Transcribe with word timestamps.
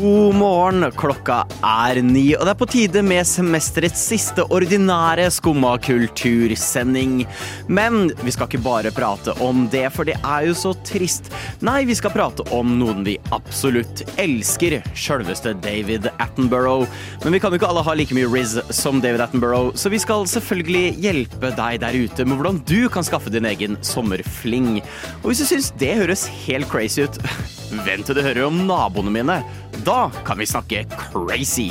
God 0.00 0.34
morgen, 0.34 0.86
klokka 0.96 1.42
er 1.60 1.98
ni, 2.00 2.30
og 2.32 2.46
det 2.46 2.52
er 2.54 2.56
på 2.56 2.68
tide 2.72 3.00
med 3.04 3.26
semesterets 3.28 4.00
siste 4.08 4.46
ordinære 4.48 5.26
skumma 5.34 5.74
kultursending. 5.84 7.26
Men 7.68 8.08
vi 8.22 8.32
skal 8.32 8.48
ikke 8.48 8.62
bare 8.64 8.94
prate 8.96 9.34
om 9.44 9.66
det, 9.68 9.84
for 9.92 10.08
det 10.08 10.16
er 10.22 10.46
jo 10.48 10.56
så 10.56 10.72
trist. 10.88 11.28
Nei, 11.60 11.82
vi 11.84 11.98
skal 11.98 12.14
prate 12.16 12.48
om 12.56 12.72
noen 12.80 13.04
vi 13.04 13.18
absolutt 13.36 14.06
elsker, 14.16 14.78
sjølveste 14.96 15.52
David 15.60 16.08
Attenborough. 16.16 16.88
Men 17.26 17.36
vi 17.36 17.44
kan 17.44 17.52
jo 17.52 17.60
ikke 17.60 17.68
alle 17.68 17.84
ha 17.84 17.98
like 18.00 18.16
mye 18.16 18.32
Riz 18.32 18.56
som 18.72 19.04
David 19.04 19.26
Attenborough, 19.26 19.74
så 19.76 19.92
vi 19.92 20.00
skal 20.00 20.24
selvfølgelig 20.32 20.96
hjelpe 21.04 21.52
deg 21.60 21.84
der 21.84 22.04
ute 22.06 22.24
med 22.24 22.40
hvordan 22.40 22.64
du 22.64 22.86
kan 22.88 23.04
skaffe 23.04 23.36
din 23.36 23.52
egen 23.52 23.76
sommerfling. 23.84 24.78
Og 25.20 25.34
hvis 25.34 25.44
du 25.44 25.50
syns 25.52 25.74
det 25.82 25.98
høres 26.00 26.24
helt 26.46 26.72
crazy 26.72 27.04
ut, 27.04 27.20
vent 27.86 28.08
til 28.08 28.18
du 28.18 28.22
hører 28.24 28.46
om 28.48 28.64
naboene 28.66 29.12
mine. 29.14 29.36
Da 29.86 30.10
kan 30.26 30.40
vi 30.40 30.48
snakke 30.48 30.84
crazy. 30.90 31.70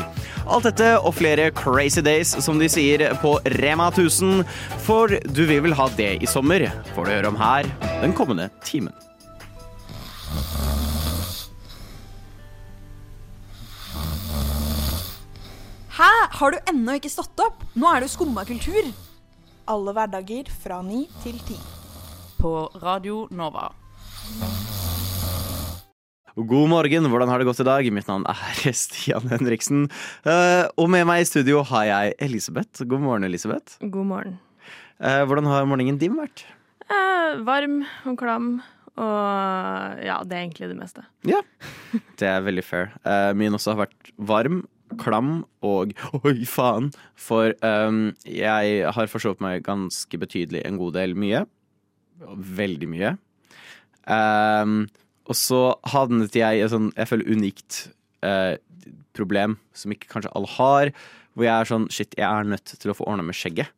Alt 0.50 0.66
dette 0.70 0.88
og 0.98 1.14
flere 1.20 1.52
crazy 1.54 2.02
days, 2.06 2.32
som 2.44 2.60
de 2.62 2.70
sier 2.72 3.04
på 3.22 3.36
Rema 3.60 3.90
1000. 3.92 4.46
For 4.86 5.20
du 5.28 5.44
vil 5.50 5.62
vel 5.68 5.78
ha 5.78 5.90
det 5.98 6.16
i 6.24 6.30
sommer, 6.30 6.70
får 6.96 7.06
du 7.06 7.14
høre 7.18 7.32
om 7.34 7.40
her 7.40 7.70
den 8.02 8.16
kommende 8.18 8.50
timen. 8.66 8.96
Hæ? 16.00 16.12
Har 16.40 16.52
du 16.56 16.72
ennå 16.72 16.96
ikke 16.96 17.12
stått 17.12 17.42
opp? 17.44 17.66
Nå 17.76 17.90
er 17.92 18.00
det 18.00 18.08
jo 18.08 18.16
skumma 18.16 18.46
kultur. 18.48 18.88
Alle 19.70 19.94
hverdager 19.98 20.48
fra 20.64 20.80
ni 20.82 21.04
til 21.26 21.36
ti. 21.44 21.60
På 22.40 22.70
Radio 22.80 23.26
Nova. 23.36 23.68
God 26.36 26.70
morgen, 26.70 27.08
hvordan 27.10 27.30
har 27.32 27.42
det 27.42 27.48
gått 27.50 27.62
i 27.64 27.68
dag? 27.68 27.88
Mitt 27.94 28.08
navn 28.10 28.26
er 28.30 28.74
Stian 28.78 29.26
Henriksen. 29.32 29.88
Eh, 30.28 30.66
Og 30.80 30.90
med 30.92 31.08
meg 31.10 31.24
i 31.24 31.28
studio 31.30 31.64
har 31.68 31.88
jeg 31.90 32.16
Elisabeth. 32.30 32.84
God 32.88 33.04
morgen, 33.04 33.26
Elisabeth. 33.28 33.78
God 33.82 34.08
morgen. 34.10 34.38
Eh, 35.00 35.24
Hvordan 35.28 35.48
har 35.50 35.68
morgenen 35.70 36.00
din 36.02 36.18
vært? 36.20 36.46
Eh, 36.90 37.40
varm 37.48 37.82
og 38.10 38.18
klam. 38.20 38.50
Og 39.00 40.02
ja, 40.04 40.18
det 40.28 40.36
er 40.36 40.44
egentlig 40.44 40.68
det 40.74 40.80
meste. 40.80 41.06
Ja, 41.28 41.40
det 42.20 42.28
er 42.28 42.44
veldig 42.44 42.66
fair. 42.68 42.90
Eh, 43.08 43.32
min 43.40 43.56
også 43.56 43.74
har 43.74 43.86
vært 43.86 44.12
varm, 44.20 44.62
klam 45.00 45.44
og 45.64 45.94
oi 46.26 46.36
faen. 46.50 46.90
For 47.20 47.54
um, 47.64 48.10
jeg 48.28 48.82
har 48.92 49.12
forsovet 49.12 49.40
meg 49.46 49.64
ganske 49.68 50.20
betydelig 50.20 50.66
en 50.68 50.80
god 50.82 50.98
del 51.00 51.14
mye. 51.16 51.46
Veldig 52.60 52.90
mye. 52.92 53.14
Ehm, 54.10 54.82
og 55.30 55.38
så 55.38 55.62
havnet 55.94 56.36
jeg 56.36 56.60
i 56.60 56.64
et 56.66 56.72
sånn, 56.74 56.90
jeg 56.98 57.10
føler 57.10 57.30
unikt 57.30 57.80
eh, 58.26 58.56
problem 59.18 59.58
som 59.78 59.94
ikke 59.94 60.10
kanskje 60.12 60.32
alle 60.36 60.50
har. 60.56 60.92
Hvor 61.38 61.46
jeg 61.46 61.54
er 61.54 61.70
sånn 61.70 61.86
shit, 61.94 62.16
jeg 62.18 62.26
er 62.26 62.50
nødt 62.50 62.74
til 62.82 62.92
å 62.92 62.98
få 62.98 63.06
ordna 63.10 63.28
med 63.28 63.38
skjegget. 63.38 63.70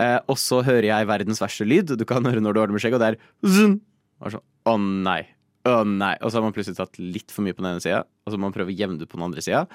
Eh, 0.00 0.16
og 0.32 0.38
så 0.40 0.62
hører 0.64 0.88
jeg 0.88 1.10
verdens 1.10 1.42
verste 1.42 1.66
lyd. 1.68 1.92
Du 2.00 2.06
kan 2.08 2.24
høre 2.24 2.40
når 2.40 2.56
du 2.56 2.62
ordner 2.62 2.78
med 2.78 2.84
skjegget, 2.84 2.96
og 2.96 3.04
det 3.04 3.10
er 3.12 3.52
zun. 3.58 3.76
Og 4.24 4.34
sånn, 4.36 4.46
Å 4.70 4.74
nei. 4.80 5.20
Å 5.68 5.76
nei. 5.84 6.14
Og 6.24 6.32
så 6.32 6.38
har 6.40 6.46
man 6.46 6.56
plutselig 6.56 6.80
tatt 6.80 6.96
litt 7.00 7.32
for 7.34 7.44
mye 7.44 7.56
på 7.56 7.64
den 7.64 7.74
ene 7.74 7.84
sida, 7.84 8.02
og 8.24 8.32
så 8.32 8.40
må 8.40 8.48
man 8.48 8.56
prøve 8.56 8.72
å 8.72 8.76
jevne 8.76 9.00
ut 9.00 9.10
på 9.10 9.20
den 9.20 9.26
andre 9.28 9.44
sida. 9.44 9.66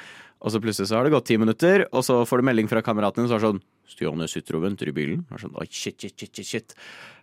Og 0.42 0.54
så 0.54 0.62
plutselig 0.62 0.90
så 0.90 0.98
har 0.98 1.06
det 1.06 1.14
gått 1.14 1.30
ti 1.30 1.38
minutter, 1.42 1.86
og 1.92 2.06
så 2.06 2.20
får 2.26 2.42
du 2.42 2.50
melding 2.50 2.70
fra 2.70 2.82
kameraten 2.86 3.24
din 3.24 3.30
som 3.30 3.38
er 3.38 3.46
sånn 3.46 3.64
jeg 3.86 4.30
sitter 4.32 4.58
og 4.58 4.66
venter 4.66 4.90
i 4.90 4.96
bilen. 4.96 5.22
Og 5.32 5.40
sånn, 5.40 5.54
Oi, 5.62 5.68
shit, 5.70 5.96
shit, 6.02 6.18
shit, 6.18 6.34
shit, 6.34 6.46
shit. 6.46 6.74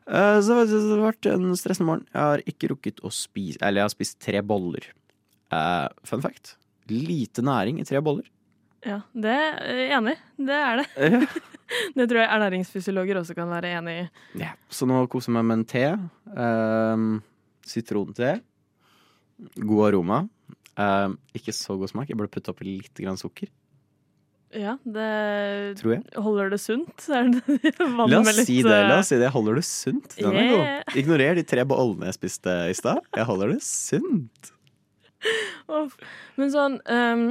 Eh, 0.06 0.41
Så 0.42 0.56
det 0.67 0.80
har 0.90 1.05
vært 1.13 1.29
en 1.30 1.52
stressende 1.58 1.89
morgen. 1.89 2.07
Jeg 2.13 2.23
har 2.23 2.42
ikke 2.48 2.73
rukket 2.73 3.01
å 3.07 3.11
spise 3.14 3.61
Eller 3.63 3.83
jeg 3.83 3.89
har 3.89 3.95
spist 3.95 4.18
tre 4.23 4.42
boller. 4.42 4.89
Uh, 5.52 5.89
fun 6.08 6.23
fact. 6.24 6.57
Lite 6.89 7.45
næring 7.45 7.79
i 7.80 7.85
tre 7.85 8.01
boller. 8.02 8.24
Ja, 8.83 9.02
det 9.14 9.30
er 9.30 9.77
jeg 9.79 9.91
enig. 9.98 10.14
Det 10.41 10.58
er 10.58 10.83
det. 10.83 10.86
Ja. 10.96 11.27
Det 11.96 12.05
tror 12.05 12.18
jeg 12.20 12.29
ernæringsfysiologer 12.29 13.17
også 13.17 13.33
kan 13.33 13.48
være 13.48 13.70
enig 13.79 13.92
i. 14.02 14.08
Ja, 14.42 14.51
så 14.68 14.85
nå 14.85 14.98
koser 15.08 15.30
jeg 15.30 15.39
meg 15.39 15.46
med 15.48 15.57
en 15.57 15.68
te. 15.70 15.85
Uh, 16.36 17.23
sitronte. 17.64 18.35
God 19.57 19.86
aroma. 19.86 20.18
Uh, 20.77 21.14
ikke 21.33 21.55
så 21.57 21.79
god 21.80 21.89
smak. 21.89 22.11
Jeg 22.12 22.18
burde 22.20 22.33
putte 22.35 22.52
oppi 22.52 22.67
litt 22.68 23.01
grann 23.01 23.17
sukker. 23.20 23.48
Ja, 24.52 24.74
det 24.85 25.08
Tror 25.80 25.95
jeg. 25.95 26.02
Holder 26.20 26.51
det 26.52 26.61
sunt? 26.61 27.07
Det 27.08 27.86
La 27.89 28.20
oss 28.20 28.36
litt, 28.36 28.48
si 28.48 28.58
det. 28.64 28.68
la 28.68 28.96
eh, 28.96 28.98
oss 29.01 29.13
si 29.13 29.20
det. 29.20 29.30
Holder 29.33 29.57
det 29.58 29.64
sunt. 29.67 30.17
Den 30.18 30.36
er 30.36 30.51
god. 30.51 30.96
Ignorer 31.01 31.39
de 31.39 31.45
tre 31.48 31.64
bollene 31.68 32.11
jeg 32.11 32.18
spiste 32.18 32.57
i 32.68 32.77
stad. 32.77 33.01
Jeg 33.17 33.29
holder 33.29 33.55
det 33.55 33.62
sunt. 33.64 34.52
Men 36.36 36.52
sånn 36.52 36.79
um, 36.89 37.24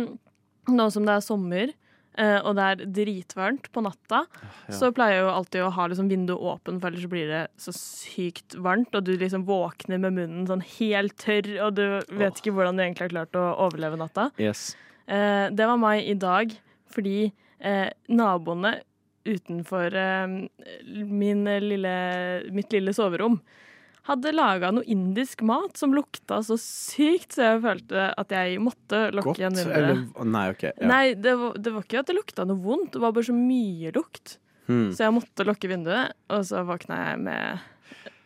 Nå 0.71 0.87
som 0.93 1.07
det 1.07 1.15
er 1.17 1.23
sommer, 1.25 1.71
uh, 2.19 2.39
og 2.45 2.53
det 2.57 2.65
er 2.65 2.83
dritvarmt 2.99 3.65
på 3.73 3.81
natta, 3.83 4.21
ja. 4.29 4.75
så 4.77 4.91
pleier 4.95 5.17
jeg 5.17 5.23
jo 5.25 5.31
alltid 5.33 5.63
å 5.65 5.71
ha 5.73 5.87
liksom 5.89 6.11
vinduet 6.11 6.45
åpen, 6.53 6.77
for 6.79 6.91
ellers 6.91 7.09
blir 7.11 7.31
det 7.31 7.41
så 7.59 7.73
sykt 7.75 8.55
varmt, 8.61 8.93
og 8.95 9.07
du 9.07 9.15
liksom 9.19 9.43
våkner 9.49 9.99
med 9.99 10.15
munnen 10.19 10.45
sånn 10.47 10.61
helt 10.77 11.17
tørr, 11.19 11.49
og 11.65 11.79
du 11.79 11.83
vet 12.21 12.39
ikke 12.39 12.53
hvordan 12.55 12.77
du 12.77 12.85
egentlig 12.85 13.07
har 13.09 13.15
klart 13.15 13.41
å 13.41 13.47
overleve 13.65 13.99
natta. 13.99 14.29
Yes. 14.39 14.71
Uh, 15.09 15.49
det 15.51 15.67
var 15.67 15.81
meg 15.81 16.05
i 16.07 16.15
dag, 16.15 16.53
fordi 16.93 17.31
eh, 17.59 17.89
naboene 18.11 18.77
utenfor 19.27 19.93
eh, 19.93 20.37
min 21.05 21.43
lille, 21.61 21.95
mitt 22.55 22.73
lille 22.73 22.93
soverom 22.97 23.39
hadde 24.09 24.31
laga 24.33 24.71
noe 24.73 24.85
indisk 24.89 25.43
mat 25.45 25.77
som 25.77 25.93
lukta 25.93 26.39
så 26.45 26.57
sykt, 26.59 27.35
så 27.35 27.51
jeg 27.51 27.59
følte 27.65 28.07
at 28.17 28.33
jeg 28.33 28.61
måtte 28.63 29.03
lukke 29.13 29.35
Godt 29.35 29.43
vinduet. 29.43 29.75
eller 29.77 29.99
Nei, 30.25 30.45
okay, 30.53 30.71
Ja. 30.79 30.87
Nei, 30.89 31.03
det 31.13 31.35
var, 31.37 31.57
det 31.57 31.73
var 31.75 31.85
ikke 31.85 32.01
at 32.01 32.09
det 32.09 32.17
lukta 32.17 32.45
noe 32.49 32.61
vondt, 32.63 32.95
det 32.95 33.03
var 33.03 33.13
bare 33.13 33.29
så 33.29 33.35
mye 33.37 33.93
lukt. 33.95 34.39
Hmm. 34.65 34.89
Så 34.95 35.05
jeg 35.05 35.13
måtte 35.13 35.45
lukke 35.45 35.69
vinduet, 35.69 36.15
og 36.31 36.47
så 36.47 36.63
våkna 36.65 36.97
jeg 37.09 37.21
med 37.27 37.61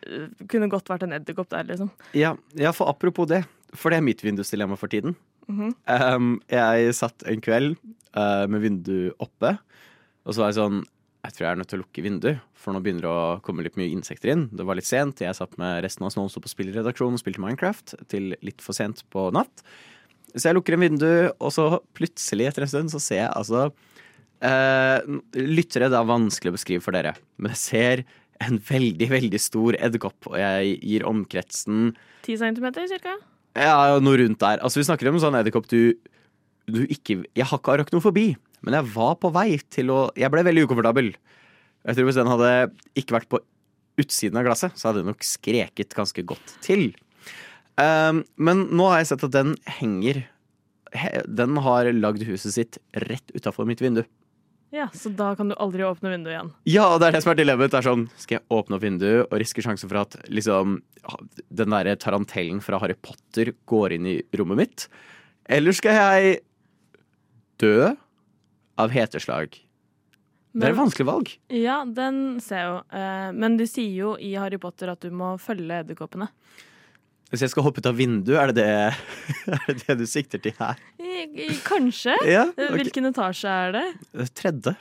eh, 0.06 0.26
Kunne 0.48 0.70
godt 0.70 0.88
vært 0.88 1.02
en 1.02 1.16
edderkopp 1.16 1.50
der, 1.52 1.68
liksom. 1.68 1.90
Ja, 2.16 2.36
ja, 2.54 2.72
for 2.76 2.88
apropos 2.92 3.28
det. 3.28 3.42
For 3.76 3.90
det 3.90 3.98
er 4.00 4.06
mitt 4.06 4.22
vindusdilemma 4.24 4.78
for 4.80 4.92
tiden. 4.92 5.16
Mhm. 5.50 5.74
Um, 5.86 6.30
jeg 6.50 6.94
satt 6.98 7.22
en 7.28 7.42
kveld 7.44 7.76
uh, 8.18 8.44
med 8.50 8.64
vinduet 8.64 9.22
oppe, 9.22 9.56
og 10.26 10.34
så 10.34 10.42
var 10.42 10.52
jeg 10.52 10.58
sånn 10.60 10.84
Jeg 11.26 11.34
tror 11.34 11.44
jeg 11.44 11.50
er 11.52 11.58
nødt 11.60 11.70
til 11.70 11.78
å 11.78 11.82
lukke 11.82 12.02
vinduet, 12.04 12.42
for 12.54 12.74
nå 12.74 12.80
begynner 12.82 13.06
det 13.06 13.10
å 13.10 13.38
komme 13.46 13.64
litt 13.66 13.78
mye 13.78 13.90
insekter 13.90 14.30
inn. 14.30 14.44
Det 14.54 14.62
var 14.66 14.78
litt 14.78 14.86
sent. 14.86 15.22
Jeg 15.22 15.34
satt 15.34 15.56
med 15.58 15.80
resten 15.82 16.04
av 16.06 16.12
oss 16.22 16.38
på 16.38 16.50
spillredaksjonen 16.52 17.18
og 17.18 17.22
spilte 17.22 17.42
Minecraft 17.42 17.96
til 18.12 18.36
litt 18.46 18.62
for 18.62 18.78
sent 18.78 19.02
på 19.10 19.24
natt. 19.34 19.64
Så 20.36 20.48
jeg 20.48 20.56
lukker 20.58 20.76
en 20.76 20.84
vindu, 20.84 21.10
og 21.40 21.50
så 21.54 21.66
plutselig 21.98 22.46
etter 22.46 22.66
en 22.66 22.70
stund 22.70 22.94
så 22.94 23.00
ser 23.02 23.24
jeg 23.24 23.32
altså 23.32 23.64
uh, 23.72 24.98
Lyttere, 25.34 25.90
det 25.90 25.98
er 25.98 26.10
vanskelig 26.12 26.52
å 26.52 26.56
beskrive 26.58 26.84
for 26.84 26.94
dere, 26.94 27.16
men 27.40 27.54
jeg 27.56 27.62
ser 27.62 28.04
en 28.44 28.60
veldig, 28.60 29.08
veldig 29.10 29.40
stor 29.40 29.78
edderkopp, 29.80 30.28
og 30.30 30.36
jeg 30.38 30.76
gir 30.84 31.06
omkretsen 31.08 31.94
Ti 32.26 32.36
centimeter, 32.38 32.86
cirka? 32.90 33.16
ja, 33.56 33.96
noe 34.02 34.18
rundt 34.20 34.42
der. 34.42 34.60
Altså, 34.60 34.80
vi 34.80 34.86
snakker 34.88 35.08
om 35.08 35.16
en 35.16 35.24
sånn 35.24 35.38
edderkopp 35.38 35.68
du, 35.72 35.96
du 36.66 36.82
ikke 36.86 37.22
Jeg 37.36 37.46
har 37.46 37.60
ikke 37.60 37.76
arachnofobi, 37.76 38.28
men 38.66 38.76
jeg 38.78 38.90
var 38.94 39.16
på 39.22 39.30
vei 39.34 39.58
til 39.70 39.92
å 39.94 39.98
Jeg 40.18 40.32
ble 40.32 40.44
veldig 40.46 40.66
ukomfortabel. 40.66 41.12
Jeg 41.86 41.98
tror 41.98 42.08
Hvis 42.08 42.18
den 42.18 42.32
hadde 42.32 42.52
ikke 42.98 43.18
vært 43.20 43.30
på 43.30 43.42
utsiden 43.96 44.36
av 44.36 44.44
glasset, 44.44 44.76
så 44.76 44.90
hadde 44.90 45.02
den 45.02 45.12
nok 45.12 45.24
skreket 45.24 45.94
ganske 45.96 46.24
godt 46.26 46.56
til. 46.64 46.90
Um, 47.80 48.24
men 48.36 48.66
nå 48.76 48.88
har 48.90 49.02
jeg 49.02 49.12
sett 49.12 49.24
at 49.26 49.34
den 49.34 49.50
henger 49.68 50.22
Den 51.28 51.58
har 51.60 51.90
lagd 51.92 52.22
huset 52.24 52.54
sitt 52.54 52.78
rett 53.04 53.34
utafor 53.36 53.68
mitt 53.68 53.82
vindu. 53.84 54.04
Ja, 54.74 54.88
så 54.92 55.10
da 55.14 55.30
kan 55.38 55.50
du 55.50 55.54
aldri 55.62 55.84
åpne 55.86 56.10
vinduet 56.10 56.34
igjen. 56.34 56.48
Ja, 56.68 56.86
det 56.98 57.08
er 57.08 57.16
det 57.16 57.22
som 57.24 57.32
er 57.32 57.38
dilemmaet. 57.38 57.72
Det 57.72 57.78
er 57.78 57.86
sånn, 57.86 58.06
Skal 58.18 58.38
jeg 58.38 58.46
åpne 58.52 58.76
opp 58.76 58.84
vinduet 58.84 59.28
og 59.28 59.38
riske 59.40 59.62
sjansen 59.64 59.90
for 59.90 60.02
at 60.02 60.16
liksom, 60.32 60.80
den 61.60 61.74
derre 61.74 61.94
tarantellen 62.00 62.62
fra 62.64 62.80
Harry 62.82 62.96
Potter 62.98 63.52
går 63.70 63.96
inn 63.96 64.08
i 64.10 64.16
rommet 64.36 64.60
mitt? 64.62 64.86
Eller 65.52 65.76
skal 65.76 66.00
jeg 66.00 66.40
dø 67.62 67.92
av 68.80 68.92
heteslag? 68.92 69.56
Det 70.56 70.64
er 70.64 70.72
et 70.72 70.78
vanskelig 70.78 71.06
valg. 71.08 71.32
Ja, 71.52 71.82
den 71.84 72.38
ser 72.40 72.62
jeg 72.62 72.68
jo. 72.70 72.76
Eh, 72.96 73.30
Men 73.36 73.58
de 73.60 73.66
sier 73.68 73.92
jo 73.92 74.14
i 74.16 74.32
Harry 74.40 74.56
Potter 74.60 74.88
at 74.94 75.04
du 75.04 75.12
må 75.12 75.34
følge 75.40 75.82
edderkoppene. 75.82 76.30
Hvis 77.28 77.42
jeg 77.42 77.50
skal 77.52 77.66
hoppe 77.66 77.82
ut 77.82 77.88
av 77.90 77.96
vinduet, 77.98 78.38
er 78.38 78.52
det 78.52 78.62
det, 78.62 78.66
er 79.56 79.64
det, 79.66 79.76
det 79.82 79.96
du 80.00 80.06
sikter 80.08 80.40
til 80.40 80.54
her? 80.60 80.80
Kanskje? 81.66 82.14
Ja, 82.36 82.46
okay. 82.48 82.70
Hvilken 82.78 83.10
etasje 83.10 83.52
er 83.66 83.76
det? 83.76 83.84
Tredje. 84.38 84.76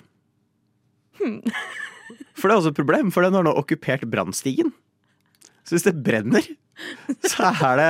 Tredje. 1.19 1.51
For 2.35 2.47
det 2.47 2.53
er 2.53 2.59
også 2.59 2.71
et 2.73 2.77
problem, 2.77 3.09
for 3.15 3.23
den 3.25 3.33
har 3.33 3.45
nå 3.47 3.53
okkupert 3.57 4.03
brannstigen. 4.11 4.73
Så 5.65 5.73
hvis 5.77 5.85
det 5.87 5.95
brenner, 6.05 6.45
så 7.25 7.49
er 7.71 7.79
det 7.79 7.87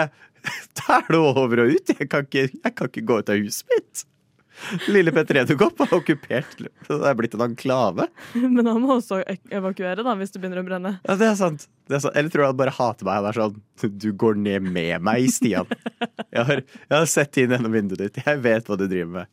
Da 0.77 0.99
er 1.01 1.07
det 1.09 1.19
over 1.19 1.63
og 1.65 1.73
ut. 1.73 1.89
Jeg 1.89 2.07
kan 2.11 2.27
ikke, 2.27 2.43
jeg 2.53 2.75
kan 2.77 2.91
ikke 2.91 3.03
gå 3.09 3.17
ut 3.19 3.31
av 3.33 3.41
huset 3.41 3.65
mitt. 3.73 4.03
Lille 4.87 5.11
Petter 5.11 5.41
Edderkopp 5.41 5.81
har 5.83 5.91
okkupert 5.97 6.55
Det 6.61 6.95
er 6.95 7.17
blitt 7.19 7.33
en 7.35 7.43
anklave. 7.45 8.05
Men 8.39 8.65
han 8.69 8.79
må 8.83 8.95
også 8.97 9.19
evakuere 9.51 10.05
da, 10.05 10.13
hvis 10.19 10.31
det 10.33 10.41
begynner 10.43 10.61
å 10.63 10.65
brenne. 10.67 10.93
Ja, 11.05 11.15
det 11.19 11.27
er 11.31 11.35
sant. 11.39 11.67
Det 11.89 11.97
er 11.99 12.03
sant. 12.05 12.15
Eller 12.17 12.31
tror 12.33 12.45
du 12.45 12.47
han 12.51 12.59
bare 12.63 12.73
hater 12.77 13.05
meg? 13.09 13.19
Han 13.19 13.29
er 13.29 13.39
sånn 13.41 13.97
Du 14.01 14.09
går 14.25 14.39
ned 14.39 14.65
med 14.65 15.03
meg, 15.05 15.27
Stian. 15.33 15.67
Jeg 16.31 16.47
har, 16.49 16.63
jeg 16.63 16.95
har 16.95 17.09
sett 17.11 17.37
inn 17.43 17.51
gjennom 17.55 17.75
vinduet 17.75 18.05
ditt. 18.07 18.21
Jeg 18.25 18.41
vet 18.45 18.67
hva 18.71 18.77
du 18.79 18.85
driver 18.87 19.11
med. 19.19 19.31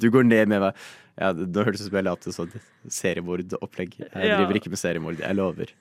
Du 0.00 0.08
går 0.14 0.24
ned 0.30 0.48
med 0.54 0.62
meg. 0.68 0.84
Ja, 1.20 1.32
det, 1.36 1.50
det 1.52 1.66
ut 1.66 1.76
som 1.82 1.96
jeg 1.98 2.06
la 2.06 2.14
til 2.16 2.32
sånn 2.32 2.52
seriemordopplegg. 2.88 3.98
Jeg 4.06 4.28
Ja. 4.30 4.38
driver 4.40 4.56
ikke 4.56 4.70
med 4.72 4.80
seriemord. 4.80 5.18
Jeg 5.20 5.36
lover. 5.36 5.74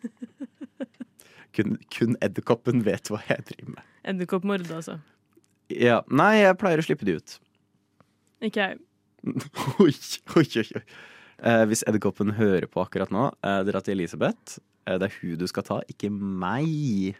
Kun, 1.56 1.78
kun 1.94 2.18
edderkoppen 2.24 2.84
vet 2.86 3.10
hva 3.10 3.22
jeg 3.30 3.46
driver 3.48 3.78
med. 3.78 3.86
Edderkoppmord, 4.12 4.66
altså. 4.76 4.98
Ja, 5.74 6.02
Nei, 6.10 6.42
jeg 6.44 6.58
pleier 6.62 6.82
å 6.82 6.86
slippe 6.86 7.06
de 7.08 7.16
ut. 7.22 7.38
Ikke 8.42 8.60
jeg. 8.60 8.78
Oi, 9.84 9.94
oi, 10.38 10.46
oi. 10.64 10.84
Eh, 11.40 11.64
hvis 11.68 11.84
edderkoppen 11.88 12.34
hører 12.36 12.68
på 12.72 12.84
akkurat 12.84 13.12
nå, 13.12 13.30
eh, 13.44 13.62
dra 13.68 13.80
til 13.84 13.98
Elisabeth. 14.00 14.60
Eh, 14.88 14.96
det 15.00 15.10
er 15.10 15.16
hun 15.22 15.40
du 15.40 15.48
skal 15.48 15.64
ta, 15.68 15.80
ikke 15.92 16.10
meg. 16.12 17.16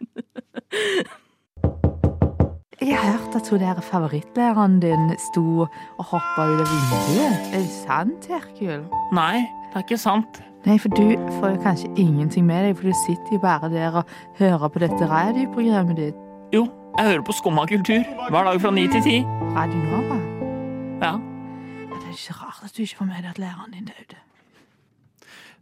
Jeg 2.80 2.96
har 2.96 3.10
hørt 3.12 3.34
at 3.36 3.48
hun 3.52 3.60
der 3.60 3.80
favorittlæreren 3.84 4.78
din 4.80 5.10
sto 5.30 5.66
og 5.66 6.04
hoppa 6.12 6.46
ut 6.48 6.62
av 6.62 6.70
vinduet. 6.70 7.50
Er 7.52 7.58
det 7.60 7.74
sant, 7.74 8.24
Herkul? 8.24 8.86
Nei, 9.12 9.44
det 9.68 9.76
er 9.76 9.84
ikke 9.84 10.00
sant. 10.00 10.40
Nei, 10.64 10.78
for 10.80 10.88
du 10.96 11.12
får 11.40 11.54
jo 11.54 11.60
kanskje 11.64 11.92
ingenting 12.00 12.48
med 12.48 12.64
deg, 12.64 12.76
for 12.80 12.88
du 12.88 12.96
sitter 13.04 13.36
jo 13.36 13.44
bare 13.44 13.68
der 13.72 14.00
og 14.00 14.16
hører 14.40 14.68
på 14.68 14.80
dette 14.80 15.12
radioprogrammet 15.12 16.00
ditt. 16.00 16.26
Jo, 16.56 16.66
jeg 16.96 17.12
hører 17.12 17.22
på 17.28 17.36
Skumma 17.36 17.68
kultur 17.68 18.00
hver 18.32 18.44
dag 18.48 18.60
fra 18.60 18.72
ni 18.72 18.88
til 18.88 19.04
ti. 19.04 19.16
Radio 19.52 19.84
Nova. 19.92 20.29
Er 22.10 22.18
ikke 22.18 22.40
rart 22.40 22.66
at 22.66 22.74
du 22.74 22.82
ikke 22.82 22.98
får 22.98 23.06
med 23.06 23.22
deg 23.22 23.30
at 23.30 23.38
læreren 23.38 23.74
din 23.76 23.86
døde. 23.86 24.18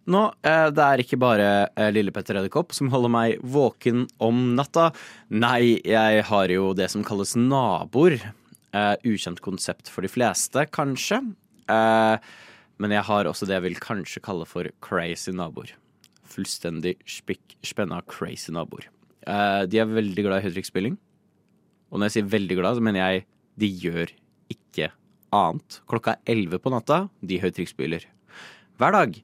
Nå, 0.09 0.23
eh, 0.41 0.71
Det 0.73 0.85
er 0.85 1.03
ikke 1.03 1.21
bare 1.21 1.69
eh, 1.77 1.91
lille 1.93 2.13
Petter 2.15 2.39
Edderkopp 2.41 2.73
som 2.73 2.89
holder 2.89 3.13
meg 3.13 3.43
våken 3.45 4.07
om 4.25 4.55
natta. 4.57 4.89
Nei, 5.29 5.81
jeg 5.85 6.23
har 6.25 6.49
jo 6.49 6.73
det 6.73 6.89
som 6.89 7.05
kalles 7.05 7.37
naboer. 7.37 8.17
Eh, 8.73 8.95
ukjent 9.05 9.43
konsept 9.45 9.91
for 9.93 10.01
de 10.01 10.09
fleste, 10.09 10.65
kanskje. 10.73 11.21
Men 11.69 12.95
jeg 12.95 13.05
har 13.05 13.29
også 13.29 13.45
det 13.45 13.59
jeg 13.59 13.65
vil 13.67 13.81
kanskje 13.83 14.23
kalle 14.25 14.47
for 14.49 14.65
crazy 14.81 15.35
naboer. 15.37 15.75
Fullstendig 16.25 16.95
spikk 17.05 17.59
spenna 17.61 18.01
crazy 18.09 18.55
naboer. 18.55 18.89
De 19.29 19.77
er 19.77 19.93
veldig 19.93 20.25
glad 20.25 20.41
i 20.41 20.47
høytrykksspilling. 20.47 20.97
Og 21.93 22.01
når 22.01 22.09
jeg 22.09 22.17
sier 22.17 22.33
veldig 22.33 22.57
glad, 22.57 22.79
så 22.79 22.85
mener 22.85 23.05
jeg 23.05 23.27
de 23.61 23.69
gjør 23.85 24.15
ikke 24.49 24.89
annet. 25.35 25.81
Klokka 25.91 26.17
er 26.17 26.35
elleve 26.35 26.61
på 26.63 26.73
natta, 26.73 27.07
de 27.21 27.41
høytrykksspyler. 27.43 28.07
Hver 28.79 28.95
dag. 28.95 29.17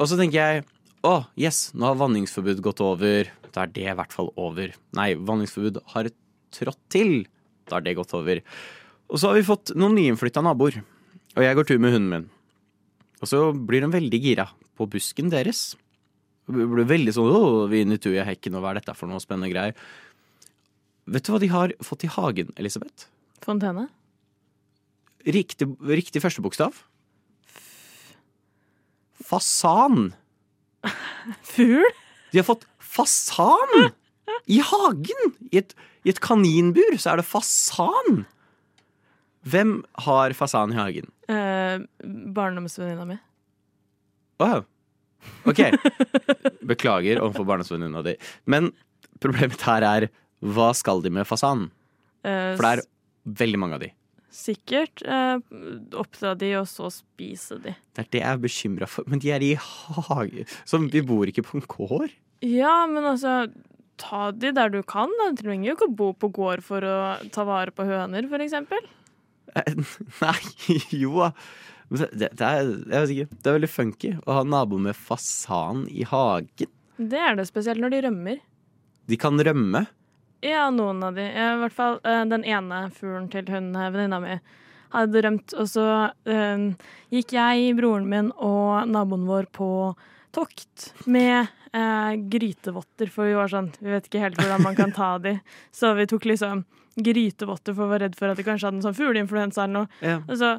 Og 0.00 0.08
så 0.08 0.16
tenker 0.18 0.38
jeg 0.40 0.64
å, 1.06 1.14
yes, 1.40 1.70
nå 1.76 1.88
har 1.88 2.00
vanningsforbud 2.00 2.62
gått 2.64 2.82
over. 2.84 3.30
Da 3.50 3.64
er 3.64 3.74
det 3.74 3.86
i 3.88 3.96
hvert 3.96 4.14
fall 4.14 4.30
over. 4.40 4.72
Nei, 4.96 5.12
vanningsforbud 5.16 5.80
har 5.94 6.10
trådt 6.54 6.80
til. 6.92 7.14
Da 7.70 7.78
er 7.78 7.86
det 7.86 7.96
gått 7.98 8.14
over. 8.16 8.42
Og 9.10 9.20
så 9.20 9.30
har 9.30 9.38
vi 9.38 9.46
fått 9.46 9.74
noen 9.78 9.96
nyinnflytta 9.98 10.42
naboer. 10.44 10.80
Og 11.36 11.44
jeg 11.44 11.56
går 11.56 11.68
tur 11.68 11.80
med 11.82 11.94
hunden 11.94 12.10
min. 12.12 12.28
Og 13.20 13.28
så 13.30 13.42
blir 13.52 13.84
de 13.84 13.92
veldig 13.92 14.20
gira 14.22 14.48
på 14.78 14.88
busken 14.90 15.30
deres. 15.32 15.74
Hun 16.48 16.72
blir 16.72 16.88
veldig 16.88 17.14
sånn 17.14 17.30
å, 17.30 17.42
vi 17.70 17.80
er 17.80 17.86
inne 17.86 17.98
i 17.98 18.02
tujahekken, 18.02 18.56
og 18.56 18.64
hva 18.64 18.72
er 18.72 18.80
dette 18.80 18.96
for 18.98 19.10
noe 19.10 19.22
spennende 19.22 19.52
greier? 19.52 19.76
Vet 21.10 21.26
du 21.26 21.32
hva 21.34 21.40
de 21.42 21.50
har 21.52 21.74
fått 21.84 22.06
i 22.06 22.10
hagen, 22.10 22.52
Elisabeth? 22.58 23.08
Fontene? 23.44 23.88
Riktig, 25.26 25.66
riktig 25.84 26.22
første 26.24 26.40
bokstav. 26.44 26.76
Fasan. 29.24 30.12
Fugl? 31.44 31.84
De 32.32 32.40
har 32.40 32.46
fått 32.46 32.64
fasan 32.80 33.90
i 34.50 34.60
hagen! 34.64 35.32
I 35.52 35.60
et, 35.60 35.74
I 36.06 36.12
et 36.14 36.20
kaninbur 36.24 36.96
så 36.98 37.12
er 37.12 37.20
det 37.20 37.26
fasan. 37.28 38.22
Hvem 39.50 39.80
har 40.06 40.32
fasan 40.36 40.72
i 40.74 40.78
hagen? 40.78 41.10
Eh, 41.30 41.82
Barndomsvenninna 42.36 43.06
mi. 43.08 43.18
Wow. 44.40 44.64
OK. 45.50 45.60
Beklager 46.64 47.20
overfor 47.20 47.44
barndomsvenninna 47.48 48.02
di. 48.06 48.16
Men 48.48 48.70
problemet 49.20 49.60
her 49.68 49.84
er 49.84 50.08
hva 50.40 50.70
skal 50.76 51.02
de 51.04 51.12
med 51.12 51.28
fasan? 51.28 51.66
Eh, 52.24 52.54
For 52.56 52.64
det 52.64 52.72
er 52.78 52.86
veldig 53.44 53.60
mange 53.60 53.76
av 53.76 53.84
de. 53.84 53.90
Sikkert 54.30 55.02
eh, 55.02 55.40
oppdra 55.98 56.36
de, 56.38 56.52
og 56.60 56.68
så 56.70 56.90
spise 56.94 57.58
de. 57.64 57.74
Det 57.96 58.04
er 58.04 58.10
det 58.14 58.22
jeg 58.22 58.30
er 58.30 58.42
bekymra 58.44 58.88
for. 58.90 59.08
Men 59.10 59.22
de 59.22 59.32
er 59.34 59.42
i 59.42 59.54
hage. 59.58 60.46
Så 60.68 60.78
vi 60.84 61.02
bor 61.06 61.30
ikke 61.30 61.44
på 61.46 61.58
en 61.58 61.66
gård. 61.66 62.14
Ja, 62.46 62.86
men 62.88 63.04
altså 63.04 63.42
Ta 64.00 64.30
de 64.32 64.48
der 64.56 64.70
du 64.72 64.80
kan. 64.82 65.10
da. 65.18 65.30
Du 65.36 65.42
trenger 65.42 65.68
jo 65.68 65.76
ikke 65.76 65.90
å 65.90 65.96
bo 65.98 66.06
på 66.16 66.30
gård 66.32 66.62
for 66.64 66.84
å 66.86 66.96
ta 67.34 67.44
vare 67.44 67.74
på 67.74 67.84
høner, 67.84 68.24
for 68.30 68.40
eksempel. 68.40 68.86
Eh, 69.52 69.74
Nei, 70.22 70.78
jo 70.94 71.18
da. 71.18 71.32
Det, 71.90 72.06
det, 72.14 72.28
det, 72.38 72.46
er, 72.46 72.68
jeg 72.86 73.02
vet 73.02 73.12
ikke, 73.16 73.36
det 73.36 73.50
er 73.50 73.56
veldig 73.56 73.68
funky 73.68 74.10
å 74.22 74.36
ha 74.36 74.42
nabo 74.46 74.78
med 74.78 74.94
fasan 74.94 75.82
i 75.90 76.04
hagen. 76.06 76.70
Det 77.00 77.18
er 77.18 77.34
det 77.36 77.48
spesielt 77.48 77.82
når 77.82 77.96
de 77.96 78.02
rømmer. 78.06 78.38
De 79.10 79.18
kan 79.18 79.40
rømme. 79.42 79.82
Ja, 80.44 80.70
noen 80.72 81.02
av 81.04 81.18
de. 81.18 81.26
I 81.28 81.46
hvert 81.60 81.76
fall 81.76 82.00
eh, 82.04 82.24
den 82.30 82.46
ene 82.48 82.86
fuglen 82.96 83.28
til 83.32 83.48
hun 83.52 83.74
eh, 83.76 83.92
venninna 83.92 84.20
mi 84.22 84.38
hadde 84.94 85.22
rømt. 85.22 85.54
Og 85.60 85.68
så 85.70 85.86
um, 86.26 86.66
gikk 87.12 87.34
jeg, 87.36 87.74
broren 87.78 88.08
min 88.10 88.32
og 88.36 88.88
naboen 88.90 89.28
vår 89.28 89.50
på 89.54 89.70
tokt 90.34 90.90
med 91.10 91.50
uh, 91.74 92.12
grytevotter, 92.30 93.10
for 93.10 93.26
vi 93.26 93.36
var 93.38 93.50
sånn 93.50 93.70
Vi 93.80 93.90
vet 93.90 94.06
ikke 94.06 94.22
helt 94.22 94.38
hvordan 94.38 94.66
man 94.66 94.78
kan 94.78 94.94
ta 94.94 95.16
de. 95.22 95.36
Så 95.74 95.92
vi 95.98 96.08
tok 96.10 96.28
liksom 96.30 96.64
grytevotter 97.00 97.74
for 97.76 97.86
å 97.86 97.92
være 97.92 98.08
redd 98.08 98.18
for 98.18 98.32
at 98.32 98.38
de 98.38 98.46
kanskje 98.46 98.68
hadde 98.68 98.80
en 98.80 98.88
sånn 98.88 98.98
fugleinfluensa 98.98 99.64
eller 99.64 99.82
noe. 99.82 99.90
Ja. 100.02 100.18
Og 100.26 100.40
så 100.40 100.56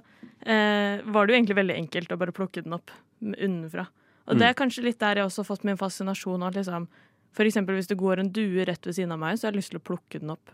eh, 0.47 1.01
var 1.03 1.27
det 1.27 1.33
jo 1.33 1.39
egentlig 1.41 1.57
veldig 1.59 1.75
enkelt 1.83 2.13
å 2.13 2.19
bare 2.21 2.35
plukke 2.35 2.63
den 2.63 2.77
opp 2.77 2.93
unnenfra. 3.21 3.89
Og 4.31 4.39
det 4.39 4.47
er 4.47 4.55
kanskje 4.55 4.85
litt 4.85 4.99
der 5.01 5.19
jeg 5.19 5.27
også 5.27 5.43
har 5.43 5.49
fått 5.49 5.65
min 5.67 5.79
fascinasjon 5.79 6.45
av 6.45 6.55
liksom 6.55 6.87
For 7.35 7.47
eksempel 7.47 7.77
hvis 7.77 7.87
det 7.89 7.97
går 7.99 8.19
en 8.23 8.31
due 8.35 8.65
rett 8.67 8.85
ved 8.87 8.97
siden 8.97 9.13
av 9.15 9.19
meg, 9.21 9.37
så 9.39 9.47
har 9.47 9.53
jeg 9.55 9.61
lyst 9.61 9.71
til 9.73 9.79
å 9.79 9.85
plukke 9.87 10.19
den 10.19 10.33
opp. 10.33 10.51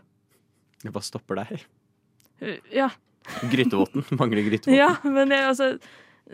Jeg 0.84 0.94
bare 0.94 1.08
stopper 1.08 1.40
deg. 1.42 1.64
Uh, 2.42 2.58
Ja, 2.74 2.90
Grytevotten. 3.52 4.04
Mangler 4.16 4.44
grytevotten. 4.46 4.76
ja 4.78 4.92
men 5.04 5.34
jeg, 5.34 5.42
altså 5.50 5.72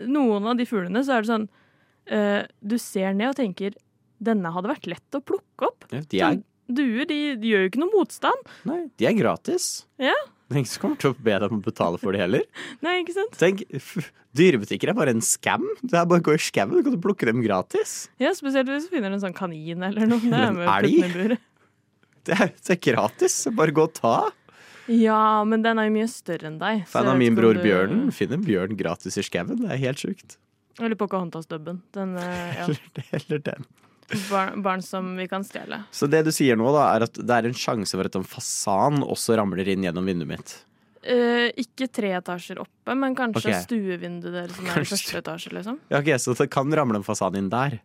Noen 0.05 0.45
av 0.47 0.55
de 0.59 0.67
fuglene 0.69 1.01
så 1.03 1.15
er 1.17 1.23
det 1.25 1.29
sånn 1.31 1.47
uh, 2.11 2.43
Du 2.61 2.75
ser 2.79 3.15
ned 3.17 3.31
og 3.33 3.39
tenker 3.39 3.73
denne 4.23 4.51
hadde 4.55 4.69
vært 4.71 4.85
lett 4.87 5.17
å 5.17 5.19
plukke 5.19 5.67
opp. 5.67 5.87
Ja, 5.91 5.99
de, 6.07 6.21
er, 6.23 6.37
Duer 6.71 7.03
de, 7.09 7.17
de 7.41 7.49
gjør 7.51 7.65
jo 7.65 7.71
ikke 7.73 7.81
noe 7.81 7.91
motstand. 7.97 8.47
nei, 8.69 8.77
de 9.01 9.09
er 9.09 9.17
gratis. 9.17 9.65
Ja. 10.01 10.15
Det 10.45 10.53
er 10.53 10.59
ingen 10.61 10.69
som 10.69 10.81
kommer 10.83 10.99
til 11.01 11.09
å 11.09 11.17
be 11.25 11.33
deg 11.41 11.51
om 11.51 11.57
å 11.57 11.65
betale 11.65 11.97
for 12.01 12.13
det 12.13 12.19
heller. 12.21 12.43
Nei, 12.85 12.99
ikke 13.01 13.15
sant? 13.15 13.33
Tenk, 13.41 13.63
Dyrebutikker 14.37 14.91
er 14.91 14.97
bare 14.97 15.13
en 15.15 15.23
scam. 15.25 15.63
Det 15.81 15.97
er 15.97 16.05
bare 16.11 16.21
å 16.21 16.25
gå 16.27 16.35
i 16.37 16.41
skauen, 16.43 16.75
du 16.75 16.85
kan 16.85 16.99
plukke 17.01 17.25
dem 17.29 17.41
gratis. 17.41 17.95
Ja, 18.21 18.33
Spesielt 18.37 18.69
hvis 18.69 18.85
du 18.89 18.93
finner 18.93 19.15
en 19.15 19.23
sånn 19.23 19.33
kanin 19.37 19.81
eller 19.87 20.05
noe. 20.11 20.21
En 20.29 20.59
elg. 20.61 21.37
Det 22.25 22.33
er, 22.37 22.51
det 22.57 22.73
er 22.75 22.81
gratis. 22.81 23.39
Bare 23.57 23.73
gå 23.75 23.85
og 23.87 23.93
ta. 23.97 24.15
Ja, 24.91 25.41
men 25.49 25.63
den 25.65 25.79
er 25.81 25.87
jo 25.87 25.93
mye 25.95 26.07
større 26.11 26.49
enn 26.51 26.59
deg. 26.61 26.83
Fan 26.91 27.07
av 27.09 27.17
min 27.17 27.33
bror 27.37 27.57
du- 27.57 27.63
Bjørnen 27.65 28.11
finner 28.13 28.37
bjørn 28.45 28.75
gratis 28.77 29.17
i 29.17 29.23
skauen. 29.25 29.55
Det 29.63 29.71
er 29.73 29.81
helt 29.81 30.01
sjukt. 30.03 30.37
Eller 30.77 30.97
Pocahontas-dubben. 30.99 31.79
Den, 31.95 32.17
eh, 32.21 32.59
ja. 32.59 32.67
Eller, 32.67 33.05
eller 33.17 33.41
den. 33.49 33.65
Barn, 34.29 34.61
barn 34.65 34.83
som 34.85 35.15
vi 35.17 35.27
kan 35.27 35.43
stjele. 35.45 35.81
Så 35.95 36.09
det 36.11 36.23
du 36.27 36.31
sier 36.35 36.57
nå, 36.59 36.69
da, 36.75 36.87
er 36.95 37.07
at 37.07 37.17
det 37.19 37.37
er 37.37 37.49
en 37.49 37.57
sjanse 37.57 37.97
for 37.97 38.07
at 38.09 38.17
en 38.19 38.27
fasan 38.27 39.03
også 39.05 39.37
ramler 39.39 39.67
inn 39.71 39.85
gjennom 39.87 40.07
vinduet 40.07 40.31
mitt. 40.35 40.55
Uh, 41.05 41.51
ikke 41.61 41.85
tre 41.93 42.15
etasjer 42.17 42.57
oppe, 42.63 42.95
men 42.97 43.13
kanskje 43.17 43.51
okay. 43.51 43.61
stuevinduet 43.61 44.33
deres 44.33 44.55
som 44.57 44.69
er 44.71 44.81
i 44.81 44.89
første 44.89 45.19
etasje, 45.19 45.51
liksom. 45.53 45.77
Ja, 45.93 45.99
ok, 46.01 46.09
Så 46.21 46.33
det 46.39 46.49
kan 46.53 46.73
ramle 46.73 46.97
en 46.97 47.05
fasan 47.05 47.37
inn 47.37 47.51
der. 47.53 47.77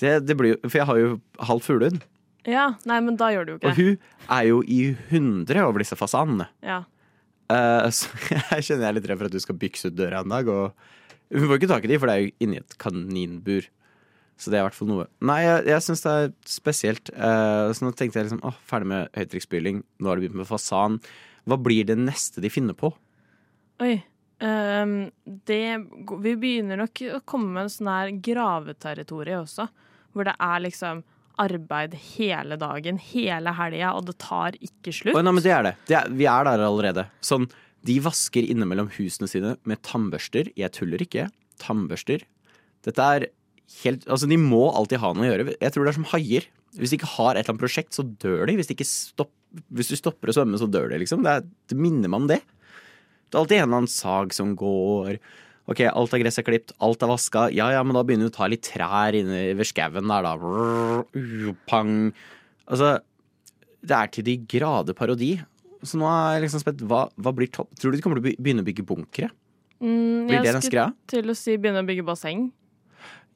Det, 0.00 0.16
det 0.26 0.34
blir 0.34 0.56
For 0.64 0.80
jeg 0.80 0.88
har 0.88 0.98
jo 0.98 1.10
halv 1.46 1.62
fuglehund, 1.62 2.00
Ja, 2.48 2.72
nei, 2.88 2.96
men 3.04 3.14
da 3.20 3.28
gjør 3.30 3.46
det 3.46 3.52
jo 3.52 3.58
ikke 3.60 3.70
og 3.70 3.76
hun 3.78 4.32
er 4.36 4.48
jo 4.48 4.56
i 4.68 4.80
hundre 5.12 5.62
over 5.64 5.84
disse 5.84 5.96
fasanene. 5.96 6.48
Ja. 6.64 6.82
Uh, 7.52 7.88
så 7.92 8.08
jeg 8.32 8.66
kjenner 8.66 8.88
jeg 8.88 8.90
er 8.90 8.98
litt 8.98 9.08
redd 9.10 9.20
for 9.20 9.28
at 9.28 9.36
du 9.36 9.44
skal 9.44 9.60
bykse 9.60 9.92
ut 9.92 9.96
døra 9.96 10.24
en 10.24 10.32
dag. 10.32 10.48
Og 10.48 10.72
hun 11.32 11.48
får 11.48 11.60
ikke 11.60 11.72
tak 11.72 11.86
i 11.86 11.92
de, 11.92 12.00
for 12.00 12.10
det 12.10 12.16
er 12.16 12.24
jo 12.24 12.34
inni 12.44 12.60
et 12.60 12.76
kaninbur. 12.80 13.68
Så 14.40 14.50
det 14.50 14.58
er 14.58 14.64
i 14.64 14.66
hvert 14.66 14.76
fall 14.76 14.90
noe. 14.90 15.06
Nei, 15.24 15.38
jeg, 15.44 15.66
jeg 15.70 15.84
syns 15.86 16.02
det 16.04 16.14
er 16.14 16.32
spesielt. 16.50 17.12
Eh, 17.14 17.68
så 17.70 17.86
nå 17.86 17.92
tenkte 17.94 18.18
jeg 18.18 18.28
liksom 18.28 18.42
åh, 18.46 18.56
ferdig 18.66 18.90
med 18.90 19.14
høytrykksspyling, 19.18 19.84
nå 20.02 20.10
har 20.10 20.18
de 20.18 20.26
begynt 20.26 20.40
med 20.40 20.48
fasan. 20.48 20.98
Hva 21.48 21.58
blir 21.60 21.86
det 21.88 21.96
neste 22.00 22.42
de 22.42 22.50
finner 22.52 22.76
på? 22.78 22.90
Oi. 23.84 23.94
Um, 24.44 25.12
det 25.46 25.78
Vi 26.20 26.32
begynner 26.36 26.80
nok 26.80 27.00
å 27.14 27.20
komme 27.24 27.52
med 27.54 27.66
en 27.68 27.72
sånn 27.72 27.90
her 27.92 28.10
graveterritorie 28.26 29.38
også. 29.38 29.68
Hvor 30.14 30.26
det 30.26 30.34
er 30.42 30.64
liksom 30.64 31.04
arbeid 31.40 31.94
hele 32.14 32.58
dagen, 32.60 32.98
hele 33.02 33.54
helga, 33.58 33.92
og 33.98 34.08
det 34.10 34.16
tar 34.22 34.58
ikke 34.62 34.92
slutt. 34.94 35.16
Oi, 35.16 35.22
nei, 35.26 35.34
men 35.34 35.46
det 35.46 35.54
er 35.54 35.64
det. 35.66 35.74
det 35.88 35.96
er, 35.98 36.10
vi 36.14 36.28
er 36.30 36.46
der 36.46 36.66
allerede. 36.66 37.06
Sånn 37.24 37.48
De 37.84 37.98
vasker 38.00 38.46
innimellom 38.48 38.90
husene 38.96 39.28
sine 39.28 39.56
med 39.68 39.82
tannbørster. 39.86 40.48
Jeg 40.58 40.72
tuller 40.76 41.02
ikke. 41.04 41.26
Tannbørster. 41.60 42.22
Dette 42.86 43.08
er 43.16 43.26
helt 43.82 44.04
Altså, 44.08 44.28
de 44.30 44.38
må 44.40 44.66
alltid 44.72 45.00
ha 45.02 45.12
noe 45.14 45.26
å 45.26 45.30
gjøre. 45.30 45.54
Jeg 45.56 45.74
tror 45.74 45.86
det 45.86 45.92
er 45.92 45.98
som 45.98 46.10
haier. 46.12 46.48
Hvis 46.74 46.90
de 46.90 46.98
ikke 46.98 47.12
har 47.14 47.34
et 47.34 47.44
eller 47.44 47.54
annet 47.54 47.62
prosjekt, 47.62 47.94
så 47.94 48.02
dør 48.02 48.48
de. 48.50 48.56
Hvis, 48.58 48.68
de 48.70 48.76
ikke 48.76 48.88
stopp, 48.88 49.32
hvis 49.74 49.92
du 49.92 49.96
stopper 49.98 50.32
å 50.32 50.34
svømme, 50.36 50.58
så 50.58 50.68
dør 50.70 50.90
de, 50.90 50.98
liksom. 51.04 51.22
Det, 51.24 51.38
er, 51.38 51.46
det 51.70 51.78
minner 51.78 52.10
meg 52.10 52.24
om 52.24 52.28
det. 52.32 52.40
Det 53.28 53.38
er 53.38 53.40
alltid 53.42 53.60
en 53.60 53.66
eller 53.68 53.80
annen 53.82 53.92
sag 53.94 54.34
som 54.34 54.52
går. 54.58 55.20
Ok, 55.70 55.80
alt 55.88 56.12
av 56.12 56.20
gress 56.20 56.36
er 56.40 56.44
klipt, 56.44 56.74
alt 56.84 57.02
er 57.02 57.08
vaska. 57.08 57.46
Ja 57.54 57.70
ja, 57.72 57.80
men 57.86 57.96
da 57.96 58.02
begynner 58.04 58.28
du 58.28 58.34
å 58.34 58.36
ta 58.36 58.48
litt 58.50 58.66
trær 58.66 59.16
inne 59.16 59.46
ved 59.56 59.70
skauen 59.70 60.10
der, 60.10 60.26
da. 60.26 60.34
Brrr, 60.40 61.54
Pang. 61.70 61.94
Altså, 62.68 62.98
det 63.84 63.96
er 63.96 64.12
til 64.12 64.26
de 64.26 64.36
grader 64.50 64.96
parodi. 64.98 65.38
Så 65.84 66.00
nå 66.00 66.08
er 66.08 66.36
jeg 66.36 66.46
liksom 66.46 66.62
spent. 66.64 66.84
Hva, 66.88 67.06
hva 67.20 67.32
blir 67.36 67.50
topp? 67.52 67.72
Tror 67.78 67.92
du 67.92 67.98
de 67.98 68.04
kommer 68.04 68.20
til 68.20 68.34
å 68.34 68.42
begynne 68.44 68.64
å 68.64 68.68
bygge 68.68 68.84
bunkere? 68.88 69.30
Mm, 69.84 70.28
Blir 70.28 70.44
det 70.44 70.54
den 70.56 70.64
skulle 70.64 70.90
til 71.10 71.32
å 71.32 71.36
si 71.36 71.56
begynne 71.60 71.82
å 71.84 71.88
bygge 71.88 72.06
basseng. 72.06 72.46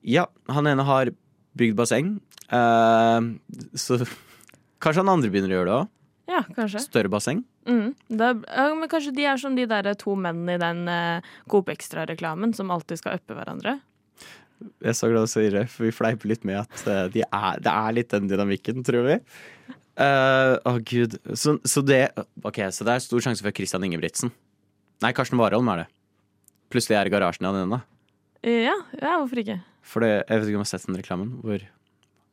Ja, 0.06 0.26
han 0.52 0.68
ene 0.70 0.84
har 0.86 1.10
bygd 1.58 1.78
basseng. 1.78 2.16
Uh, 2.52 3.34
så 3.76 4.00
kanskje 4.82 5.02
han 5.02 5.12
andre 5.12 5.30
begynner 5.32 5.52
å 5.52 5.58
gjøre 5.58 5.70
det 5.70 5.78
òg. 5.78 5.94
Ja, 6.28 6.42
kanskje. 6.54 6.82
Større 6.84 7.10
basseng. 7.12 7.42
Mm. 7.68 7.92
Det 8.08 8.28
ja, 8.44 8.68
men 8.76 8.88
kanskje 8.88 9.14
de 9.16 9.24
er 9.28 9.40
som 9.40 9.56
de 9.56 9.64
der 9.68 9.88
to 10.00 10.14
mennene 10.16 10.56
i 10.56 10.60
den 10.60 10.84
uh, 10.88 11.34
Coop 11.50 11.70
Extra-reklamen 11.72 12.54
som 12.56 12.72
alltid 12.72 13.00
skal 13.00 13.18
uppe 13.20 13.36
hverandre. 13.36 13.78
Jeg 14.58 14.90
er 14.90 14.96
så 14.98 15.08
glad 15.10 15.28
du 15.28 15.30
sier 15.30 15.54
det, 15.54 15.66
for 15.70 15.86
vi 15.86 15.94
fleiper 15.94 16.30
litt 16.30 16.44
med 16.48 16.60
at 16.64 16.82
uh, 16.88 17.04
de 17.12 17.24
er, 17.24 17.62
det 17.64 17.72
er 17.72 17.96
litt 17.96 18.10
den 18.12 18.28
dynamikken, 18.30 18.84
tror 18.86 19.06
vi. 19.08 19.18
Uh, 19.98 20.54
Å, 20.68 20.76
gud. 20.86 21.16
Så, 21.34 21.56
så 21.66 21.82
det 21.82 22.04
Ok, 22.46 22.60
så 22.74 22.86
det 22.86 22.94
er 22.94 23.02
stor 23.02 23.24
sjanse 23.24 23.42
for 23.42 23.54
Christian 23.54 23.86
Ingebrigtsen. 23.86 24.30
Nei, 25.02 25.14
Karsten 25.14 25.38
Warholm 25.40 25.70
er 25.72 25.84
det. 25.84 25.88
Plutselig 26.72 26.98
er 26.98 27.08
i 27.08 27.12
garasjen 27.12 27.48
han. 27.48 27.78
Eh, 28.42 28.64
Ja, 28.66 28.76
ja, 29.00 29.16
hvorfor 29.16 29.40
ikke? 29.42 29.58
For 29.88 30.04
det, 30.04 30.12
jeg 30.28 30.40
vet 30.40 30.50
ikke 30.50 30.60
om 30.60 30.64
jeg 30.64 30.68
har 30.68 30.72
sett 30.74 30.88
den 30.88 31.00
reklamen 31.00 31.34
hvor 31.42 31.64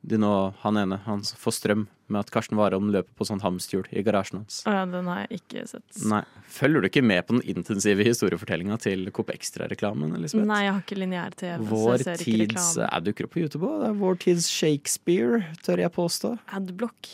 de 0.05 0.17
nå, 0.21 0.31
han 0.61 0.77
ene 0.77 0.99
han 1.05 1.23
får 1.25 1.55
strøm 1.57 1.85
med 2.13 2.19
at 2.19 2.29
Karsten 2.33 2.59
Warholm 2.59 2.91
løper 2.93 3.09
på 3.17 3.25
sånn 3.25 3.41
hamsterhjul 3.41 3.87
i 3.89 4.03
garasjen 4.05 4.43
hans. 4.43 4.59
Å 4.69 4.73
ja, 4.75 4.83
den 4.89 5.07
har 5.09 5.23
jeg 5.23 5.39
ikke 5.39 5.63
sett. 5.71 5.85
Nei. 6.05 6.21
Følger 6.53 6.83
du 6.83 6.89
ikke 6.91 7.01
med 7.01 7.25
på 7.25 7.37
den 7.37 7.55
intensive 7.55 8.05
historiefortellinga 8.05 8.77
til 8.83 9.07
Coop 9.15 9.31
Extra-reklamen? 9.33 10.13
Elisabeth? 10.19 10.45
Nei, 10.51 10.61
jeg 10.67 10.75
har 10.75 10.83
ikke 10.83 10.99
lineær-TV, 11.01 11.65
så 11.71 11.81
jeg 11.95 12.03
ser 12.05 12.21
ikke 12.21 12.25
tids 12.27 12.43
reklame. 12.43 12.89
Jeg 12.91 13.07
dukker 13.07 13.27
opp 13.27 13.33
på 13.33 13.41
YouTube 13.41 13.69
òg. 13.69 13.77
Det 13.81 13.89
er 13.89 13.99
vår 14.03 14.19
tids 14.27 14.49
Shakespeare, 14.53 15.41
tør 15.65 15.81
jeg 15.81 15.93
påstå. 15.95 16.33
Adblock. 16.59 17.13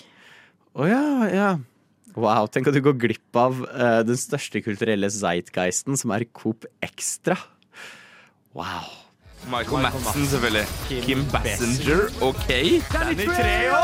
Å 0.75 0.89
ja, 0.89 1.05
ja. 1.31 1.51
Wow, 2.19 2.49
tenk 2.51 2.67
at 2.67 2.75
du 2.75 2.81
går 2.83 2.97
glipp 2.99 3.39
av 3.39 3.61
uh, 3.71 4.01
den 4.03 4.19
største 4.19 4.59
kulturelle 4.65 5.07
zeitgeisten, 5.15 5.95
som 5.99 6.11
er 6.11 6.27
Coop 6.35 6.67
Extra. 6.83 7.39
Wow. 8.51 8.91
Michael 9.49 9.81
Madsen, 9.81 10.27
selvfølgelig. 10.27 10.65
Kim 10.87 11.25
Bassinger, 11.31 12.01
OK. 12.21 12.47
Danny 12.93 13.25
Treo! 13.25 13.75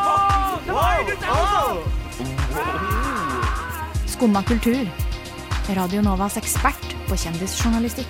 Skumma 4.08 4.44
kultur. 4.44 4.86
Radio 5.76 6.02
Novas 6.02 6.38
ekspert 6.38 6.96
på 7.08 7.16
kjendisjournalistikk. 7.16 8.08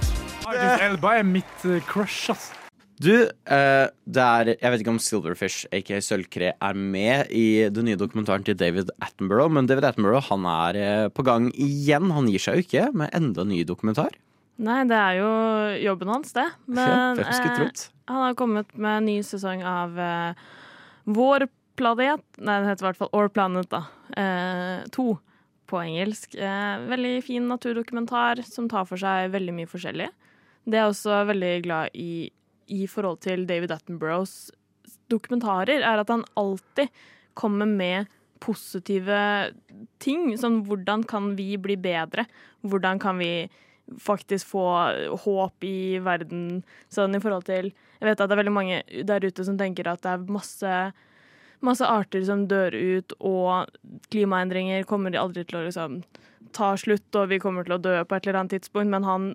Idris 0.51 0.81
Elba 0.81 1.15
er 1.19 1.23
mitt 1.23 1.65
eh, 1.65 1.81
crush, 1.87 2.31
ass. 2.31 2.49
Du, 3.01 3.13
eh, 3.25 3.87
det 4.05 4.23
er 4.23 4.49
Jeg 4.51 4.71
vet 4.71 4.81
ikke 4.83 4.93
om 4.93 4.99
Silverfish, 5.01 5.65
aka 5.73 6.01
Sølvkre, 6.03 6.51
er 6.53 6.73
med 6.77 7.31
i 7.33 7.69
den 7.73 7.87
nye 7.87 7.97
dokumentaren 7.97 8.43
til 8.45 8.57
David 8.59 8.91
Attenborough, 9.01 9.49
men 9.53 9.69
David 9.69 9.87
Attenborough 9.87 10.27
han 10.29 10.45
er 10.45 10.77
eh, 10.77 11.07
på 11.09 11.25
gang 11.25 11.49
igjen. 11.55 12.11
Han 12.13 12.29
gir 12.29 12.43
seg 12.43 12.59
jo 12.59 12.65
ikke 12.67 12.89
med 12.93 13.13
enda 13.17 13.45
en 13.45 13.49
ny 13.53 13.63
dokumentar. 13.65 14.13
Nei, 14.61 14.83
det 14.89 14.97
er 14.97 15.17
jo 15.17 15.31
jobben 15.87 16.11
hans, 16.13 16.35
det. 16.37 16.45
Men 16.69 17.17
ja, 17.17 17.31
eh, 17.31 17.87
han 18.11 18.25
har 18.27 18.37
kommet 18.37 18.75
med 18.75 18.99
en 18.99 19.09
ny 19.09 19.17
sesong 19.25 19.63
av 19.65 19.97
eh, 19.97 20.43
Vår 21.09 21.47
planet 21.79 22.21
Nei, 22.37 22.59
den 22.59 22.67
heter 22.69 22.85
i 22.85 22.89
hvert 22.91 22.99
fall 22.99 23.13
Our 23.17 23.31
Planet, 23.33 23.71
da. 23.71 23.85
Eh, 24.19 24.83
to 24.93 25.15
på 25.71 25.79
engelsk. 25.79 26.35
Eh, 26.35 26.83
veldig 26.91 27.15
fin 27.25 27.47
naturdokumentar 27.49 28.43
som 28.45 28.67
tar 28.69 28.85
for 28.89 29.01
seg 29.01 29.31
veldig 29.33 29.55
mye 29.55 29.71
forskjellig. 29.71 30.11
Det 30.69 30.77
er 30.77 30.91
også 30.91 31.23
veldig 31.31 31.53
glad 31.65 31.97
i 31.97 32.29
i 32.71 32.85
forhold 32.89 33.21
til 33.25 33.45
David 33.49 33.73
Attenboroughs 33.75 34.51
dokumentarer, 35.11 35.83
er 35.83 36.01
at 36.01 36.11
han 36.11 36.23
alltid 36.39 36.91
kommer 37.37 37.67
med 37.67 38.09
positive 38.41 39.51
ting. 40.01 40.31
Sånn 40.39 40.61
hvordan 40.67 41.05
kan 41.07 41.33
vi 41.37 41.53
bli 41.61 41.77
bedre? 41.79 42.25
Hvordan 42.65 43.01
kan 43.01 43.19
vi 43.21 43.49
faktisk 44.01 44.53
få 44.53 44.65
håp 45.25 45.67
i 45.67 45.99
verden? 46.03 46.63
Sånn 46.89 47.17
i 47.17 47.23
forhold 47.23 47.47
til 47.49 47.73
Jeg 48.01 48.07
vet 48.09 48.21
at 48.23 48.31
det 48.31 48.33
er 48.33 48.39
veldig 48.39 48.53
mange 48.55 48.77
der 49.05 49.21
ute 49.21 49.43
som 49.45 49.59
tenker 49.59 49.85
at 49.91 50.01
det 50.01 50.09
er 50.15 50.29
masse 50.33 50.69
masse 51.61 51.85
arter 51.85 52.23
som 52.25 52.47
dør 52.49 52.73
ut, 52.73 53.13
og 53.19 53.69
klimaendringer 54.09 54.83
kommer 54.89 55.13
aldri 55.13 55.43
til 55.45 55.59
å 55.59 55.65
liksom 55.67 55.99
ta 56.55 56.73
slutt, 56.77 57.07
og 57.15 57.29
vi 57.31 57.39
kommer 57.41 57.67
til 57.67 57.77
å 57.77 57.81
dø 57.81 57.93
på 58.03 58.17
et 58.17 58.27
eller 58.27 58.41
annet 58.41 58.57
tidspunkt, 58.57 58.91
men 58.91 59.05
han 59.07 59.27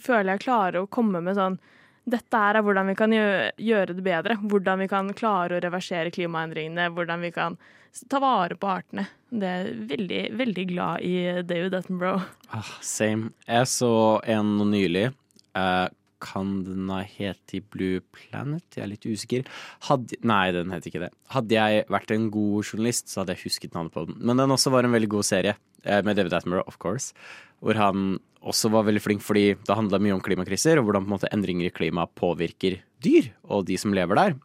føler 0.00 0.34
jeg 0.34 0.46
klarer 0.46 0.80
å 0.80 0.90
komme 0.90 1.20
med 1.22 1.36
sånn 1.38 1.58
dette 2.04 2.36
her 2.40 2.58
er 2.58 2.64
hvordan 2.64 2.90
vi 2.90 2.96
kan 2.98 3.14
gjøre 3.14 3.96
det 3.96 4.04
bedre. 4.04 4.36
Hvordan 4.42 4.84
vi 4.84 4.90
kan 4.90 5.08
klare 5.16 5.56
å 5.56 5.64
reversere 5.64 6.12
klimaendringene. 6.14 6.90
Hvordan 6.92 7.24
vi 7.24 7.32
kan 7.34 7.58
ta 8.10 8.20
vare 8.22 8.58
på 8.58 8.70
artene. 8.70 9.06
Det 9.34 9.50
er 9.50 9.74
veldig, 9.90 10.22
veldig 10.38 10.64
glad 10.70 11.04
i 11.06 11.42
David 11.46 11.76
Attenborough. 11.78 12.26
Ah, 12.52 12.72
same. 12.84 13.32
Jeg 13.48 13.70
så 13.70 13.92
en 14.36 14.56
nylig. 14.70 15.10
Eh, 15.56 15.86
kan 16.24 16.52
den 16.64 16.88
ha 16.92 17.02
hett 17.04 17.54
i 17.56 17.60
Blue 17.60 18.00
Planet? 18.16 18.64
Jeg 18.72 18.84
er 18.84 18.92
litt 18.92 19.06
usikker. 19.06 19.48
Hadde, 19.88 20.18
nei, 20.24 20.48
den 20.56 20.72
het 20.72 20.86
ikke 20.88 21.02
det. 21.06 21.12
Hadde 21.34 21.56
jeg 21.56 21.86
vært 21.92 22.14
en 22.14 22.30
god 22.34 22.64
journalist, 22.64 23.10
så 23.10 23.22
hadde 23.22 23.36
jeg 23.36 23.44
husket 23.48 23.76
navnet 23.76 23.94
på 23.94 24.06
den. 24.08 24.20
Men 24.24 24.40
den 24.40 24.54
også 24.54 24.72
var 24.74 24.86
en 24.86 24.94
veldig 24.94 25.10
god 25.16 25.28
serie, 25.28 25.56
eh, 25.84 26.00
med 26.02 26.16
David 26.16 26.36
Attenborough, 26.36 26.68
of 26.68 26.78
course. 26.78 27.12
Hvor 27.60 27.76
han 27.80 28.18
også 28.44 28.70
var 28.72 28.86
veldig 28.86 29.02
flink 29.02 29.24
fordi 29.24 29.54
det 29.56 29.76
handla 29.76 30.00
mye 30.02 30.16
om 30.16 30.22
klimakriser, 30.24 30.78
og 30.78 30.88
hvordan 30.88 31.06
på 31.06 31.10
en 31.10 31.16
måte 31.16 31.30
endringer 31.34 31.68
i 31.68 31.74
klimaet 31.74 32.12
påvirker 32.18 32.80
dyr 33.04 33.30
og 33.48 33.66
de 33.68 33.78
som 33.80 33.94
lever 33.96 34.20
der. 34.20 34.36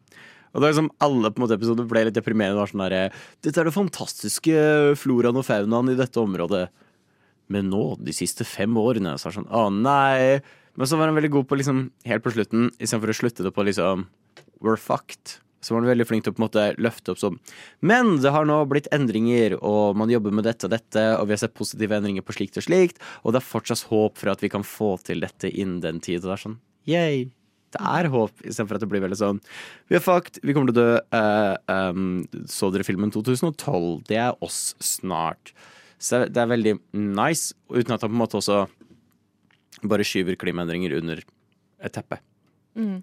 Og 0.50 0.60
det 0.60 0.66
er 0.66 0.72
liksom 0.72 0.92
Alle 1.04 1.30
på 1.30 1.38
en 1.38 1.44
måte 1.44 1.58
episoder 1.58 1.86
ble 1.88 2.06
litt 2.08 2.16
deprimerende. 2.16 2.58
Det 2.58 2.62
var 2.64 2.72
sånn 2.72 2.86
der, 2.86 3.18
Dette 3.44 3.60
er 3.62 3.68
det 3.68 3.76
fantastiske 3.76 4.62
floraen 4.98 5.38
og 5.38 5.46
faunaen 5.46 5.92
i 5.92 5.98
dette 5.98 6.22
området. 6.22 6.64
Men 7.50 7.70
nå, 7.70 7.84
de 8.02 8.14
siste 8.14 8.46
fem 8.46 8.74
årene, 8.78 9.16
så 9.18 9.28
er 9.28 9.34
det 9.34 9.38
sånn 9.40 9.52
Å, 9.52 9.68
nei. 9.74 10.40
Men 10.78 10.90
så 10.90 10.98
var 10.98 11.10
han 11.10 11.18
veldig 11.18 11.32
god 11.36 11.48
på 11.50 11.58
liksom 11.60 11.84
helt 12.06 12.24
på 12.24 12.34
slutten, 12.34 12.70
istedenfor 12.78 13.12
å 13.12 13.20
slutte 13.20 13.46
det 13.46 13.54
på 13.54 13.66
liksom 13.66 14.08
We're 14.60 14.78
fucked. 14.78 15.38
Så 15.60 15.74
var 15.74 15.84
veldig 15.90 16.06
flink 16.08 16.24
til 16.24 16.32
å 16.32 16.36
på 16.36 16.40
en 16.40 16.46
måte 16.46 16.62
løfte 16.80 17.12
opp 17.12 17.20
sånn 17.20 17.36
Men 17.84 18.14
det 18.22 18.32
har 18.32 18.46
nå 18.48 18.62
blitt 18.70 18.88
endringer, 18.96 19.58
og 19.60 19.98
man 20.00 20.12
jobber 20.12 20.32
med 20.32 20.48
dette 20.48 20.68
og 20.68 20.72
dette, 20.72 21.02
og 21.18 21.28
vi 21.28 21.36
har 21.36 21.42
sett 21.42 21.56
positive 21.56 21.98
endringer 21.98 22.24
på 22.24 22.36
slikt 22.38 22.56
og 22.60 22.64
slikt, 22.64 23.02
og 23.24 23.34
det 23.34 23.42
er 23.42 23.50
fortsatt 23.50 23.90
håp 23.90 24.16
for 24.20 24.32
at 24.32 24.44
vi 24.44 24.52
kan 24.52 24.64
få 24.66 24.94
til 25.04 25.20
dette 25.24 25.50
innen 25.50 25.82
den 25.84 26.00
tid. 26.00 26.22
Og 26.22 26.30
det 26.30 26.38
er 26.38 26.44
sånn 26.46 26.58
yay. 26.88 27.28
Det 27.70 27.82
er 27.86 28.08
håp, 28.10 28.32
istedenfor 28.42 28.78
at 28.78 28.82
det 28.82 28.88
blir 28.90 29.02
veldig 29.04 29.18
sånn 29.20 29.36
Vi 29.86 29.94
er 29.94 30.02
fucked, 30.02 30.40
vi 30.42 30.54
kommer 30.56 30.72
til 30.72 30.80
å 30.80 30.80
dø. 30.80 30.96
Uh, 31.14 31.92
um, 31.94 32.08
så 32.50 32.72
dere 32.74 32.86
filmen 32.86 33.12
2012? 33.14 34.00
Det 34.08 34.18
er 34.18 34.34
oss 34.42 34.72
snart. 34.82 35.52
Så 36.00 36.24
det 36.26 36.40
er 36.40 36.50
veldig 36.50 36.78
nice, 36.96 37.54
uten 37.70 37.94
at 37.94 38.02
han 38.02 38.10
på 38.10 38.16
en 38.16 38.22
måte 38.24 38.40
også 38.40 38.64
bare 39.86 40.04
skyver 40.04 40.38
klimaendringer 40.40 40.96
under 40.98 41.20
et 41.20 41.94
teppe. 41.94 42.18
Mm. 42.74 43.02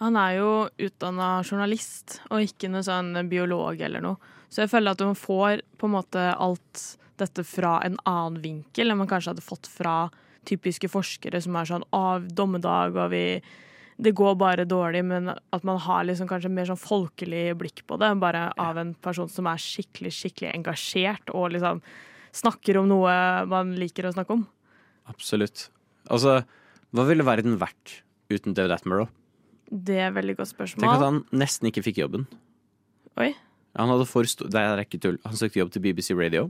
Han 0.00 0.16
er 0.16 0.38
jo 0.38 0.50
utdanna 0.80 1.42
journalist, 1.44 2.20
og 2.32 2.46
ikke 2.46 2.70
noe 2.72 2.84
sånn 2.86 3.12
biolog 3.28 3.80
eller 3.84 4.04
noe. 4.04 4.16
Så 4.50 4.64
jeg 4.64 4.72
føler 4.72 4.96
at 4.96 5.04
man 5.04 5.18
får 5.18 5.62
på 5.78 5.88
en 5.88 5.94
måte 5.94 6.22
alt 6.32 6.84
dette 7.20 7.44
fra 7.44 7.76
en 7.84 7.98
annen 8.08 8.40
vinkel 8.42 8.90
enn 8.90 8.98
man 8.98 9.10
kanskje 9.10 9.34
hadde 9.34 9.44
fått 9.44 9.68
fra 9.68 10.08
typiske 10.48 10.88
forskere 10.88 11.42
som 11.44 11.58
er 11.60 11.68
sånn 11.68 11.84
av 11.94 12.24
dommedag 12.32 12.96
og 12.96 13.12
vi 13.12 13.24
det 14.00 14.14
går 14.16 14.38
bare 14.40 14.64
dårlig, 14.64 15.02
men 15.04 15.28
at 15.28 15.64
man 15.68 15.76
har 15.84 16.06
liksom 16.08 16.28
kanskje 16.30 16.48
mer 16.48 16.70
sånn 16.70 16.80
folkelig 16.80 17.50
blikk 17.60 17.82
på 17.84 17.98
det. 18.00 18.08
Bare 18.22 18.46
av 18.56 18.78
en 18.80 18.94
person 19.04 19.28
som 19.28 19.44
er 19.50 19.60
skikkelig, 19.60 20.14
skikkelig 20.16 20.54
engasjert 20.54 21.28
og 21.36 21.52
liksom 21.52 21.82
snakker 22.32 22.80
om 22.80 22.88
noe 22.88 23.12
man 23.50 23.74
liker 23.76 24.08
å 24.08 24.14
snakke 24.14 24.38
om. 24.38 24.46
Absolutt. 25.10 25.66
Altså, 26.08 26.38
hva 26.96 27.04
ville 27.10 27.26
verden 27.28 27.60
vært 27.60 28.00
uten 28.32 28.56
David 28.56 28.78
Attenborough? 28.78 29.12
Det 29.70 29.98
er 30.00 30.08
et 30.08 30.16
veldig 30.16 30.34
godt 30.40 30.50
spørsmål. 30.50 30.82
Tenk 30.82 30.96
at 30.96 31.04
han 31.06 31.20
nesten 31.42 31.70
ikke 31.70 31.84
fikk 31.86 32.00
jobben. 32.02 32.26
Oi. 33.22 33.30
Han 33.78 33.92
hadde 33.92 34.06
for 34.10 34.26
stort... 34.26 34.50
Det 34.50 34.62
er 34.62 34.82
ikke 34.82 34.98
tull. 35.02 35.20
Han 35.26 35.38
søkte 35.38 35.60
jobb 35.60 35.70
til 35.74 35.84
BBC 35.84 36.10
Radio. 36.18 36.48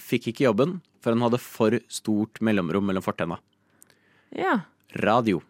Fikk 0.00 0.30
ikke 0.30 0.46
jobben, 0.46 0.78
for 1.02 1.16
han 1.16 1.24
hadde 1.26 1.40
for 1.42 1.76
stort 1.92 2.38
mellomrom 2.44 2.86
mellom 2.86 3.04
fortenna. 3.04 3.40
Ja. 4.34 4.60
Radio. 5.02 5.42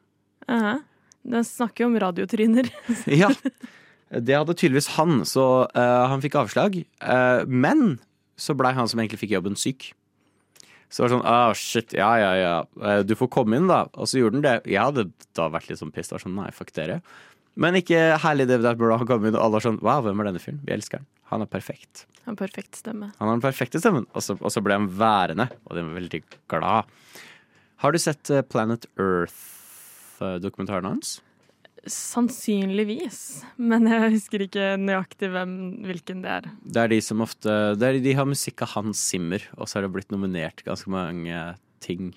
Uh 0.49 0.81
Den 1.25 1.45
snakker 1.45 1.85
jo 1.85 1.93
om 1.93 2.01
radiotryner. 2.01 2.69
Ja. 3.23 3.31
Det 4.15 4.37
hadde 4.37 4.55
tydeligvis 4.55 4.93
han, 4.95 5.25
så 5.27 5.67
uh, 5.75 6.05
han 6.11 6.21
fikk 6.23 6.37
avslag. 6.39 6.77
Uh, 7.03 7.43
men 7.49 7.97
så 8.39 8.55
blei 8.55 8.75
han 8.77 8.87
som 8.87 9.01
egentlig 9.01 9.23
fikk 9.25 9.33
jobben, 9.35 9.57
syk. 9.59 9.89
Så 10.89 11.03
det 11.03 11.07
var 11.07 11.13
sånn 11.17 11.27
ah, 11.27 11.53
shit, 11.59 11.95
ja 11.97 12.11
ja 12.21 12.33
ja, 12.39 12.55
Eh, 12.85 13.03
du 13.07 13.15
får 13.19 13.31
komme 13.33 13.59
inn, 13.59 13.69
da. 13.71 13.85
Og 13.95 14.09
så 14.11 14.21
gjorde 14.21 14.39
han 14.39 14.47
det. 14.47 14.57
Jeg 14.71 14.83
hadde 14.83 15.09
da 15.37 15.49
vært 15.53 15.71
litt 15.71 15.81
sånn 15.81 15.93
pissed. 15.95 16.15
Var 16.15 16.23
sånn, 16.23 16.37
nei, 16.39 16.51
fuck 16.55 16.73
dere. 16.77 17.01
Men 17.61 17.79
ikke 17.79 18.19
herlig 18.23 18.49
David 18.51 18.67
Attenborough. 18.67 18.99
Han 19.03 19.09
kom 19.09 19.27
inn, 19.27 19.37
og 19.37 19.43
alle 19.43 19.59
var 19.59 19.67
sånn 19.67 19.81
wow, 19.85 20.03
hvem 20.05 20.23
er 20.23 20.31
denne 20.31 20.43
fyren? 20.43 20.61
Vi 20.67 20.75
elsker 20.75 21.03
han. 21.03 21.09
Han 21.33 21.45
er 21.45 21.51
perfekt. 21.51 22.05
En 22.29 22.39
perfekt 22.39 22.79
stemme. 22.79 23.13
Han 23.19 23.29
har 23.29 23.37
den 23.37 23.45
perfekte 23.45 23.81
stemmen. 23.83 24.07
Og 24.15 24.25
så, 24.25 24.37
og 24.41 24.53
så 24.53 24.63
ble 24.65 24.77
han 24.79 24.91
værende, 24.99 25.49
og 25.65 25.77
de 25.77 25.85
var 25.87 25.99
veldig 25.99 26.21
glad. 26.53 26.93
Har 27.85 27.95
du 27.95 28.01
sett 28.01 28.31
eh, 28.33 28.45
Planet 28.47 28.87
Earth-dokumentaren 29.01 30.89
hans? 30.89 31.19
Sannsynligvis. 31.91 33.19
Men 33.61 33.87
jeg 33.91 34.13
husker 34.17 34.45
ikke 34.47 34.67
nøyaktig 34.81 35.31
hvem, 35.35 35.53
hvilken 35.87 36.23
det 36.25 36.33
er. 36.39 36.49
Det 36.65 36.83
er 36.85 36.91
de 36.95 36.99
som 37.05 37.23
ofte 37.25 37.55
det 37.79 37.89
er, 37.89 37.99
De 38.05 38.15
har 38.19 38.29
musikk 38.29 38.65
av 38.67 38.73
Hans 38.77 39.01
Zimmer, 39.11 39.45
og 39.59 39.69
så 39.69 39.79
har 39.79 39.87
det 39.87 39.93
blitt 39.97 40.13
nominert 40.15 40.65
ganske 40.67 40.91
mange 40.93 41.43
ting. 41.85 42.13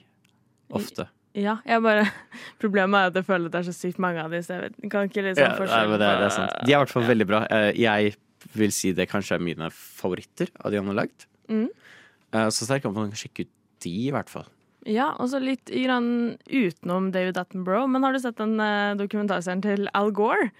Ofte. 0.76 1.08
Ja, 1.38 1.58
jeg 1.68 1.84
bare 1.86 2.08
Problemet 2.64 2.98
er 2.98 3.12
at 3.12 3.20
jeg 3.20 3.28
føler 3.28 3.48
at 3.50 3.54
det 3.56 3.60
er 3.62 3.68
så 3.70 3.76
sykt 3.78 4.00
mange 4.04 4.24
av 4.24 4.34
de, 4.34 4.42
så 4.44 4.58
jeg 4.58 4.64
vet, 4.68 4.80
kan 4.92 5.08
ikke 5.12 5.24
liksom 5.30 5.44
Ja, 5.46 5.68
nei, 5.70 5.84
det, 5.94 6.00
det 6.02 6.28
er 6.30 6.34
sant. 6.40 6.56
De 6.64 6.74
er 6.74 6.76
i 6.76 6.82
hvert 6.82 6.96
fall 6.96 7.08
veldig 7.12 7.28
bra. 7.30 7.44
Eh, 7.54 7.70
Jeg 7.84 8.16
vil 8.58 8.72
si 8.76 8.94
det 8.96 9.10
kanskje 9.12 9.38
er 9.38 9.44
mine 9.44 9.70
favoritter 9.74 10.50
av 10.64 10.72
de 10.74 10.80
han 10.82 10.90
har 10.94 11.02
lagd. 11.04 11.28
Mm. 11.52 11.68
Eh, 12.34 12.50
Så 12.54 12.68
sterk 12.68 12.86
kan 12.88 12.96
man 12.96 13.14
sjekke 13.18 13.46
ut 13.48 13.54
de, 13.86 13.94
i 14.08 14.12
hvert 14.16 14.32
fall. 14.32 14.48
Ja, 14.88 15.10
og 15.20 15.27
så 15.32 15.39
litt 15.44 15.67
grann 15.67 16.38
utenom 16.48 17.12
David 17.12 17.38
Attenborough. 17.41 17.89
Men 17.91 18.06
har 18.08 18.15
du 18.15 18.22
sett 18.24 18.38
den 18.39 18.56
eh, 18.63 18.94
dokumentarserien 19.00 19.63
til 19.65 19.89
Al 19.98 20.13
Gore? 20.15 20.51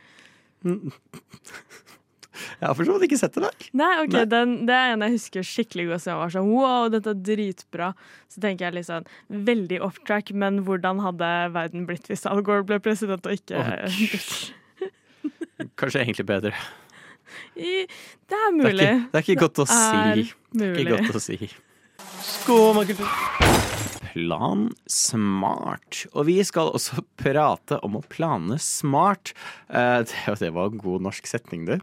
Jeg 2.58 2.66
har 2.70 2.76
for 2.78 2.86
så 2.88 2.96
vidt 2.96 3.08
ikke 3.08 3.20
sett 3.20 3.36
det 3.38 3.44
der. 3.46 3.68
Nei, 3.78 3.92
ok, 4.04 4.14
Nei. 4.14 4.24
Den, 4.30 4.54
Det 4.68 4.76
er 4.76 4.94
en 4.94 5.06
jeg 5.06 5.16
husker 5.16 5.46
skikkelig 5.48 5.88
godt. 5.92 6.04
Så 6.04 6.12
jeg 6.12 6.20
var 6.22 6.34
sånn, 6.34 6.50
wow, 6.54 6.90
dette 6.94 7.14
er 7.14 7.22
dritbra. 7.30 7.92
Så 8.32 8.44
tenker 8.44 8.68
jeg 8.78 8.88
sånn, 8.88 9.08
veldig 9.48 9.80
off 9.86 10.00
track, 10.08 10.34
men 10.36 10.62
hvordan 10.68 11.02
hadde 11.06 11.32
verden 11.56 11.88
blitt 11.90 12.10
hvis 12.12 12.26
Al 12.30 12.44
Gore 12.46 12.66
ble 12.68 12.80
president 12.84 13.26
og 13.26 13.38
ikke 13.38 13.62
oh, 13.62 13.72
Kanskje 15.80 16.04
egentlig 16.04 16.28
bedre. 16.30 16.54
I, 17.58 17.86
det 17.88 17.88
er 17.88 17.88
Det 18.28 18.38
er 18.38 18.52
mulig. 18.60 18.92
ikke, 18.92 19.08
det 19.12 19.18
er 19.22 19.26
ikke 19.26 19.42
godt 19.46 19.64
å 19.64 19.70
si. 19.72 19.80
er 19.96 20.22
Det 20.22 20.28
er 20.28 20.76
mulig. 20.76 20.86
ikke 20.86 21.02
godt 21.08 21.22
å 21.22 21.26
si. 21.26 21.52
Skåmakultur. 22.28 23.67
Plan 24.12 24.68
smart. 24.92 26.04
Og 26.14 26.28
vi 26.30 26.38
skal 26.48 26.72
også 26.76 27.04
prate 27.22 27.80
om 27.86 28.00
å 28.00 28.04
plane 28.10 28.60
smart. 28.62 29.34
Eh, 29.68 30.02
det, 30.40 30.52
var 30.56 30.72
en 30.72 30.82
god 30.82 31.08
norsk 31.10 31.30
setning, 31.30 31.68
du. 31.68 31.78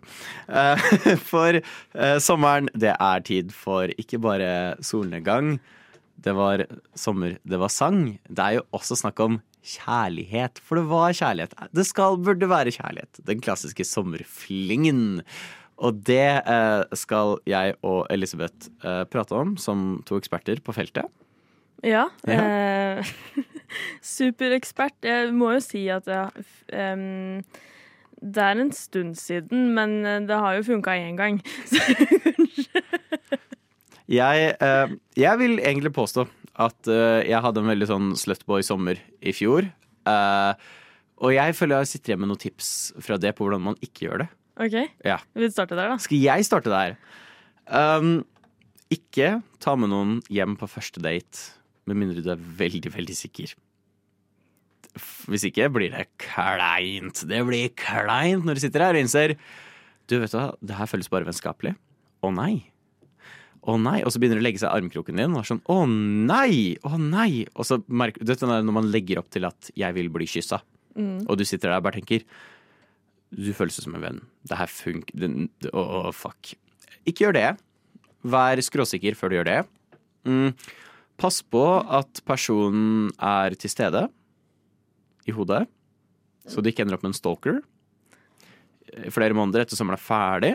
Eh, 0.48 0.84
for 1.30 1.60
eh, 1.60 2.18
sommeren, 2.22 2.70
det 2.74 2.94
er 2.96 3.24
tid 3.26 3.54
for 3.54 3.92
ikke 4.00 4.22
bare 4.24 4.52
solnedgang. 4.84 5.58
Det 6.24 6.32
var 6.36 6.64
sommer, 6.96 7.38
det 7.44 7.58
var 7.60 7.72
sang. 7.72 8.14
Det 8.28 8.44
er 8.44 8.60
jo 8.60 8.68
også 8.76 8.96
snakk 9.02 9.20
om 9.24 9.40
kjærlighet, 9.64 10.60
for 10.60 10.78
det 10.78 10.86
var 10.90 11.16
kjærlighet. 11.16 11.56
Det 11.74 11.84
skal, 11.88 12.20
burde 12.20 12.48
være 12.48 12.72
kjærlighet. 12.74 13.20
Den 13.28 13.42
klassiske 13.44 13.84
sommerflingen. 13.88 15.20
Og 15.84 15.98
det 16.06 16.38
skal 17.00 17.38
jeg 17.50 17.74
og 17.82 18.04
Elisabeth 18.14 18.70
prate 19.10 19.34
om 19.34 19.56
som 19.58 19.96
to 20.06 20.20
eksperter 20.20 20.60
på 20.62 20.76
feltet. 20.76 21.10
Ja. 21.82 22.06
Eh, 22.28 23.04
superekspert. 24.16 24.96
Jeg 25.02 25.32
må 25.36 25.52
jo 25.56 25.60
si 25.64 25.86
at 25.92 26.06
jeg, 26.08 26.44
um, 26.72 27.42
det 28.24 28.44
er 28.46 28.60
en 28.62 28.72
stund 28.72 29.16
siden, 29.20 29.72
men 29.76 29.98
eh, 30.06 30.20
det 30.28 30.38
har 30.40 30.54
jo 30.60 30.66
funka 30.70 30.94
én 31.00 31.16
gang. 31.18 31.40
Jeg, 34.04 34.50
eh, 34.60 34.90
jeg 35.16 35.38
vil 35.40 35.54
egentlig 35.64 35.90
påstå 35.96 36.26
at 36.60 36.88
eh, 36.92 37.22
jeg 37.24 37.40
hadde 37.40 37.62
en 37.62 37.70
veldig 37.70 37.86
sånn 37.88 38.10
slutboy-sommer 38.20 38.98
i 39.24 39.32
fjor. 39.32 39.64
Eh, 40.04 40.66
og 41.24 41.32
jeg 41.32 41.54
føler 41.56 41.80
jeg 41.80 41.88
sitter 41.94 42.12
igjen 42.12 42.20
med 42.20 42.30
noen 42.34 42.42
tips 42.42 42.68
fra 43.02 43.16
det 43.16 43.32
på 43.38 43.46
hvordan 43.46 43.64
man 43.70 43.78
ikke 43.80 44.04
gjør 44.04 44.26
det. 44.26 44.28
OK, 44.60 44.76
Ja. 45.08 45.16
vi 45.32 45.48
starte 45.50 45.74
der, 45.78 45.94
da. 45.94 45.96
Skal 46.04 46.20
jeg 46.20 46.44
starte 46.46 46.68
der? 46.70 46.98
Um, 47.64 48.26
ikke 48.92 49.38
ta 49.64 49.72
med 49.80 49.88
noen 49.94 50.18
hjem 50.28 50.52
på 50.60 50.68
første 50.68 51.00
date, 51.02 51.54
med 51.86 51.98
mindre 52.00 52.22
du 52.24 52.30
er 52.32 52.42
veldig, 52.60 52.92
veldig 52.94 53.16
sikker. 53.16 53.54
Hvis 55.28 55.46
ikke 55.48 55.70
blir 55.74 55.90
det 55.94 56.06
kleint. 56.22 57.24
Det 57.26 57.40
blir 57.48 57.72
kleint 57.78 58.46
når 58.46 58.58
du 58.58 58.62
sitter 58.62 58.84
her 58.84 58.94
og 58.94 59.02
innser 59.02 59.34
Du, 60.06 60.18
vet 60.20 60.30
du 60.30 60.36
hva, 60.38 60.52
det 60.60 60.76
her 60.78 60.90
føles 60.90 61.10
bare 61.10 61.26
vennskapelig. 61.26 61.74
Å 62.24 62.30
nei. 62.34 62.66
Å 63.64 63.78
nei. 63.80 64.02
Og 64.04 64.12
så 64.12 64.20
begynner 64.20 64.38
det 64.38 64.44
å 64.44 64.46
legge 64.46 64.60
seg 64.60 64.68
i 64.68 64.78
armkroken 64.78 65.18
din. 65.18 65.32
Og 65.32 65.40
er 65.40 65.48
sånn, 65.48 65.62
å 65.72 65.78
nei, 65.88 66.76
å 66.84 67.00
nei. 67.00 67.46
Og 67.56 67.66
så 67.66 67.80
merker 67.88 68.22
du 68.22 68.32
vet, 68.34 68.44
når 68.44 68.76
man 68.76 68.90
legger 68.92 69.22
opp 69.22 69.30
til 69.32 69.48
at 69.48 69.70
'jeg 69.74 69.94
vil 69.96 70.10
bli 70.12 70.26
kyssa', 70.28 70.60
Mm. 70.94 71.26
og 71.28 71.38
du 71.38 71.44
sitter 71.44 71.70
der 71.70 71.80
og 71.80 71.82
bare 71.82 71.98
tenker 71.98 72.22
du 73.34 73.52
føles 73.52 73.74
som 73.82 73.96
en 73.96 74.04
venn. 74.04 74.20
Det 74.46 74.56
her 74.56 74.70
funker 74.70 75.48
Å, 75.72 75.74
oh, 75.74 76.12
fuck. 76.12 76.54
Ikke 77.04 77.26
gjør 77.26 77.34
det. 77.34 77.58
Vær 78.22 78.56
skråsikker 78.62 79.16
før 79.18 79.28
du 79.32 79.36
gjør 79.36 79.48
det. 79.48 79.66
Mm. 80.24 80.54
Pass 81.20 81.40
på 81.46 81.62
at 81.94 82.20
personen 82.26 83.10
er 83.22 83.54
til 83.58 83.70
stede 83.70 84.06
i 85.28 85.34
hodet, 85.34 85.64
så 86.48 86.60
du 86.60 86.68
ikke 86.68 86.84
ender 86.84 86.98
opp 86.98 87.04
med 87.04 87.12
en 87.12 87.16
stalker. 87.16 87.60
Flere 89.14 89.36
måneder 89.36 89.64
etter 89.64 89.78
sommeren 89.78 89.98
er 89.98 90.04
ferdig. 90.04 90.52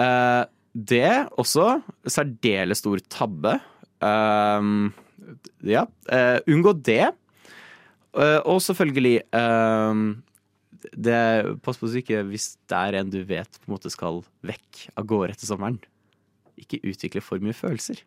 Uh, 0.00 0.44
det 0.72 1.28
også 1.40 1.80
særdeles 2.08 2.80
stor 2.80 3.02
tabbe. 3.12 3.54
Uh, 4.00 4.88
ja, 5.68 5.84
uh, 5.84 6.38
unngå 6.48 6.74
det. 6.80 7.04
Og 8.10 8.56
selvfølgelig 8.58 9.20
det, 10.98 11.18
Pass 11.62 11.78
på 11.78 11.86
så 11.86 12.00
ikke 12.00 12.24
hvis 12.26 12.56
det 12.66 12.74
er 12.74 12.96
en 12.98 13.12
du 13.12 13.20
vet 13.22 13.60
på 13.60 13.68
en 13.68 13.74
måte 13.76 13.92
skal 13.92 14.18
vekk 14.42 14.88
av 14.98 15.06
gårde 15.06 15.36
etter 15.36 15.46
sommeren. 15.46 15.76
Ikke 16.58 16.80
utvikle 16.82 17.22
for 17.22 17.38
mye 17.38 17.54
følelser. 17.54 18.02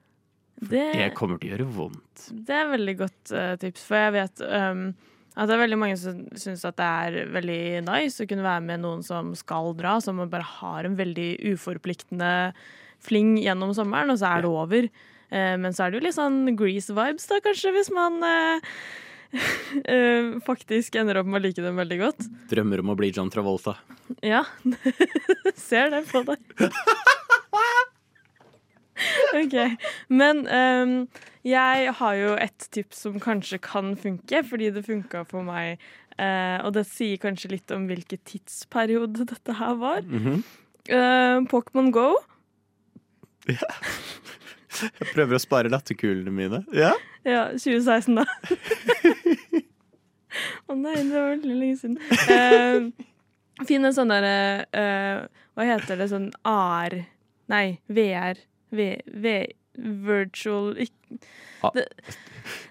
Det, 0.59 0.83
Det 0.93 1.09
kommer 1.17 1.39
til 1.41 1.49
å 1.49 1.55
gjøre 1.55 1.71
vondt. 1.75 2.27
det 2.47 2.55
er 2.55 2.69
veldig 2.71 2.95
godt 2.99 3.33
uh, 3.35 3.55
tips, 3.59 3.87
for 3.87 3.99
jeg 3.99 4.13
vet 4.15 4.43
um, 4.45 4.85
at 5.33 5.49
det 5.49 5.55
er 5.55 5.63
veldig 5.63 5.79
mange 5.81 5.97
som 5.99 6.19
syns 6.39 6.63
at 6.69 6.77
det 6.77 6.87
er 6.87 7.31
veldig 7.33 7.63
nice 7.87 8.21
å 8.21 8.29
kunne 8.29 8.45
være 8.45 8.63
med 8.67 8.83
noen 8.83 9.01
som 9.05 9.33
skal 9.37 9.73
dra, 9.77 9.97
som 10.03 10.21
bare 10.21 10.45
har 10.59 10.87
en 10.87 10.97
veldig 10.99 11.31
uforpliktende 11.55 12.53
fling 13.03 13.35
gjennom 13.41 13.73
sommeren, 13.75 14.13
og 14.13 14.21
så 14.21 14.29
er 14.29 14.45
det 14.45 14.51
over. 14.51 14.89
Uh, 15.33 15.55
men 15.59 15.73
så 15.73 15.85
er 15.85 15.91
det 15.91 15.99
jo 15.99 16.05
litt 16.07 16.19
sånn 16.19 16.53
Grease-vibes, 16.59 17.27
da, 17.31 17.41
kanskje, 17.43 17.73
hvis 17.75 17.91
man 17.95 18.21
uh, 18.23 18.77
faktisk 20.49 20.95
ender 21.01 21.19
opp 21.19 21.27
med 21.27 21.41
å 21.41 21.43
like 21.47 21.65
dem 21.65 21.81
veldig 21.81 21.99
godt. 22.05 22.29
Drømmer 22.53 22.83
om 22.85 22.93
å 22.93 22.97
bli 22.99 23.09
John 23.15 23.33
Travolta. 23.33 23.75
Ja. 24.21 24.45
Ser 25.67 25.91
det 25.95 26.05
på 26.11 26.23
deg. 26.29 26.39
OK. 29.41 29.55
Men 30.09 30.47
um, 30.47 31.07
jeg 31.47 31.93
har 31.99 32.13
jo 32.19 32.31
et 32.39 32.67
tips 32.75 32.97
som 33.05 33.19
kanskje 33.21 33.57
kan 33.63 33.95
funke, 33.99 34.43
fordi 34.49 34.71
det 34.75 34.85
funka 34.87 35.19
for 35.29 35.41
meg. 35.47 35.67
Uh, 36.17 36.57
og 36.65 36.73
det 36.77 36.85
sier 36.89 37.17
kanskje 37.21 37.51
litt 37.55 37.69
om 37.73 37.81
hvilken 37.89 38.19
tidsperiode 38.29 39.25
dette 39.33 39.51
her 39.59 39.73
var. 39.81 40.01
Mm 40.01 40.19
-hmm. 40.19 40.37
uh, 40.93 41.37
Pokémon 41.49 41.91
Go. 41.91 42.09
Jeg 43.47 43.57
prøver 45.13 45.35
å 45.35 45.39
spare 45.41 45.69
latterkulene 45.69 46.31
mine. 46.31 46.65
Ja. 46.73 46.91
Ja, 47.23 47.47
2016, 47.51 48.15
da. 48.15 48.25
Å 50.67 50.75
nei, 50.75 50.95
det 50.95 51.13
var 51.13 51.29
veldig 51.35 51.55
lenge 51.59 51.77
siden. 51.77 51.97
Uh, 52.27 52.91
Finn 53.67 53.85
en 53.85 53.93
sånn 53.93 54.09
derre 54.09 54.65
uh, 54.73 55.27
Hva 55.53 55.63
heter 55.67 55.97
det? 55.99 56.07
Sånn 56.09 56.31
AR 56.47 57.05
Nei, 57.51 57.77
VR. 57.91 58.37
V, 58.73 58.89
v, 59.13 59.35
virtual 59.77 60.75
Ah. 61.63 61.69
det, 61.73 61.85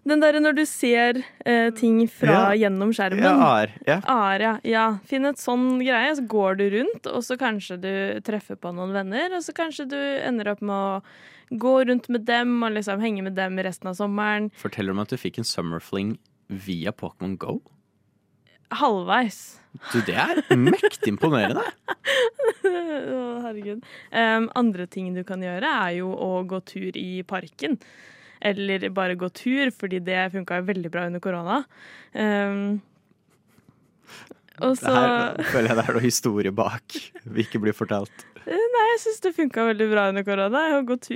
Den 0.05 0.21
derre 0.21 0.41
når 0.43 0.57
du 0.59 0.63
ser 0.69 1.23
eh, 1.47 1.71
ting 1.79 2.03
fra 2.11 2.53
Ja. 2.53 2.67
gjennom 2.67 2.91
skjermen. 2.93 3.23
Ja, 3.25 3.37
AR. 3.41 3.71
Ja. 3.87 4.01
AR, 4.05 4.41
ja. 4.45 4.55
ja. 4.69 4.87
Finn 5.09 5.25
et 5.25 5.41
sånn 5.41 5.79
greie, 5.81 6.11
så 6.19 6.27
går 6.29 6.59
du 6.59 6.65
rundt, 6.75 7.07
og 7.09 7.23
så 7.25 7.39
kanskje 7.41 7.79
du 7.81 8.21
treffer 8.27 8.59
på 8.61 8.75
noen 8.75 8.93
venner, 8.93 9.33
og 9.39 9.41
så 9.47 9.55
kanskje 9.57 9.89
du 9.89 9.97
ender 9.97 10.51
opp 10.53 10.61
med 10.61 10.75
å 10.75 11.57
gå 11.57 11.73
rundt 11.89 12.09
med 12.13 12.27
dem 12.29 12.63
og 12.67 12.73
liksom 12.77 13.01
henge 13.01 13.23
med 13.25 13.35
dem 13.39 13.57
resten 13.65 13.89
av 13.89 13.97
sommeren. 13.97 14.51
Forteller 14.61 14.93
du 14.93 14.99
meg 15.01 15.09
at 15.09 15.15
du 15.17 15.23
fikk 15.23 15.39
en 15.41 15.49
summerfling 15.49 16.19
via 16.51 16.93
Pokémon 16.93 17.39
Go? 17.39 17.63
Halvveis. 18.81 19.41
Du, 19.93 19.99
det 20.05 20.15
er 20.21 20.43
mektig 20.59 21.13
imponerende. 21.15 21.65
Herregud. 22.63 23.85
Um, 24.13 24.49
andre 24.59 24.87
ting 24.91 25.11
du 25.17 25.23
kan 25.29 25.43
gjøre, 25.45 25.65
er 25.65 25.99
jo 26.01 26.11
å 26.13 26.43
gå 26.49 26.61
tur 26.69 26.99
i 27.01 27.23
parken. 27.29 27.79
Eller 28.43 28.89
bare 28.93 29.17
gå 29.19 29.31
tur, 29.33 29.71
fordi 29.75 30.01
det 30.05 30.19
funka 30.35 30.61
jo 30.61 30.69
veldig 30.73 30.91
bra 30.93 31.07
under 31.09 31.23
korona. 31.23 31.61
Um, 32.13 32.81
Og 34.63 34.77
så 34.79 34.93
Her 34.93 35.41
føler 35.53 35.73
jeg 35.73 35.79
det 35.79 35.87
er 35.89 35.97
noe 35.97 36.05
historie 36.05 36.53
bak 36.55 36.99
vi 37.25 37.47
ikke 37.47 37.63
blir 37.63 37.77
fortalt. 37.77 38.27
Eh, 38.45 38.59
Nei, 38.75 38.85
jeg 38.93 39.01
syns 39.07 39.23
det 39.25 39.35
funka 39.39 39.65
veldig 39.71 39.89
bra 39.95 40.09
under 40.13 40.27
korona. 40.27 40.67
å 40.77 40.83
gå 40.83 40.97
gått 40.97 41.09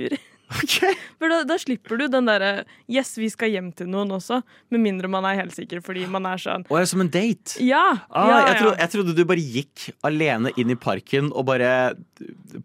tur. 0.47 0.95
For 1.19 1.31
da, 1.31 1.41
da 1.47 1.57
slipper 1.61 1.99
du 1.99 2.07
den 2.11 2.27
derre 2.29 2.51
Yes, 2.91 3.13
vi 3.19 3.29
skal 3.31 3.51
hjem 3.51 3.71
til 3.75 3.89
noen 3.91 4.11
også. 4.15 4.39
Med 4.73 4.83
mindre 4.83 5.09
man 5.11 5.25
er 5.27 5.39
helt 5.41 5.55
sikker, 5.55 5.81
fordi 5.83 6.05
man 6.11 6.27
er 6.29 6.41
sånn 6.41 6.65
Å, 6.67 6.77
er 6.77 6.85
det 6.85 6.91
som 6.91 7.03
en 7.03 7.11
date? 7.11 7.57
Ja! 7.63 7.83
Ah, 8.09 8.29
ja, 8.29 8.37
jeg, 8.37 8.47
ja. 8.47 8.57
trodde, 8.61 8.75
jeg 8.79 8.93
trodde 8.95 9.15
du 9.17 9.23
bare 9.29 9.45
gikk 9.57 9.87
alene 10.07 10.53
inn 10.59 10.73
i 10.73 10.79
parken 10.79 11.31
og 11.33 11.47
bare 11.49 11.71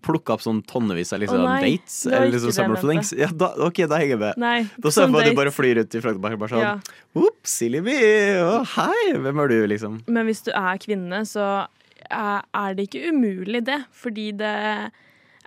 plukka 0.04 0.36
opp 0.36 0.44
sånn 0.44 0.62
tonnevis 0.68 1.12
av 1.12 1.22
liksom, 1.22 1.42
oh, 1.44 1.58
dates. 1.62 1.98
Eller 2.08 2.32
liksom 2.32 2.54
summer 2.56 2.80
flings. 2.80 3.12
Ja, 3.18 3.28
da, 3.34 3.52
ok, 3.68 3.84
da 3.90 4.00
henger 4.00 4.16
jeg 4.16 4.22
med. 4.22 4.40
Nei, 4.42 4.56
da 4.78 4.92
ser 4.92 5.06
jeg 5.06 5.14
for 5.14 5.24
at 5.24 5.32
du 5.32 5.38
bare 5.42 5.54
flyr 5.54 5.82
ut 5.82 5.98
i 5.98 6.02
flaggerbakken 6.04 6.42
bare 6.42 6.54
sånn 6.54 6.64
Ja. 6.64 6.74
Ops, 7.18 7.58
me. 7.84 8.00
Å, 8.40 8.58
hei, 8.78 9.12
hvem 9.20 9.42
er 9.42 9.52
du, 9.52 9.58
liksom? 9.74 10.00
Men 10.08 10.28
hvis 10.28 10.44
du 10.46 10.52
er 10.54 10.80
kvinne, 10.82 11.24
så 11.28 11.66
er 12.08 12.76
det 12.76 12.88
ikke 12.88 13.12
umulig, 13.12 13.64
det. 13.68 13.82
Fordi 13.92 14.30
det 14.38 14.54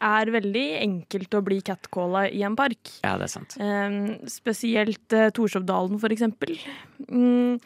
er 0.04 0.32
veldig 0.34 0.64
enkelt 0.82 1.36
å 1.38 1.42
bli 1.46 1.60
catcalla 1.66 2.26
i 2.30 2.44
en 2.48 2.56
park. 2.58 2.92
Ja, 3.04 3.16
det 3.22 3.28
er 3.30 3.34
sant. 3.34 3.58
Um, 3.60 4.16
spesielt 4.32 5.16
eh, 5.16 5.30
Torshovdalen, 5.36 6.00
for 6.02 6.14
eksempel. 6.16 6.56
Mm, 7.08 7.60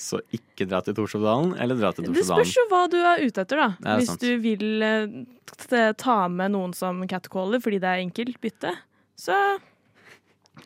Så 0.00 0.22
ikke 0.32 0.64
dra 0.70 0.80
til 0.84 0.96
Torshovdalen, 0.96 1.54
eller 1.60 1.76
dra 1.76 1.92
til 1.92 2.06
Torshovdalen. 2.08 2.16
det 2.16 2.48
spørs 2.48 2.56
jo 2.56 2.66
hva 2.72 2.84
du 2.92 2.98
er 3.00 3.24
ute 3.26 3.44
etter, 3.44 3.60
da. 3.60 3.68
Ja, 3.84 3.96
Hvis 4.00 4.12
sant. 4.14 4.24
du 4.24 4.38
vil 4.40 4.84
uh, 4.86 5.92
ta 6.00 6.20
med 6.32 6.54
noen 6.56 6.72
som 6.76 7.02
catcaller 7.10 7.60
fordi 7.60 7.82
det 7.82 7.90
er 7.90 8.04
enkelt 8.06 8.40
bytte, 8.40 8.72
så 9.20 9.36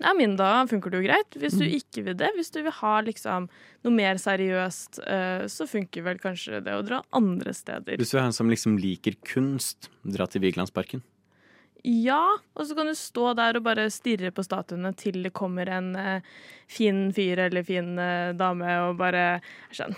ja, 0.01 0.12
min 0.16 0.37
da 0.37 0.66
funker 0.66 0.90
det 0.90 1.01
jo 1.03 1.07
greit. 1.07 1.37
Hvis 1.38 1.55
Mm. 1.55 1.61
du 1.61 1.77
ikke 1.79 2.05
vil 2.05 2.16
det, 2.18 2.31
hvis 2.37 2.51
du 2.51 2.62
vil 2.62 2.73
ha 2.73 3.01
liksom 3.01 3.49
noe 3.85 3.92
mer 3.94 4.14
seriøst, 4.18 4.99
uh, 5.07 5.47
så 5.47 5.66
funker 5.68 6.03
vel 6.03 6.18
kanskje 6.18 6.62
det 6.64 6.73
å 6.75 6.83
dra 6.87 7.03
andre 7.12 7.53
steder. 7.55 7.97
Hvis 8.01 8.11
du 8.11 8.18
er 8.18 8.25
en 8.27 8.33
som 8.33 8.49
liksom 8.51 8.79
liker 8.79 9.14
kunst, 9.23 9.90
dra 10.05 10.27
til 10.27 10.42
Vigelandsparken. 10.42 11.03
Ja, 11.85 12.38
og 12.57 12.64
så 12.64 12.75
kan 12.75 12.87
du 12.88 12.94
stå 12.97 13.35
der 13.37 13.59
og 13.59 13.64
bare 13.66 13.90
stirre 13.92 14.31
på 14.33 14.42
statuene 14.42 14.94
til 14.97 15.23
det 15.23 15.35
kommer 15.37 15.68
en 15.68 15.94
eh, 16.01 16.20
fin 16.66 17.11
fyr 17.12 17.42
eller 17.44 17.62
fin 17.62 17.99
eh, 18.01 18.33
dame 18.33 18.79
og 18.88 18.97
bare 18.97 19.42
sånn 19.70 19.92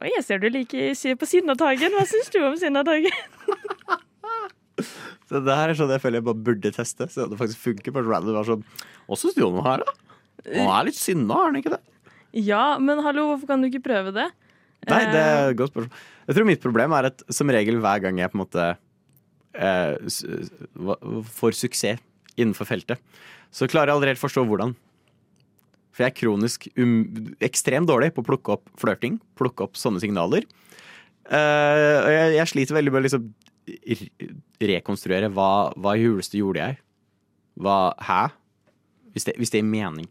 Oi, 0.00 0.10
jeg 0.12 0.24
ser 0.24 0.38
du 0.42 0.50
liker 0.52 0.92
på 1.16 1.24
Sinnataggen. 1.28 1.94
Hva 1.96 2.02
syns 2.04 2.28
du 2.28 2.42
om 2.44 2.56
Sinnataggen? 2.60 3.12
Så 5.28 5.40
det 5.42 5.56
her 5.58 5.72
er 5.72 5.78
sånn 5.78 5.90
jeg 5.94 6.02
føler 6.02 6.20
jeg 6.20 6.26
bare 6.28 6.44
burde 6.48 6.72
teste. 6.76 7.08
Så 7.10 7.26
det 7.30 7.38
faktisk 7.40 7.62
funker. 7.64 7.94
Bare 7.96 8.06
random 8.10 8.36
var 8.38 8.46
sånn 8.48 8.64
Hva 9.08 9.18
syns 9.18 9.34
du 9.38 9.42
om 9.46 9.56
det 9.58 9.64
her, 9.66 9.84
da? 9.84 9.94
Han 10.52 10.68
er 10.76 10.88
litt 10.90 10.98
sinna, 10.98 11.38
er 11.40 11.48
han 11.50 11.60
ikke 11.62 11.72
det? 11.74 11.82
Ja, 12.46 12.64
men 12.82 13.00
hallo, 13.02 13.30
hvorfor 13.32 13.48
kan 13.50 13.62
du 13.64 13.70
ikke 13.70 13.82
prøve 13.86 14.12
det? 14.14 14.26
Nei, 14.86 14.98
det 15.10 15.18
Eh, 15.18 15.30
er 15.40 15.50
et 15.50 15.58
godt 15.58 15.72
spørsmål. 15.72 16.02
Jeg 16.28 16.36
tror 16.36 16.46
mitt 16.46 16.62
problem 16.62 16.92
er 16.94 17.08
at 17.08 17.22
som 17.32 17.50
regel 17.50 17.80
hver 17.82 18.02
gang 18.04 18.18
jeg 18.20 18.30
på 18.30 18.36
en 18.38 18.42
måte 18.44 18.66
eh, 19.56 19.94
får 21.40 21.56
suksess 21.56 22.02
innenfor 22.36 22.68
feltet, 22.68 23.00
så 23.50 23.66
klarer 23.70 23.90
jeg 23.90 23.96
aldri 23.96 24.12
helt 24.12 24.20
forstå 24.20 24.44
hvordan. 24.46 24.74
For 25.96 26.04
jeg 26.04 26.12
er 26.12 26.18
kronisk 26.18 26.66
um, 26.76 26.98
ekstremt 27.40 27.88
dårlig 27.88 28.10
på 28.12 28.20
å 28.20 28.26
plukke 28.28 28.52
opp 28.58 28.66
flørting, 28.76 29.16
plukke 29.40 29.64
opp 29.64 29.78
sånne 29.80 30.02
signaler. 30.02 30.44
Eh, 31.24 31.96
og 32.04 32.10
jeg, 32.12 32.34
jeg 32.36 32.50
sliter 32.52 32.76
veldig 32.76 32.92
med 32.92 33.00
å 33.00 33.06
liksom 33.08 33.30
rekonstruere 34.60 35.28
hva, 35.34 35.72
hva 35.76 35.94
i 35.98 36.04
huleste 36.06 36.38
gjorde 36.40 36.62
jeg? 36.62 36.78
Hva 37.60 37.76
Hæ? 38.06 38.22
Hvis 39.14 39.24
det, 39.28 39.36
hvis 39.40 39.50
det 39.54 39.62
gir 39.62 39.68
mening. 39.70 40.08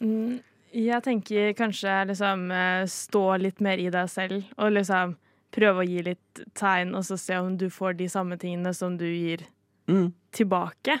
mm, 0.00 0.36
jeg 0.74 1.02
tenker 1.06 1.52
kanskje 1.58 1.94
liksom 2.10 2.48
eh, 2.54 2.84
stå 2.90 3.22
litt 3.42 3.60
mer 3.62 3.78
i 3.82 3.88
deg 3.90 4.08
selv 4.10 4.44
og 4.58 4.72
liksom 4.76 5.16
prøve 5.54 5.82
å 5.84 5.86
gi 5.86 6.00
litt 6.02 6.40
tegn, 6.58 6.94
og 6.98 7.04
så 7.06 7.14
se 7.18 7.36
om 7.38 7.52
du 7.58 7.68
får 7.70 7.94
de 7.98 8.08
samme 8.10 8.34
tingene 8.42 8.72
som 8.74 8.96
du 8.98 9.06
gir 9.06 9.44
Mm. 9.86 10.14
tilbake. 10.32 10.94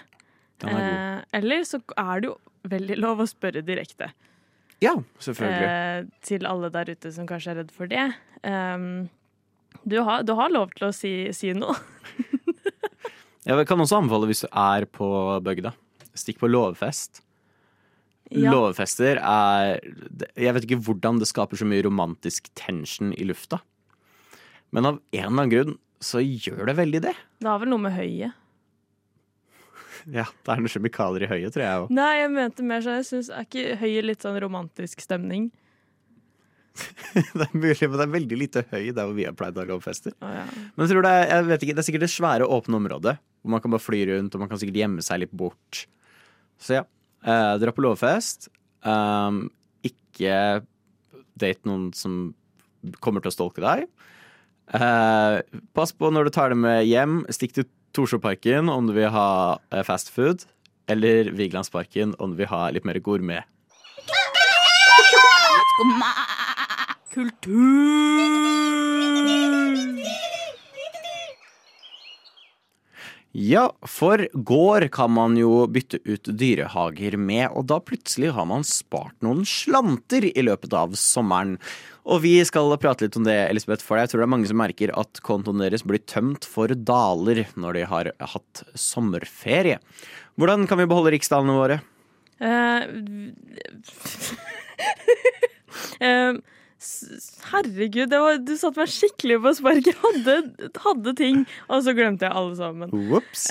Eh, 0.62 1.20
eller 1.32 1.62
så 1.64 1.78
er 1.96 2.20
det 2.20 2.28
jo 2.28 2.34
veldig 2.68 2.98
lov 3.00 3.22
å 3.24 3.26
spørre 3.26 3.62
direkte. 3.64 4.10
Ja, 4.84 4.92
selvfølgelig. 5.18 5.68
Eh, 5.70 6.04
til 6.20 6.44
alle 6.46 6.68
der 6.70 6.90
ute 6.92 7.10
som 7.12 7.24
kanskje 7.26 7.54
er 7.54 7.56
redd 7.62 7.72
for 7.72 7.86
det. 7.88 8.04
Um, 8.44 9.08
du, 9.84 9.98
har, 10.04 10.24
du 10.26 10.32
har 10.38 10.52
lov 10.52 10.72
til 10.76 10.88
å 10.88 10.94
si, 10.94 11.12
si 11.36 11.52
noe. 11.56 11.76
Jeg 13.44 13.66
kan 13.68 13.80
også 13.82 14.00
anbefale 14.00 14.30
hvis 14.30 14.44
du 14.46 14.48
er 14.48 14.86
på 14.88 15.06
bygda. 15.44 15.74
Stikk 16.16 16.40
på 16.40 16.48
låvefest. 16.48 17.20
Ja. 18.32 18.50
Låvefester 18.54 19.18
er 19.20 19.82
Jeg 20.40 20.54
vet 20.56 20.64
ikke 20.64 20.80
hvordan 20.86 21.18
det 21.20 21.28
skaper 21.28 21.60
så 21.60 21.66
mye 21.68 21.84
romantisk 21.84 22.48
tension 22.56 23.12
i 23.12 23.26
lufta. 23.28 23.60
Men 24.74 24.88
av 24.88 24.96
en 24.96 25.18
eller 25.18 25.28
annen 25.30 25.52
grunn 25.52 25.76
så 26.04 26.22
gjør 26.24 26.66
det 26.70 26.76
veldig 26.80 27.02
det. 27.04 27.12
Det 27.40 27.48
har 27.48 27.60
vel 27.62 27.70
noe 27.72 27.84
med 27.84 27.94
høyet. 27.96 28.40
Ja, 30.04 30.26
det 30.28 30.50
er 30.52 30.58
noen 30.60 30.68
kjemikalier 30.68 31.22
i 31.24 31.28
høyet, 31.30 31.54
tror 31.54 31.62
jeg 31.64 31.82
òg. 31.84 31.92
Nei, 31.96 32.10
jeg 32.18 32.32
mente 32.34 32.64
mer 32.66 32.82
sånn 32.84 32.98
Jeg 32.98 33.06
synes, 33.08 33.30
Er 33.32 33.46
ikke 33.46 33.76
høyet 33.80 34.04
litt 34.04 34.26
sånn 34.26 34.36
romantisk 34.42 35.00
stemning? 35.00 35.46
Det 37.14 37.44
er 37.46 37.52
mulig, 37.54 37.86
men 37.86 37.94
det 37.94 38.04
er 38.04 38.14
veldig 38.14 38.36
lite 38.38 38.64
høy 38.72 38.88
der 38.90 39.06
hvor 39.06 39.14
vi 39.14 39.26
har 39.28 39.36
pleid 39.38 39.56
å 39.56 39.62
ha 39.62 39.68
låvefester. 39.68 40.14
Å, 40.18 40.30
ja. 40.34 40.44
Men 40.74 40.84
jeg 40.84 40.90
tror 40.90 41.06
det 41.06 41.12
er, 41.14 41.26
jeg 41.30 41.46
vet 41.50 41.66
ikke, 41.66 41.76
det 41.76 41.82
er 41.82 41.88
sikkert 41.88 42.06
det 42.06 42.12
svære, 42.14 42.48
åpne 42.56 42.80
området 42.80 43.14
hvor 43.44 43.52
man 43.52 43.60
kan 43.60 43.74
bare 43.74 43.84
fly 43.84 44.00
rundt, 44.08 44.34
og 44.34 44.40
man 44.40 44.50
kan 44.50 44.60
sikkert 44.60 44.80
gjemme 44.80 45.04
seg 45.04 45.20
litt 45.20 45.34
bort. 45.36 45.84
Så 46.58 46.78
ja, 46.78 46.84
eh, 47.28 47.52
dra 47.60 47.74
på 47.76 47.84
låvefest. 47.84 48.48
Um, 48.88 49.46
ikke 49.84 50.64
date 51.40 51.68
noen 51.68 51.90
som 51.96 52.32
kommer 53.04 53.20
til 53.20 53.32
å 53.32 53.36
stolke 53.36 53.64
deg. 53.64 53.84
Eh, 54.72 55.38
pass 55.76 55.92
på 55.92 56.08
når 56.12 56.28
du 56.28 56.34
tar 56.34 56.54
det 56.54 56.58
med 56.60 56.86
hjem. 56.88 57.22
Stikk 57.32 57.56
til 57.58 57.68
Torshovparken 57.94 58.72
om 58.72 58.88
du 58.88 58.94
vil 58.96 59.12
ha 59.12 59.60
eh, 59.70 59.84
fast 59.86 60.12
food. 60.14 60.46
Eller 60.88 61.30
Vigelandsparken 61.36 62.16
om 62.20 62.32
du 62.32 62.42
vil 62.42 62.50
ha 62.52 62.66
litt 62.72 62.88
mer 62.88 63.00
gourmet. 63.04 63.44
Skumma 65.74 66.12
kultur. 67.14 67.54
Ja, 73.36 73.64
for 73.90 74.20
gård 74.46 74.84
kan 74.94 75.10
man 75.10 75.32
jo 75.36 75.64
bytte 75.66 75.98
ut 76.06 76.28
dyrehager 76.38 77.16
med, 77.18 77.48
og 77.50 77.64
da 77.66 77.80
plutselig 77.82 78.28
har 78.36 78.46
man 78.46 78.62
spart 78.62 79.16
noen 79.26 79.40
slanter 79.48 80.22
i 80.30 80.44
løpet 80.46 80.76
av 80.78 80.94
sommeren. 80.98 81.56
Og 82.06 82.20
vi 82.22 82.36
skal 82.46 82.70
prate 82.78 83.08
litt 83.08 83.18
om 83.18 83.26
det, 83.26 83.34
Elisabeth, 83.50 83.82
for 83.82 83.98
jeg 83.98 84.12
tror 84.12 84.22
det 84.22 84.28
er 84.28 84.32
mange 84.36 84.46
som 84.52 84.60
merker 84.62 84.92
at 84.94 85.18
kontoen 85.26 85.58
deres 85.64 85.82
blir 85.82 85.98
tømt 86.06 86.46
for 86.46 86.70
daler 86.78 87.42
når 87.58 87.80
de 87.80 87.84
har 87.90 88.12
hatt 88.36 88.62
sommerferie. 88.78 89.80
Hvordan 90.38 90.68
kan 90.70 90.78
vi 90.78 90.86
beholde 90.94 91.16
riksdalene 91.16 91.58
våre? 91.58 91.80
Eh, 92.38 92.86
s- 93.82 94.34
herregud, 97.50 98.08
det 98.12 98.20
var, 98.22 98.38
du 98.38 98.54
satte 98.60 98.82
meg 98.82 98.92
skikkelig 98.92 99.40
på 99.44 99.52
sparket. 99.60 100.00
Hadde, 100.04 100.38
hadde 100.84 101.14
ting, 101.18 101.44
og 101.68 101.84
så 101.86 101.94
glemte 101.96 102.28
jeg 102.28 102.36
alle 102.40 102.56
sammen. 102.58 102.94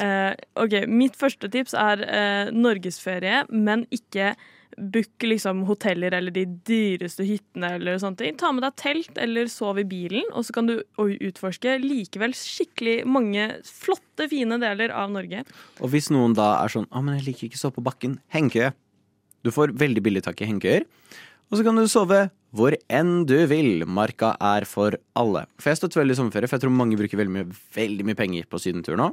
Eh, 0.04 0.34
ok, 0.60 0.76
Mitt 0.92 1.18
første 1.20 1.50
tips 1.52 1.76
er 1.78 2.04
eh, 2.08 2.52
norgesferie, 2.54 3.44
men 3.50 3.88
ikke 3.94 4.34
book 4.78 5.26
liksom 5.26 5.64
hoteller 5.68 6.14
eller 6.18 6.34
de 6.34 6.46
dyreste 6.68 7.26
hyttene. 7.28 7.76
eller 7.78 8.00
sånne 8.02 8.20
ting. 8.20 8.38
Ta 8.40 8.52
med 8.52 8.66
deg 8.66 8.76
telt 8.80 9.18
eller 9.22 9.50
sov 9.52 9.80
i 9.82 9.86
bilen, 9.88 10.26
og 10.34 10.46
så 10.46 10.56
kan 10.56 10.70
du 10.70 10.78
utforske 10.98 11.78
likevel 11.84 12.36
skikkelig 12.38 13.04
mange 13.06 13.50
flotte, 13.68 14.30
fine 14.32 14.60
deler 14.62 14.94
av 14.96 15.12
Norge. 15.14 15.44
Og 15.82 15.94
hvis 15.94 16.10
noen 16.14 16.36
da 16.38 16.64
er 16.64 16.74
sånn 16.74 16.88
'Å, 16.90 17.04
men 17.04 17.20
jeg 17.20 17.28
liker 17.28 17.48
ikke 17.50 17.60
å 17.62 17.66
sove 17.66 17.78
på 17.78 17.88
bakken, 17.90 18.20
hengekøye. 18.34 18.74
Du 19.44 19.52
får 19.52 19.76
veldig 19.76 20.02
billig 20.04 20.24
tak 20.24 20.42
i 20.42 20.46
hengekøyer. 20.46 20.86
Og 21.52 21.58
så 21.60 21.64
kan 21.64 21.76
du 21.76 21.86
sove 21.88 22.32
hvor 22.54 22.76
enn 22.94 23.24
du 23.30 23.38
vil. 23.50 23.86
Marka 23.90 24.34
er 24.38 24.68
for 24.70 24.98
alle. 25.18 25.46
For 25.58 25.72
jeg 25.72 25.82
støtter 25.82 26.04
veldig 26.04 26.18
sommerferie, 26.20 26.50
for 26.50 26.60
jeg 26.60 26.66
tror 26.66 26.76
mange 26.76 27.00
bruker 27.00 27.20
veldig 27.20 27.34
mye, 27.34 27.48
veldig 27.74 28.06
mye 28.10 28.20
penger 28.20 28.50
på 28.50 28.62
sydentur 28.62 29.00
nå. 29.00 29.10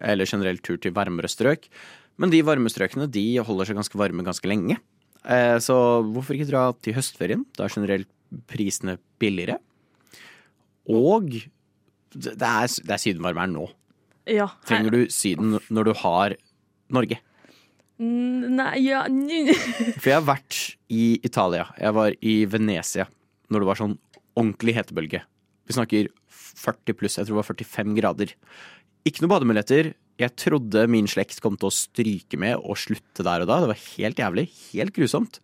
Eller 0.00 0.28
generelt 0.30 0.62
tur 0.64 0.78
til 0.80 0.94
varmere 0.94 1.28
strøk. 1.30 1.66
Men 2.20 2.32
de 2.32 2.42
varme 2.46 2.70
strøkene 2.70 3.08
de 3.10 3.24
holder 3.42 3.70
seg 3.70 3.80
ganske 3.80 3.98
varme 3.98 4.24
ganske 4.26 4.48
lenge. 4.48 4.78
Eh, 5.24 5.56
så 5.60 5.74
hvorfor 6.06 6.36
ikke 6.36 6.50
dra 6.52 6.68
til 6.78 6.96
høstferien? 6.96 7.42
Da 7.58 7.66
er 7.66 7.74
generelt 7.74 8.10
prisene 8.50 8.98
billigere. 9.20 9.58
Og 10.90 11.32
det 12.14 12.36
er, 12.36 12.70
det 12.70 12.94
er 12.94 13.02
sydenvarme 13.02 13.44
her 13.44 13.50
nå. 13.50 13.66
Ja. 14.30 14.46
Trenger 14.68 14.94
du 14.94 15.00
Syden 15.10 15.58
når 15.72 15.90
du 15.90 15.92
har 16.02 16.36
Norge? 16.92 17.18
Nei, 18.00 18.74
ja 18.86 19.02
For 20.00 20.08
jeg 20.08 20.16
har 20.16 20.24
vært 20.24 20.58
i 20.88 21.18
Italia. 21.26 21.66
Jeg 21.76 21.96
var 21.96 22.14
i 22.24 22.36
Venezia 22.48 23.06
når 23.50 23.62
det 23.62 23.68
var 23.68 23.80
sånn 23.80 23.96
ordentlig 24.38 24.76
hetebølge. 24.78 25.20
Vi 25.68 25.76
snakker 25.76 26.08
40 26.30 26.96
pluss, 26.96 27.18
jeg 27.18 27.26
tror 27.26 27.36
det 27.36 27.42
var 27.42 27.50
45 27.50 27.96
grader. 27.98 28.32
Ikke 29.08 29.24
noe 29.24 29.32
bademuligheter. 29.34 29.92
Jeg 30.20 30.36
trodde 30.38 30.84
min 30.92 31.08
slekt 31.10 31.40
kom 31.44 31.56
til 31.60 31.70
å 31.70 31.74
stryke 31.74 32.38
med 32.40 32.60
og 32.60 32.78
slutte 32.80 33.24
der 33.26 33.44
og 33.44 33.50
da. 33.50 33.60
Det 33.62 33.70
var 33.72 33.84
helt 33.96 34.22
jævlig. 34.22 34.46
Helt 34.70 34.94
grusomt. 34.96 35.40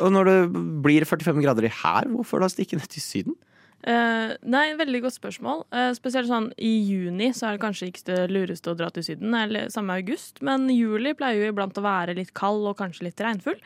Og 0.00 0.12
når 0.14 0.28
det 0.28 0.38
blir 0.84 1.06
45 1.08 1.42
grader 1.44 1.68
her, 1.80 2.10
hvorfor 2.12 2.42
da 2.42 2.50
stikke 2.52 2.78
ned 2.78 2.88
til 2.92 3.04
Syden? 3.04 3.38
Eh, 3.80 4.32
nei, 4.52 4.64
veldig 4.76 5.00
godt 5.06 5.16
spørsmål. 5.16 5.62
Uh, 5.72 5.90
spesielt 5.96 6.28
sånn 6.28 6.50
i 6.60 6.72
juni 6.84 7.30
så 7.36 7.48
er 7.48 7.56
det 7.56 7.62
kanskje 7.62 7.88
ikke 7.88 8.08
det 8.10 8.18
lureste 8.32 8.72
å 8.72 8.76
dra 8.76 8.90
til 8.92 9.06
Syden, 9.06 9.32
eller 9.36 9.70
samme 9.72 9.96
august, 10.02 10.42
men 10.44 10.68
juli 10.74 11.14
pleier 11.16 11.46
jo 11.46 11.54
iblant 11.54 11.78
å 11.80 11.84
være 11.86 12.18
litt 12.18 12.34
kald 12.36 12.68
og 12.68 12.76
kanskje 12.80 13.08
litt 13.08 13.22
regnfull. 13.24 13.56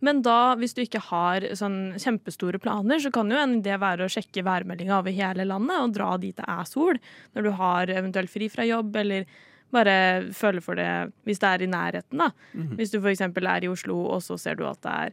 Men 0.00 0.22
da, 0.22 0.54
hvis 0.56 0.76
du 0.76 0.84
ikke 0.84 1.02
har 1.08 1.44
sånn 1.58 1.98
kjempestore 1.98 2.60
planer, 2.62 3.00
så 3.02 3.10
kan 3.12 3.28
jo 3.32 3.40
en 3.40 3.56
idé 3.58 3.74
være 3.82 4.06
å 4.06 4.12
sjekke 4.12 4.44
værmeldinga 4.46 5.00
over 5.00 5.14
hele 5.14 5.44
landet 5.48 5.82
og 5.82 5.96
dra 5.96 6.12
dit 6.22 6.36
det 6.38 6.46
er 6.46 6.70
sol, 6.70 7.00
når 7.34 7.48
du 7.48 7.50
har 7.58 7.92
eventuelt 7.92 8.32
fri 8.32 8.48
fra 8.52 8.66
jobb, 8.68 8.94
eller 9.02 9.26
bare 9.74 9.96
føle 10.32 10.62
for 10.64 10.78
det 10.80 11.10
hvis 11.28 11.42
det 11.42 11.50
er 11.50 11.66
i 11.66 11.68
nærheten, 11.68 12.22
da. 12.22 12.30
Mhm. 12.54 12.78
Hvis 12.78 12.94
du 12.94 13.02
f.eks. 13.02 13.26
er 13.26 13.66
i 13.66 13.68
Oslo, 13.68 13.98
og 14.14 14.22
så 14.24 14.38
ser 14.40 14.56
du 14.56 14.64
at 14.70 14.80
det 14.86 14.94
er 14.94 15.12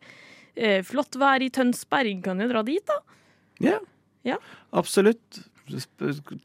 eh, 0.55 0.79
flott 0.85 1.17
vær 1.19 1.43
i 1.43 1.51
Tønsberg, 1.51 2.21
kan 2.23 2.39
du 2.39 2.47
dra 2.47 2.63
dit, 2.63 2.85
da. 2.87 3.01
Ja, 3.65 3.81
Ja. 4.25 4.39
absolutt. 4.75 5.43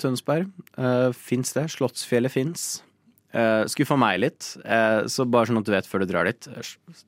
Tønsberg 0.00 0.48
uh, 0.78 1.10
fins 1.16 1.52
det. 1.56 1.66
Slottsfjellet 1.74 2.32
fins. 2.32 2.68
Uh, 3.30 3.62
Skuffa 3.70 3.94
meg 4.00 4.18
litt, 4.24 4.54
uh, 4.64 5.06
så 5.10 5.26
bare 5.28 5.50
sånn 5.50 5.60
at 5.60 5.68
du 5.68 5.74
vet 5.74 5.86
før 5.86 6.02
du 6.02 6.10
drar 6.10 6.26
dit. 6.26 6.48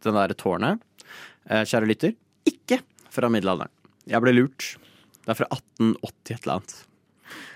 Den 0.04 0.18
derre 0.18 0.36
tårnet, 0.38 0.82
uh, 1.50 1.64
kjære 1.66 1.88
lytter, 1.90 2.14
ikke 2.46 2.78
fra 3.12 3.30
middelalderen. 3.32 3.72
Jeg 4.10 4.22
ble 4.22 4.34
lurt. 4.36 4.74
Det 5.22 5.34
er 5.34 5.38
fra 5.38 5.48
1880 5.50 6.36
et 6.36 6.44
eller 6.44 6.60
annet. 6.60 6.76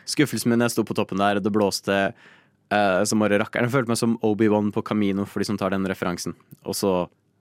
Skuffelsen 0.06 0.50
min 0.52 0.62
da 0.62 0.68
jeg 0.68 0.76
sto 0.76 0.86
på 0.86 0.96
toppen 0.98 1.22
der, 1.22 1.40
det 1.42 1.52
blåste 1.54 1.94
uh, 2.10 3.02
som 3.06 3.22
bare 3.22 3.40
rakkeren. 3.42 3.68
Jeg 3.68 3.74
følte 3.74 3.92
meg 3.92 4.00
som 4.00 4.18
Obi-Wan 4.26 4.72
på 4.74 4.84
Camino 4.86 5.26
for 5.28 5.42
de 5.42 5.48
som 5.48 5.58
tar 5.60 5.74
den 5.74 5.86
referansen. 5.90 6.36
Og 6.66 6.78
så 6.78 6.92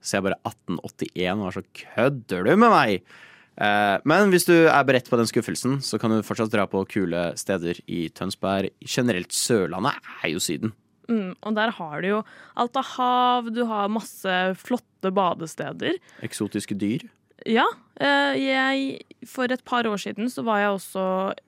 ser 0.02 0.20
jeg 0.20 0.28
bare 0.28 0.40
1881 0.46 1.42
og 1.42 1.48
er 1.48 1.56
så 1.56 1.64
kødder 1.82 2.46
du 2.46 2.52
med 2.54 2.74
meg? 2.74 3.16
Eh, 3.56 3.96
men 4.04 4.32
hvis 4.32 4.46
du 4.48 4.54
er 4.68 4.86
beredt 4.88 5.08
på 5.08 5.18
den 5.20 5.28
skuffelsen, 5.28 5.78
så 5.84 6.00
kan 6.00 6.12
du 6.12 6.24
fortsatt 6.26 6.52
dra 6.52 6.66
på 6.68 6.84
kule 6.90 7.30
steder 7.40 7.80
i 7.88 8.06
Tønsberg. 8.12 8.72
Generelt 8.84 9.32
Sørlandet 9.32 9.96
er 10.20 10.34
jo 10.34 10.42
Syden. 10.42 10.74
Mm, 11.06 11.36
og 11.46 11.54
der 11.54 11.70
har 11.76 12.00
du 12.02 12.08
jo 12.08 12.22
alt 12.58 12.78
av 12.80 12.88
hav, 12.96 13.50
du 13.54 13.62
har 13.70 13.92
masse 13.92 14.38
flotte 14.58 15.12
badesteder. 15.14 16.00
Eksotiske 16.26 16.76
dyr. 16.78 17.06
Ja, 17.44 17.66
eh, 18.00 18.34
jeg 18.40 19.02
For 19.28 19.50
et 19.52 19.64
par 19.66 19.84
år 19.84 19.98
siden 20.00 20.30
så 20.32 20.40
var 20.46 20.62
jeg 20.62 20.70
også 20.72 21.02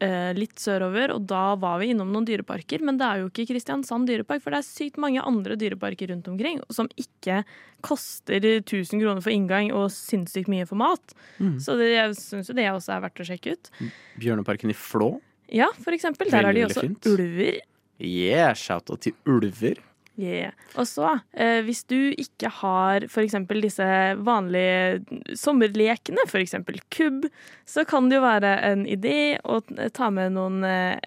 eh, 0.05 0.33
litt 0.37 0.61
sørover, 0.61 1.14
og 1.14 1.24
da 1.31 1.55
var 1.57 1.79
vi 1.81 1.92
innom 1.94 2.11
noen 2.12 2.27
dyreparker. 2.29 2.83
Men 2.85 2.98
det 3.01 3.07
er 3.07 3.22
jo 3.22 3.31
ikke 3.31 3.46
Kristiansand 3.53 4.09
dyrepark, 4.11 4.42
for 4.44 4.53
det 4.53 4.61
er 4.61 4.68
sykt 4.68 5.01
mange 5.01 5.22
andre 5.22 5.57
dyreparker 5.59 6.12
rundt 6.12 6.29
omkring 6.29 6.61
som 6.74 6.90
ikke 7.01 7.40
koster 7.87 8.42
1000 8.42 8.98
kroner 8.98 9.22
for 9.24 9.33
inngang 9.33 9.70
og 9.72 9.88
sinnssykt 9.94 10.51
mye 10.53 10.66
for 10.68 10.81
mat. 10.81 11.16
Mm. 11.38 11.57
Så 11.62 11.79
det, 11.81 11.92
jeg 11.94 12.18
syns 12.20 12.51
jo 12.51 12.59
det 12.59 12.68
også 12.72 12.96
er 12.96 13.05
verdt 13.07 13.24
å 13.24 13.29
sjekke 13.31 13.57
ut. 13.57 13.72
Bjørneparken 14.20 14.74
i 14.74 14.77
Flå. 14.77 15.14
Ja, 15.55 15.70
for 15.79 15.96
eksempel. 15.96 16.29
Der 16.29 16.51
har 16.51 16.57
de 16.57 16.66
også 16.66 16.88
ulver. 17.09 17.62
Yeah, 17.98 18.53
shout-out 18.55 19.07
til 19.07 19.16
ulver. 19.27 19.81
Yeah. 20.19 20.55
Og 20.75 20.89
så, 20.91 21.21
eh, 21.31 21.61
hvis 21.63 21.85
du 21.87 22.11
ikke 22.19 22.51
har 22.59 23.05
eksempel 23.23 23.63
disse 23.63 23.87
vanlige 24.27 25.05
sommerlekene, 25.39 26.25
eksempel 26.43 26.81
kubb, 26.91 27.29
så 27.63 27.85
kan 27.87 28.11
det 28.11 28.19
jo 28.19 28.25
være 28.25 28.57
en 28.67 28.83
idé 28.91 29.39
å 29.47 29.61
ta 29.95 30.11
med 30.11 30.35
noen 30.35 30.65
eh, 30.67 30.99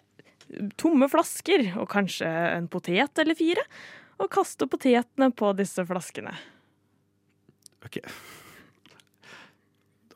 tomme 0.80 1.10
flasker, 1.12 1.74
og 1.76 1.89
kanskje 1.91 2.30
en 2.30 2.69
potet 2.71 3.19
eller 3.19 3.36
fire, 3.36 3.65
og 4.21 4.32
kaste 4.32 4.67
potetene 4.71 5.28
på 5.36 5.52
disse 5.60 5.84
flaskene. 5.88 6.32
Ok. 7.84 8.00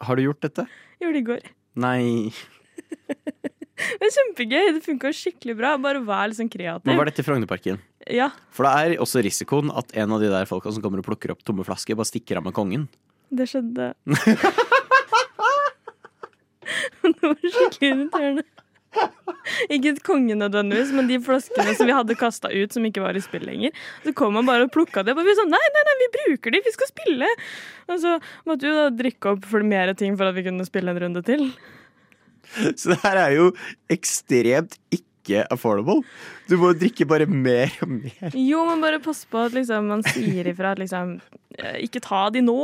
Har 0.06 0.16
du 0.16 0.24
gjort 0.24 0.44
dette? 0.46 0.68
Gjorde 1.02 1.18
det 1.18 1.24
i 1.24 1.30
går. 1.34 1.50
Nei. 1.84 2.32
Det 3.76 4.08
er 4.08 4.14
kjempegøy. 4.16 4.70
Det 4.78 4.82
funka 4.86 5.10
skikkelig 5.12 5.58
bra. 5.60 5.74
Bare 5.82 6.00
vær 6.06 6.30
litt 6.32 6.40
sånn 6.40 6.52
kreativ. 6.52 6.88
Men 6.88 6.96
var 6.96 7.10
dette 7.10 7.20
i 7.20 7.28
Frognerparken? 7.28 7.82
Ja, 8.12 8.30
For 8.54 8.68
det 8.68 8.72
er 8.72 9.02
også 9.02 9.24
risikoen 9.26 9.72
at 9.74 9.90
en 9.98 10.12
av 10.14 10.22
de 10.22 10.30
der 10.30 10.46
folka 10.50 10.70
som 10.74 10.84
kommer 10.84 11.02
og 11.02 11.08
plukker 11.08 11.34
opp 11.34 11.42
tomme 11.46 11.66
flasker, 11.66 11.98
bare 11.98 12.10
stikker 12.10 12.38
av 12.38 12.46
med 12.46 12.54
kongen. 12.54 12.88
det 13.34 13.48
skjedde. 13.50 13.94
det 17.02 17.24
var 17.24 17.40
skikkelig 17.42 17.90
irriterende. 17.90 18.46
Ikke 19.74 19.96
kongen 20.06 20.40
nødvendigvis, 20.40 20.92
men 20.96 21.10
de 21.10 21.18
flaskene 21.24 21.74
som 21.78 21.90
vi 21.90 21.96
hadde 21.96 22.18
kasta 22.20 22.52
ut 22.54 22.74
som 22.74 22.86
ikke 22.88 23.04
var 23.04 23.18
i 23.18 23.24
spill 23.24 23.44
lenger. 23.48 23.74
Så 24.06 24.14
kom 24.18 24.38
han 24.40 24.48
bare 24.48 24.68
og 24.68 24.74
plukka 24.74 25.04
dem, 25.06 25.18
og 25.20 25.28
vi 25.28 25.36
sånn 25.38 25.52
nei, 25.52 25.66
nei, 25.76 25.84
nei, 25.88 25.96
vi 26.02 26.12
bruker 26.16 26.54
de, 26.54 26.62
vi 26.66 26.74
skal 26.76 26.92
spille! 26.92 27.32
Og 27.90 28.00
så 28.02 28.16
måtte 28.48 28.70
vi 28.70 28.76
da 28.78 28.86
drikke 28.94 29.34
opp 29.36 29.50
for 29.50 29.66
mer 29.66 29.94
ting 29.98 30.16
for 30.18 30.30
at 30.30 30.38
vi 30.38 30.46
kunne 30.48 30.68
spille 30.68 30.94
en 30.94 31.02
runde 31.08 31.26
til. 31.26 31.50
Så 32.78 32.94
det 32.94 33.00
her 33.02 33.20
er 33.26 33.36
jo 33.36 33.50
ekstremt 33.92 34.78
ikke 34.94 35.10
affordable. 35.52 36.04
Du 36.50 36.56
må 36.62 36.72
drikke 36.78 37.08
bare 37.10 37.26
mer 37.26 37.74
og 37.82 37.90
mer. 37.90 38.36
Jo, 38.38 38.62
men 38.70 38.84
bare 38.84 39.02
pass 39.04 39.24
på 39.30 39.42
at 39.48 39.56
liksom, 39.58 39.90
man 39.90 40.06
sier 40.06 40.48
ifra 40.52 40.76
at 40.76 40.82
liksom 40.82 41.18
eh, 41.58 41.80
Ikke 41.88 42.02
ta 42.04 42.28
de 42.34 42.44
nå, 42.46 42.58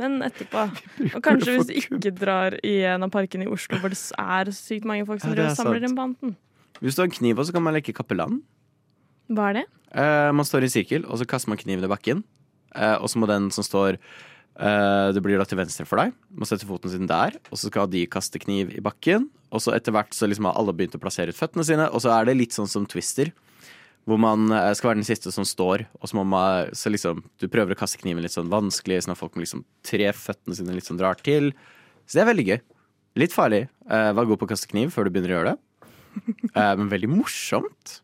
men 0.00 0.20
etterpå. 0.26 0.68
Og 1.16 1.20
kanskje 1.24 1.56
hvis 1.58 1.68
du 1.70 1.74
ikke 1.82 2.14
drar 2.16 2.58
i 2.62 2.76
en 2.94 3.06
av 3.06 3.12
parkene 3.14 3.48
i 3.48 3.50
Oslo 3.50 3.80
hvor 3.82 3.92
det 3.92 3.98
er 3.98 4.52
sykt 4.54 4.86
mange 4.88 5.06
folk 5.08 5.22
som 5.24 5.34
Ja, 5.34 5.50
er 5.50 5.58
samler 5.58 5.82
inn 5.82 5.98
anten. 5.98 6.36
Hvis 6.80 6.96
du 6.96 7.02
har 7.02 7.10
en 7.10 7.18
kniv, 7.18 7.42
så 7.42 7.54
kan 7.54 7.64
man 7.64 7.74
leke 7.76 7.94
kapellan. 7.96 8.40
Hva 9.32 9.50
er 9.50 9.60
det? 9.62 9.66
Eh, 9.94 10.30
man 10.34 10.46
står 10.46 10.66
i 10.66 10.72
sirkel, 10.72 11.04
og 11.06 11.20
så 11.20 11.26
kaster 11.28 11.50
man 11.52 11.60
kniven 11.60 11.86
i 11.86 11.90
bakken. 11.90 12.24
Eh, 12.74 12.96
og 12.98 13.10
så 13.10 13.20
må 13.22 13.28
den 13.30 13.50
som 13.54 13.66
står 13.66 13.98
eh, 14.58 15.08
Det 15.14 15.22
blir 15.24 15.38
da 15.40 15.46
til 15.48 15.58
venstre 15.60 15.86
for 15.88 16.00
deg, 16.00 16.14
må 16.34 16.46
sette 16.48 16.66
foten 16.68 16.92
sin 16.92 17.08
der. 17.10 17.38
Og 17.50 17.58
så 17.58 17.70
skal 17.70 17.88
de 17.90 18.04
kaste 18.10 18.40
kniv 18.42 18.72
i 18.74 18.82
bakken. 18.84 19.28
Og 19.54 19.62
så 19.62 19.74
etter 19.76 19.94
hvert 19.94 20.14
så 20.14 20.28
liksom 20.28 20.48
har 20.48 20.58
alle 20.58 20.74
begynt 20.74 20.96
å 20.98 21.02
plassere 21.02 21.30
ut 21.30 21.38
føttene 21.38 21.66
sine. 21.66 21.88
Og 21.94 22.02
så 22.02 22.12
er 22.14 22.28
det 22.28 22.36
litt 22.38 22.56
sånn 22.56 22.70
som 22.70 22.86
Twister, 22.90 23.30
hvor 24.08 24.20
man 24.20 24.50
eh, 24.52 24.72
skal 24.76 24.92
være 24.92 25.00
den 25.02 25.08
siste 25.08 25.32
som 25.34 25.46
står. 25.48 25.86
Og 26.00 26.10
så 26.10 26.20
man 26.20 26.70
Så 26.76 26.92
liksom 26.92 27.22
Du 27.40 27.48
prøver 27.48 27.74
å 27.74 27.78
kaste 27.78 28.00
kniven 28.02 28.24
litt 28.24 28.34
sånn 28.34 28.52
vanskelig, 28.52 29.04
sånn 29.04 29.14
at 29.14 29.20
folk 29.20 29.36
må 29.36 29.44
liksom 29.44 29.64
tre 29.86 30.10
føttene 30.12 30.58
sine 30.58 30.76
litt 30.76 30.88
sånn 30.88 31.00
drar 31.00 31.20
til. 31.20 31.52
Så 32.06 32.18
det 32.18 32.24
er 32.24 32.32
veldig 32.32 32.48
gøy. 32.50 32.60
Litt 33.22 33.34
farlig. 33.34 33.68
Eh, 33.88 34.10
vær 34.12 34.26
god 34.28 34.42
på 34.42 34.48
å 34.48 34.52
kaste 34.54 34.70
kniv 34.70 34.90
før 34.94 35.06
du 35.06 35.14
begynner 35.14 35.34
å 35.34 35.38
gjøre 35.38 35.54
det. 35.54 35.60
Men 36.78 36.90
veldig 36.92 37.10
morsomt. 37.10 38.00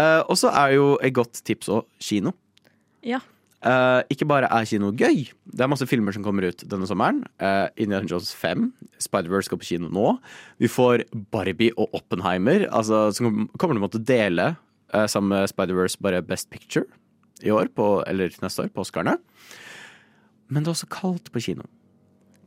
Og 0.00 0.32
så 0.40 0.48
er 0.56 0.70
jo 0.78 0.84
et 1.04 1.12
godt 1.12 1.42
tips 1.44 1.68
òg 1.68 1.82
kino. 2.00 2.30
Ja. 3.04 3.18
Eh, 3.60 4.02
ikke 4.14 4.24
bare 4.24 4.48
er 4.48 4.64
kino 4.64 4.88
gøy, 4.96 5.26
det 5.52 5.60
er 5.60 5.68
masse 5.68 5.84
filmer 5.88 6.14
som 6.16 6.24
kommer 6.24 6.46
ut 6.48 6.62
denne 6.64 6.86
sommeren. 6.88 7.20
Uh, 7.42 7.68
Indiana 7.76 8.08
Jones 8.08 8.30
5, 8.32 8.70
Spider-Verse 9.04 9.50
skal 9.50 9.58
på 9.60 9.68
kino 9.68 9.90
nå. 9.92 10.14
Vi 10.62 10.70
får 10.70 11.04
Barbie 11.32 11.74
og 11.76 11.92
Oppenheimer, 11.98 12.64
altså, 12.72 13.10
som 13.12 13.50
kommer 13.60 13.76
til 13.76 13.82
å 13.82 13.84
måtte 13.84 14.00
dele 14.00 14.54
uh, 14.94 15.04
sammen 15.04 15.34
med 15.34 15.50
Spider-Verse 15.52 16.00
bare 16.00 16.22
Best 16.24 16.48
Picture 16.48 16.86
i 17.44 17.52
år, 17.52 17.68
på, 17.76 17.98
eller 18.08 18.32
neste 18.40 18.64
år, 18.64 18.70
på 18.72 18.80
Oscarene. 18.80 19.18
Men 20.48 20.64
det 20.64 20.70
er 20.70 20.78
også 20.78 20.88
kaldt 20.94 21.28
på 21.34 21.42
kino. 21.44 21.66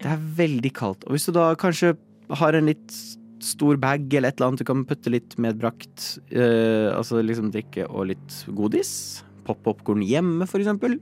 Det 0.02 0.10
er 0.10 0.24
veldig 0.40 0.72
kaldt. 0.76 1.06
Og 1.06 1.14
hvis 1.14 1.30
du 1.30 1.36
da 1.38 1.52
kanskje 1.62 1.94
har 2.40 2.58
en 2.58 2.72
litt 2.72 2.98
stor 3.44 3.78
bag 3.78 4.08
eller 4.16 4.32
et 4.32 4.40
eller 4.40 4.50
annet 4.50 4.64
du 4.64 4.66
kan 4.66 4.82
putte 4.88 5.12
litt 5.14 5.38
medbrakt, 5.42 6.08
altså 6.32 7.22
liksom 7.22 7.52
drikke 7.54 7.86
og 7.90 8.10
litt 8.12 8.38
godis, 8.56 8.94
pop-popkorn 9.46 10.04
hjemme 10.06 10.48
for 10.50 10.64
eksempel, 10.64 10.98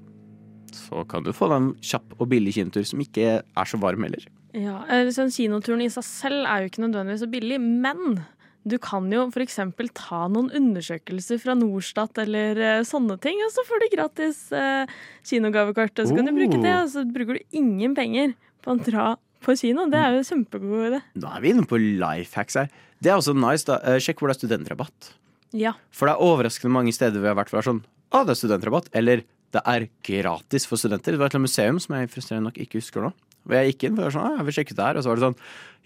så 0.75 1.03
kan 1.09 1.25
du 1.25 1.33
få 1.35 1.49
deg 1.51 1.61
en 1.61 1.71
kjapp 1.83 2.15
og 2.17 2.29
billig 2.31 2.55
kinotur 2.55 2.85
som 2.87 3.01
ikke 3.03 3.41
er 3.41 3.67
så 3.67 3.79
varm 3.81 4.05
heller. 4.07 4.23
Ja, 4.55 4.81
eller 4.91 5.13
sånn 5.15 5.31
Kinoturen 5.31 5.83
i 5.83 5.89
seg 5.91 6.03
selv 6.03 6.43
er 6.43 6.63
jo 6.63 6.71
ikke 6.71 6.83
nødvendigvis 6.83 7.23
så 7.23 7.29
billig, 7.31 7.59
men 7.61 8.21
du 8.67 8.75
kan 8.83 9.07
jo 9.09 9.23
f.eks. 9.31 9.57
ta 9.97 10.19
noen 10.29 10.51
undersøkelser 10.57 11.39
fra 11.41 11.55
Norstat 11.57 12.19
eller 12.21 12.59
eh, 12.61 12.83
sånne 12.85 13.17
ting, 13.23 13.39
og 13.45 13.53
så 13.53 13.65
får 13.65 13.81
du 13.81 13.87
gratis 13.95 14.41
eh, 14.53 14.91
kinogavekort. 15.27 15.95
Og 15.97 16.09
så 16.09 16.17
kan 16.17 16.29
du 16.29 16.35
bruke 16.35 16.59
det, 16.61 16.75
og 16.83 16.91
så 16.93 17.05
bruker 17.07 17.39
du 17.39 17.57
ingen 17.57 17.95
penger 17.97 18.35
på 18.61 18.75
å 18.75 18.83
dra 18.83 19.07
på 19.41 19.55
kino. 19.57 19.87
Det 19.89 19.97
er 19.97 20.13
jo 20.13 20.21
en 20.21 20.29
kjempegod 20.29 20.91
idé. 20.91 21.01
Nå 21.23 21.31
er 21.31 21.41
vi 21.41 21.55
inne 21.55 21.65
på 21.65 21.79
life 21.81 22.37
hacks 22.37 22.59
her. 22.59 22.69
Det 23.01 23.09
er 23.09 23.17
også 23.17 23.33
nice, 23.33 23.65
da. 23.65 23.79
Eh, 23.81 23.97
Sjekk 24.03 24.21
hvor 24.21 24.29
det 24.29 24.37
er 24.37 24.43
studentrabatt. 24.43 25.13
Ja. 25.57 25.73
For 25.95 26.07
det 26.07 26.13
er 26.13 26.27
overraskende 26.27 26.75
mange 26.75 26.93
steder 26.95 27.23
vi 27.23 27.31
har 27.31 27.39
vært 27.39 27.49
hvor 27.49 27.59
det 27.59 27.65
er 27.65 27.71
sånn 27.71 27.83
Å, 28.11 28.23
det 28.27 28.33
er 28.33 28.39
studentrabatt. 28.39 28.89
Eller 28.97 29.23
det 29.55 29.61
er 29.67 29.87
gratis 30.05 30.67
for 30.67 30.79
studenter. 30.79 31.15
Det 31.15 31.21
var 31.21 31.31
et 31.31 31.43
museum 31.43 31.79
som 31.81 31.95
jeg 31.97 32.11
frustrerende 32.11 32.49
nok 32.49 32.59
ikke 32.59 32.81
husker 32.81 33.05
nå. 33.07 33.11
Og 33.47 33.55
jeg 33.57 33.71
gikk 33.71 33.87
inn 33.87 33.95
var 33.97 34.13
sånn, 34.13 34.27
«Å, 34.27 34.37
jeg 34.37 34.47
vil 34.47 34.57
sjekke 34.59 34.75
det 34.77 34.85
her. 34.85 34.99
Og 34.99 35.03
så 35.03 35.11
var 35.11 35.19
det 35.19 35.25
sånn 35.29 35.39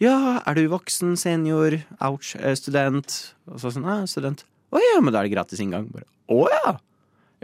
Ja, 0.03 0.15
er 0.43 0.57
du 0.57 0.65
voksen, 0.73 1.13
senior, 1.19 1.77
ouch, 2.03 2.33
eh, 2.35 2.57
student? 2.59 3.15
Og 3.47 3.61
så 3.61 3.71
sånn, 3.71 3.87
ja, 3.87 4.01
student. 4.09 4.43
Å 4.75 4.81
ja, 4.81 4.97
men 4.99 5.13
da 5.15 5.21
er 5.21 5.29
det 5.29 5.35
gratis 5.37 5.61
inngang. 5.63 5.87
Bare, 5.93 6.09
Å 6.33 6.41
ja! 6.51 6.75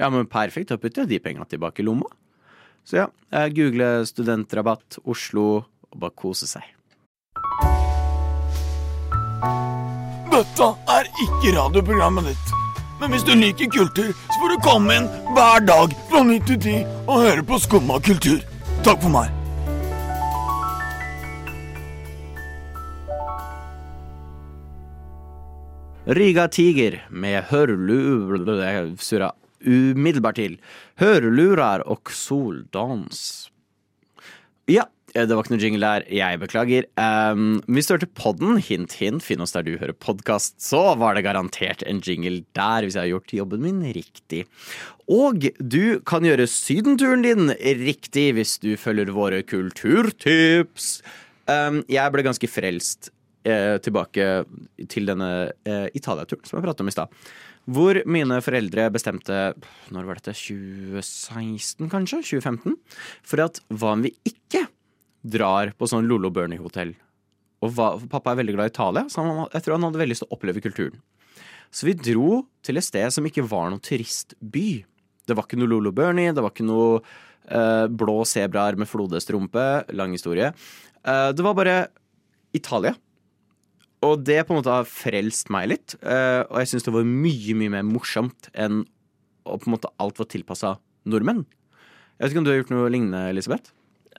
Ja, 0.01 0.09
men 0.09 0.27
perfekt. 0.27 0.71
Da 0.71 0.79
putter 0.81 1.05
jeg 1.05 1.13
de 1.13 1.21
penga 1.23 1.45
tilbake 1.47 1.83
i 1.83 1.85
lomma. 1.85 2.09
Så 2.87 2.97
ja, 2.97 3.07
jeg 3.29 3.55
google 3.59 3.91
studentrabatt 4.09 4.97
Oslo 5.05 5.47
og 5.61 5.99
bare 6.01 6.17
kose 6.17 6.49
seg. 6.49 6.65
Dette 10.31 10.71
er 10.95 11.11
ikke 11.21 11.53
radioprogrammet 11.59 12.31
ditt. 12.31 12.61
Men 13.01 13.15
hvis 13.15 13.23
du 13.25 13.31
liker 13.33 13.65
kultur, 13.73 14.11
så 14.13 14.35
får 14.37 14.51
du 14.53 14.57
komme 14.61 14.93
inn 14.93 15.07
hver 15.33 15.63
dag 15.65 15.93
fra 16.11 16.19
9 16.21 16.35
til 16.45 16.57
10 16.61 16.73
og 17.07 17.15
høre 17.23 17.43
på 17.49 17.57
Skumma 17.63 17.95
kultur. 18.05 18.43
Takk 18.85 19.01
for 19.01 19.09
meg. 19.09 19.31
Riga 26.05 26.45
Tiger 26.53 26.99
med 27.09 27.49
hørlu... 27.49 28.37
Surra 29.01 29.31
umiddelbart 29.65 30.37
til. 30.37 30.59
Hørlurar 31.01 31.81
og 31.89 32.13
soldans. 32.13 33.49
Ja, 34.69 34.85
det 35.12 35.36
var 35.36 35.43
ikke 35.43 35.54
noe 35.56 35.62
jingle 35.62 35.88
der. 35.88 36.06
Jeg 36.13 36.39
beklager. 36.39 36.88
Um, 36.95 37.60
du 37.67 37.80
hørte 37.82 38.08
podden. 38.15 38.60
Hint, 38.63 38.95
hint. 39.02 39.24
Finn 39.26 39.43
oss 39.43 39.52
der 39.56 39.65
du 39.67 39.74
hører 39.76 39.95
podkast. 39.97 40.56
Så 40.63 40.80
var 41.00 41.17
det 41.17 41.26
garantert 41.26 41.84
en 41.84 42.00
jingle 42.00 42.45
der, 42.56 42.86
hvis 42.86 42.95
jeg 42.95 43.04
har 43.04 43.12
gjort 43.15 43.36
jobben 43.36 43.65
min 43.65 43.82
riktig. 43.91 44.45
Og 45.12 45.50
du 45.60 46.00
kan 46.08 46.24
gjøre 46.24 46.47
sydenturen 46.47 47.26
din 47.26 47.52
riktig 47.60 48.30
hvis 48.38 48.58
du 48.63 48.74
følger 48.80 49.12
våre 49.15 49.41
kulturtips. 49.43 51.02
Um, 51.52 51.82
jeg 51.91 52.13
ble 52.13 52.24
ganske 52.24 52.47
frelst 52.47 53.12
eh, 53.43 53.78
tilbake 53.84 54.28
til 54.91 55.10
denne 55.10 55.32
eh, 55.67 55.88
Italia-turen 55.97 56.45
som 56.47 56.60
jeg 56.60 56.67
pratet 56.67 56.86
om 56.86 56.91
i 56.91 56.95
stad. 56.95 57.24
Hvor 57.71 58.00
mine 58.10 58.39
foreldre 58.41 58.88
bestemte 58.89 59.52
Når 59.93 60.06
var 60.08 60.17
dette? 60.17 60.34
2016, 60.34 61.91
kanskje? 61.91 62.24
2015? 62.26 62.78
For 63.28 63.43
at 63.43 63.60
hva 63.69 63.93
om 63.97 64.06
vi 64.08 64.15
ikke 64.26 64.65
drar 65.21 65.73
på 65.77 65.89
sånn 65.89 66.07
Lollo 66.10 66.31
Bernie-hotell? 66.34 66.93
Og 67.62 67.73
hva, 67.77 67.93
pappa 68.10 68.34
er 68.34 68.41
veldig 68.41 68.55
glad 68.57 68.69
i 68.69 68.73
Italia, 68.73 69.03
så 69.12 69.21
han, 69.21 69.43
jeg 69.53 69.65
tror 69.65 69.77
han 69.77 69.86
hadde 69.86 70.01
veldig 70.01 70.15
lyst 70.15 70.23
til 70.25 70.31
å 70.31 70.38
oppleve 70.38 70.63
kulturen. 70.63 71.01
Så 71.71 71.88
vi 71.88 71.95
dro 71.95 72.41
til 72.65 72.79
et 72.79 72.86
sted 72.88 73.13
som 73.13 73.27
ikke 73.27 73.45
var 73.47 73.69
noen 73.71 73.84
turistby. 73.84 74.81
Det 75.27 75.38
var 75.38 75.45
ikke 75.47 75.60
noe 75.62 75.71
Lolo 75.71 75.93
Bernie, 75.95 76.34
det 76.36 76.43
var 76.43 76.51
ikke 76.51 76.67
noe 76.67 76.97
eh, 77.47 77.86
blå 77.88 78.17
sebraer 78.27 78.75
med 78.79 78.89
flodhestrumpe. 78.89 79.67
Lang 79.95 80.15
historie. 80.17 80.51
Eh, 81.05 81.29
det 81.38 81.45
var 81.45 81.55
bare 81.57 81.77
Italia. 82.57 82.95
Og 84.01 84.23
det 84.25 84.39
på 84.47 84.55
en 84.55 84.60
måte 84.60 84.73
har 84.73 84.89
frelst 84.89 85.51
meg 85.53 85.69
litt. 85.71 85.95
eh, 86.01 86.41
og 86.49 86.57
jeg 86.60 86.73
syns 86.73 86.88
det 86.89 86.95
var 86.97 87.07
mye, 87.07 87.55
mye 87.55 87.75
mer 87.77 87.86
morsomt 87.88 88.49
enn 88.57 88.81
å 89.45 89.57
på 89.57 89.69
en 89.69 89.75
måte 89.77 89.93
alt 90.01 90.19
var 90.19 90.27
tilpassa 90.29 90.75
nordmenn. 91.10 91.45
Jeg 92.17 92.25
vet 92.25 92.34
ikke 92.34 92.41
om 92.41 92.45
du 92.45 92.51
har 92.51 92.60
gjort 92.60 92.73
noe 92.73 92.89
lignende, 92.93 93.21
Elisabeth? 93.31 93.71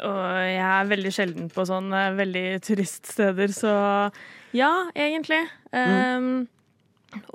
Og 0.03 0.23
jeg 0.49 0.63
er 0.67 0.91
veldig 0.91 1.13
sjelden 1.15 1.51
på 1.53 1.65
sånne 1.69 2.03
veldig 2.19 2.47
turiststeder, 2.67 3.53
så 3.55 3.75
ja, 4.57 4.73
egentlig. 4.99 5.43
Um, 5.73 6.49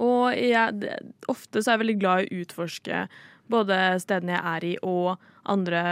og 0.01 0.33
jeg, 0.35 0.97
ofte 1.31 1.61
så 1.61 1.71
er 1.71 1.77
jeg 1.77 1.83
veldig 1.85 1.99
glad 2.01 2.23
i 2.23 2.27
å 2.27 2.41
utforske 2.43 3.03
både 3.51 3.77
stedene 4.03 4.35
jeg 4.35 4.43
er 4.55 4.65
i, 4.67 4.73
og 4.83 5.15
andre 5.47 5.83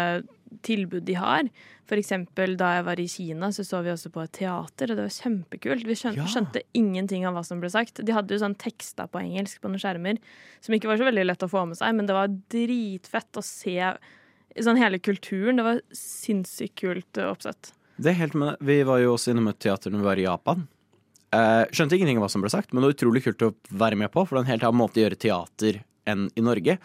tilbud 0.65 1.05
de 1.07 1.15
har. 1.19 1.47
For 1.85 1.99
eksempel 2.01 2.55
da 2.57 2.71
jeg 2.79 2.85
var 2.87 2.99
i 3.01 3.07
Kina, 3.11 3.51
så 3.53 3.63
så 3.65 3.81
vi 3.85 3.91
også 3.93 4.09
på 4.13 4.23
et 4.23 4.33
teater, 4.39 4.89
og 4.91 4.97
det 4.97 5.05
var 5.05 5.15
kjempekult. 5.15 5.85
Vi 5.85 5.97
skjønte, 5.99 6.23
Ja. 6.23 6.25
skjønte 6.33 6.63
ingenting 6.73 7.25
av 7.29 7.35
hva 7.35 7.43
som 7.45 7.61
ble 7.61 7.69
sagt. 7.69 8.01
De 8.03 8.11
hadde 8.15 8.33
jo 8.33 8.41
sånn 8.41 8.57
tekster 8.57 9.07
på 9.07 9.21
engelsk 9.21 9.61
på 9.61 9.69
noen 9.69 9.81
skjermer, 9.83 10.17
som 10.61 10.73
ikke 10.73 10.89
var 10.89 10.97
så 10.97 11.05
veldig 11.05 11.25
lett 11.29 11.45
å 11.45 11.51
få 11.51 11.67
med 11.69 11.77
seg, 11.77 11.93
men 11.95 12.07
det 12.09 12.17
var 12.17 12.27
dritfett 12.49 13.37
å 13.37 13.43
se 13.45 13.77
sånn 14.63 14.79
hele 14.79 15.01
kulturen. 15.03 15.59
Det 15.59 15.65
var 15.65 15.81
sinnssykt 15.95 16.77
kult 16.79 17.19
eh, 17.19 17.27
oppsett. 17.27 17.73
Det 17.95 18.11
er 18.11 18.19
helt 18.19 18.35
med 18.35 18.59
Vi 18.63 18.81
var 18.87 18.99
jo 18.99 19.13
også 19.15 19.31
innom 19.31 19.49
et 19.51 19.59
teater 19.63 19.91
når 19.91 20.01
vi 20.01 20.09
var 20.09 20.21
i 20.21 20.27
Japan. 20.27 20.65
Eh, 21.35 21.63
skjønte 21.75 21.97
ingenting 21.97 22.19
av 22.19 22.25
hva 22.25 22.31
som 22.31 22.43
ble 22.43 22.51
sagt, 22.53 22.71
men 22.71 22.81
det 22.81 22.89
var 22.89 22.95
utrolig 22.95 23.23
kult 23.25 23.47
å 23.47 23.53
være 23.71 23.99
med 23.99 24.11
på. 24.13 24.23
For 24.23 24.35
det 24.35 24.43
er 24.43 24.45
en 24.45 24.53
helt 24.53 24.67
annen 24.69 24.81
måte 24.83 25.01
å 25.01 25.05
gjøre 25.05 25.19
teater 25.19 25.81
enn 26.07 26.29
i 26.35 26.43
Norge. 26.45 26.77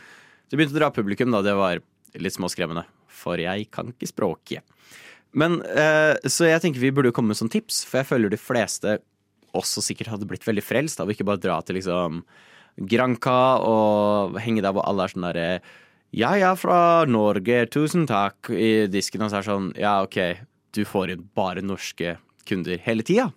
Så 0.46 0.54
jeg 0.54 0.61
begynte 0.61 0.78
å 0.78 0.80
dra 0.80 0.90
publikum 0.94 1.35
da 1.35 1.44
det 1.46 1.54
var 1.59 1.83
litt 2.18 2.37
småskremmende. 2.37 2.87
For 3.20 3.38
jeg 3.42 3.68
kan 3.74 3.92
ikke 3.92 4.11
språket. 4.11 4.64
Men, 5.37 5.61
eh, 5.62 6.16
så 6.26 6.48
jeg 6.48 6.62
tenker 6.64 6.83
vi 6.83 6.90
burde 6.90 7.12
komme 7.14 7.30
med 7.30 7.38
sånn 7.38 7.52
tips, 7.52 7.85
for 7.87 8.00
jeg 8.00 8.09
føler 8.09 8.33
de 8.33 8.40
fleste 8.40 8.98
også 9.54 9.83
sikkert 9.83 10.11
hadde 10.12 10.26
blitt 10.30 10.46
veldig 10.46 10.62
frelst 10.62 11.00
av 11.02 11.11
ikke 11.11 11.26
bare 11.26 11.42
dra 11.42 11.59
til 11.62 11.78
liksom 11.78 12.22
Granca 12.87 13.59
og 13.66 14.38
henge 14.40 14.62
der 14.62 14.72
hvor 14.74 14.87
alle 14.87 15.04
er 15.04 15.12
sånn 15.12 15.26
derre 15.26 15.48
Jeg 16.11 16.42
er 16.42 16.57
fra 16.59 17.07
Norge, 17.07 17.61
tusen 17.70 18.07
takk, 18.11 18.51
i 18.51 18.88
disken. 18.90 19.23
hans 19.23 19.37
er 19.37 19.46
sånn 19.46 19.70
Ja, 19.79 20.01
OK, 20.03 20.18
du 20.75 20.83
får 20.88 21.14
inn 21.14 21.29
bare 21.38 21.62
norske 21.62 22.16
kunder 22.49 22.81
hele 22.83 23.07
tida. 23.07 23.29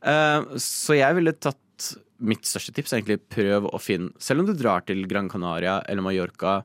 Uh, 0.00 0.54
så 0.60 0.96
jeg 0.96 1.18
ville 1.18 1.34
tatt 1.36 1.58
Mitt 2.20 2.44
største 2.44 2.72
tips 2.76 2.92
egentlig 2.92 3.18
prøv 3.32 3.66
å 3.68 3.78
finne 3.80 4.12
Selv 4.20 4.42
om 4.42 4.46
du 4.48 4.52
drar 4.56 4.84
til 4.84 5.06
Gran 5.08 5.28
Canaria 5.32 5.78
eller 5.88 6.04
Mallorca, 6.04 6.60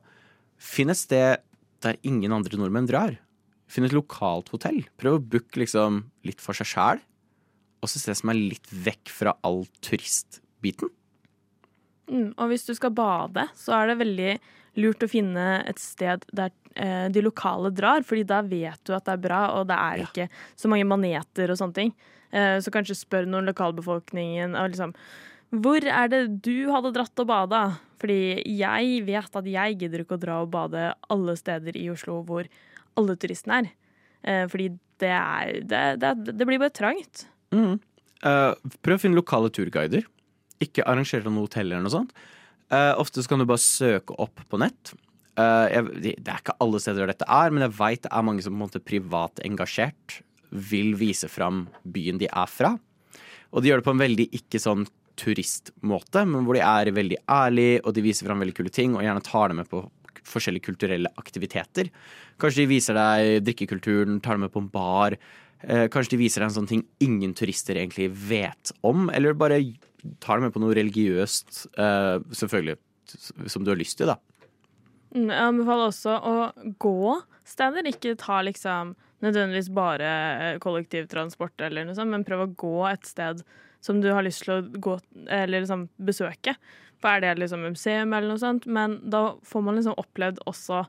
finn 0.60 0.92
et 0.92 1.00
sted 1.00 1.40
der 1.84 1.96
ingen 2.04 2.32
andre 2.32 2.60
nordmenn 2.60 2.88
drar. 2.88 3.16
Finn 3.68 3.86
et 3.88 3.94
lokalt 3.96 4.50
hotell. 4.52 4.82
Prøv 5.00 5.16
å 5.16 5.22
booke 5.32 5.60
liksom 5.60 6.04
litt 6.28 6.44
for 6.44 6.56
seg 6.56 6.68
sjæl. 6.70 7.00
Og 7.80 7.90
så 7.90 8.00
sted 8.02 8.18
som 8.20 8.32
er 8.32 8.40
litt 8.52 8.68
vekk 8.68 9.12
fra 9.12 9.34
all 9.46 9.64
turistbiten. 9.84 10.92
Mm, 12.06 12.30
og 12.36 12.52
hvis 12.52 12.68
du 12.68 12.72
skal 12.76 12.94
bade, 12.96 13.48
så 13.58 13.74
er 13.80 13.90
det 13.90 14.00
veldig 14.04 14.32
lurt 14.80 15.04
å 15.04 15.10
finne 15.10 15.46
et 15.68 15.80
sted 15.80 16.24
der 16.36 16.52
eh, 16.74 17.06
de 17.12 17.22
lokale 17.24 17.72
drar, 17.74 18.04
fordi 18.06 18.26
da 18.28 18.42
vet 18.44 18.80
du 18.86 18.94
at 18.96 19.06
det 19.06 19.14
er 19.16 19.24
bra, 19.24 19.40
og 19.58 19.68
det 19.70 19.78
er 19.78 20.04
ikke 20.04 20.28
så 20.58 20.70
mange 20.72 20.88
maneter 20.88 21.52
og 21.52 21.60
sånne 21.60 21.78
ting. 21.78 21.94
Eh, 22.30 22.58
så 22.62 22.72
kanskje 22.74 22.98
spør 22.98 23.28
noen 23.30 23.48
lokalbefolkningen 23.48 24.56
og 24.58 24.72
liksom 24.72 24.94
Hvor 25.62 25.84
er 25.86 26.08
det 26.10 26.22
du 26.42 26.72
hadde 26.74 26.90
dratt 26.96 27.22
og 27.22 27.28
bada? 27.30 27.60
Fordi 28.02 28.42
jeg 28.50 29.04
vet 29.06 29.38
at 29.38 29.46
jeg 29.46 29.76
gidder 29.80 30.02
ikke 30.02 30.18
å 30.18 30.20
dra 30.20 30.40
og 30.42 30.50
bade 30.52 30.88
alle 31.08 31.36
steder 31.38 31.78
i 31.78 31.86
Oslo 31.92 32.18
hvor 32.26 32.48
alle 32.98 33.16
turistene 33.16 33.60
er. 33.62 33.70
Eh, 34.26 34.44
fordi 34.50 34.72
det 35.00 35.12
er 35.12 35.60
det, 35.62 35.84
det, 36.02 36.34
det 36.34 36.48
blir 36.48 36.60
bare 36.60 36.74
trangt. 36.74 37.28
Mm. 37.54 37.78
Uh, 38.24 38.56
prøv 38.82 38.98
å 38.98 39.02
finne 39.02 39.18
lokale 39.18 39.52
turguider. 39.54 40.06
Ikke 40.62 40.84
arrangere 40.88 41.28
noe 41.28 41.46
hotell 41.46 41.70
eller 41.70 41.84
noe 41.84 41.94
sånt. 41.94 42.14
Eh, 42.72 42.92
ofte 42.98 43.22
så 43.22 43.30
kan 43.30 43.42
du 43.42 43.46
bare 43.48 43.62
søke 43.62 44.16
opp 44.22 44.42
på 44.50 44.60
nett. 44.62 44.94
Uh, 45.36 45.68
jeg, 45.68 46.14
det 46.24 46.30
er 46.32 46.38
ikke 46.40 46.54
alle 46.64 46.78
steder 46.80 47.04
der 47.04 47.10
dette 47.12 47.26
er, 47.28 47.52
men 47.52 47.66
jeg 47.66 47.76
veit 47.76 48.06
det 48.06 48.10
er 48.10 48.24
mange 48.24 48.40
som 48.40 48.54
på 48.54 48.56
en 48.56 48.62
måte 48.62 48.80
privat 48.80 49.42
engasjert 49.44 50.22
vil 50.48 50.94
vise 50.96 51.28
fram 51.28 51.66
byen 51.84 52.16
de 52.22 52.30
er 52.30 52.48
fra. 52.48 52.72
Og 53.52 53.60
de 53.60 53.68
gjør 53.68 53.82
det 53.82 53.86
på 53.86 53.92
en 53.92 54.00
veldig 54.00 54.26
ikke 54.38 54.60
sånn 54.62 54.86
turistmåte, 55.20 56.24
men 56.28 56.46
hvor 56.46 56.56
de 56.56 56.64
er 56.64 56.92
veldig 56.96 57.18
ærlige, 57.32 57.82
og 57.84 57.94
de 57.96 58.04
viser 58.04 58.28
fram 58.28 58.40
veldig 58.42 58.56
kule 58.56 58.72
ting, 58.72 58.96
og 58.96 59.04
gjerne 59.04 59.24
tar 59.24 59.52
det 59.52 59.58
med 59.60 59.70
på 59.70 59.82
forskjellige 60.26 60.66
kulturelle 60.66 61.12
aktiviteter. 61.20 61.90
Kanskje 62.40 62.64
de 62.64 62.70
viser 62.72 62.98
deg 62.98 63.44
drikkekulturen, 63.46 64.20
tar 64.24 64.36
det 64.36 64.46
med 64.46 64.54
på 64.54 64.64
en 64.64 64.70
bar. 64.72 65.16
Eh, 65.62 65.86
kanskje 65.92 66.16
de 66.16 66.22
viser 66.24 66.42
deg 66.42 66.50
en 66.50 66.56
sånn 66.58 66.70
ting 66.70 66.82
ingen 67.04 67.32
turister 67.36 67.78
egentlig 67.78 68.10
vet 68.28 68.72
om, 68.86 69.08
eller 69.14 69.36
bare 69.38 69.60
tar 70.22 70.38
deg 70.38 70.48
med 70.48 70.54
på 70.54 70.62
noe 70.62 70.76
religiøst, 70.76 71.66
uh, 71.78 72.18
selvfølgelig, 72.34 72.78
som 73.50 73.64
du 73.64 73.72
har 73.72 73.80
lyst 73.80 73.98
til, 74.00 74.10
da. 74.10 74.18
Mm, 75.14 75.30
Jeg 75.30 75.42
anbefaler 75.48 75.90
også 75.90 76.16
å 76.20 76.34
gå 76.82 77.16
steder. 77.46 77.88
Ikke 77.88 78.16
ta 78.20 78.40
liksom 78.44 78.94
nødvendigvis 79.24 79.70
bare 79.74 80.08
eh, 80.08 80.58
kollektivtransport 80.60 81.62
eller 81.64 81.86
noe 81.86 81.96
sånt, 81.96 82.12
men 82.12 82.26
prøv 82.26 82.44
å 82.44 82.52
gå 82.58 82.74
et 82.90 83.08
sted 83.08 83.40
som 83.84 84.02
du 84.02 84.10
har 84.12 84.26
lyst 84.26 84.44
til 84.44 84.56
å 84.56 84.60
gå, 84.82 84.98
eller 85.30 85.62
liksom 85.62 85.86
besøke. 85.96 86.56
For 87.00 87.16
er 87.16 87.22
det 87.22 87.44
liksom 87.44 87.64
museum 87.64 88.12
eller 88.12 88.32
noe 88.32 88.42
sånt? 88.42 88.66
Men 88.68 88.98
da 89.12 89.36
får 89.46 89.64
man 89.64 89.78
liksom 89.78 89.96
opplevd 90.00 90.42
også 90.48 90.82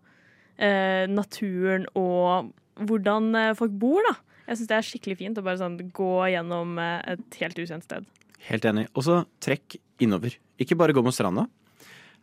eh, 0.58 1.06
naturen 1.12 1.88
og 2.00 2.52
hvordan 2.88 3.32
eh, 3.38 3.54
folk 3.58 3.76
bor, 3.80 4.02
da. 4.08 4.18
Jeg 4.48 4.60
syns 4.60 4.70
det 4.72 4.78
er 4.78 4.88
skikkelig 4.88 5.18
fint 5.20 5.40
å 5.40 5.44
bare 5.44 5.60
sånn 5.60 5.80
gå 5.96 6.12
gjennom 6.32 6.78
et 6.80 7.40
helt 7.42 7.58
ukjent 7.60 7.84
sted. 7.84 8.06
Helt 8.48 8.66
enig. 8.68 8.88
Og 8.96 9.06
så 9.06 9.22
trekk 9.44 9.78
innover. 10.04 10.36
Ikke 10.62 10.78
bare 10.80 10.96
gå 10.96 11.04
mot 11.04 11.16
stranda. 11.16 11.48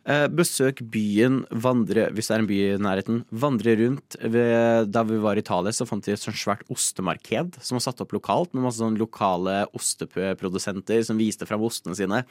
Eh, 0.05 0.27
besøk 0.29 0.83
byen, 0.93 1.39
vandre 1.49 2.11
hvis 2.13 2.27
det 2.29 2.35
er 2.35 2.43
en 2.43 2.49
by 2.49 2.57
i 2.61 2.75
nærheten. 2.81 3.23
Vandre 3.33 3.73
rundt. 3.79 4.17
Da 4.21 5.03
vi 5.09 5.17
var 5.21 5.37
i 5.37 5.41
Italia, 5.41 5.73
så 5.73 5.87
fant 5.89 6.05
vi 6.05 6.13
et 6.13 6.21
sånt 6.21 6.37
svært 6.37 6.65
ostemarked 6.69 7.57
som 7.57 7.79
var 7.79 7.85
satt 7.87 8.03
opp 8.05 8.13
lokalt, 8.13 8.53
med 8.53 8.67
masse 8.67 8.83
sånn 8.83 8.99
lokale 9.01 9.63
osteprodusenter 9.77 11.01
som 11.05 11.17
viste 11.17 11.47
fram 11.49 11.65
ostene 11.65 11.97
sine. 11.97 12.21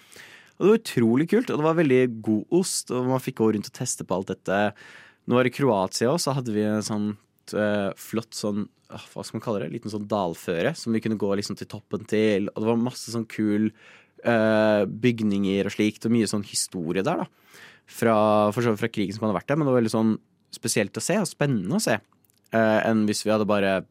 Og 0.55 0.63
det 0.63 0.71
var 0.71 0.79
utrolig 0.79 1.27
kult, 1.33 1.51
og 1.51 1.59
det 1.59 1.67
var 1.67 1.81
veldig 1.81 2.03
god 2.23 2.61
ost, 2.61 2.95
og 2.95 3.11
man 3.11 3.23
fikk 3.23 3.41
gå 3.43 3.51
rundt 3.57 3.73
og 3.73 3.75
teste 3.75 4.07
på 4.07 4.21
alt 4.21 4.31
dette. 4.31 4.61
Nå 5.27 5.35
var 5.39 5.47
det 5.47 5.55
Kroatia 5.57 6.13
og 6.13 6.21
så 6.23 6.35
hadde 6.37 6.55
vi 6.55 6.63
en 6.69 6.85
sånn 6.85 7.07
eh, 7.53 7.91
flott 8.01 8.33
sånn 8.37 8.65
ah, 8.89 9.05
hva 9.13 9.25
skal 9.25 9.39
man 9.39 9.45
kalle 9.45 9.63
det, 9.65 9.73
liten 9.75 9.93
sånn 9.93 10.09
dalføre 10.09 10.73
som 10.79 10.95
vi 10.95 11.03
kunne 11.05 11.21
gå 11.21 11.31
liksom 11.37 11.59
til 11.61 11.69
toppen 11.71 12.07
til. 12.09 12.49
Og 12.55 12.63
det 12.63 12.71
var 12.71 12.81
masse 12.81 13.13
sånn 13.13 13.29
kul 13.29 13.69
eh, 13.69 14.83
bygninger 14.89 15.69
og 15.69 15.77
slikt, 15.77 16.07
og 16.07 16.15
mye 16.17 16.31
sånn 16.31 16.47
historie 16.49 17.05
der, 17.05 17.25
da. 17.25 17.61
Fra, 17.85 18.15
for 18.57 18.65
så 18.65 18.73
vidt 18.73 18.81
fra 18.81 18.89
krigen 18.89 19.17
som 19.17 19.27
hadde 19.27 19.37
vært 19.37 19.51
der, 19.51 19.59
men 19.61 19.69
det 19.69 19.75
var 19.75 19.83
veldig 19.83 19.93
sånn 19.93 20.15
spesielt 20.55 20.97
å 20.97 21.03
se, 21.05 21.19
og 21.21 21.29
spennende 21.29 21.77
å 21.77 21.85
se. 21.85 21.99
eh, 22.55 22.81
enn 22.89 23.05
hvis 23.09 23.25
vi 23.27 23.33
hadde 23.35 23.49
bare 23.51 23.83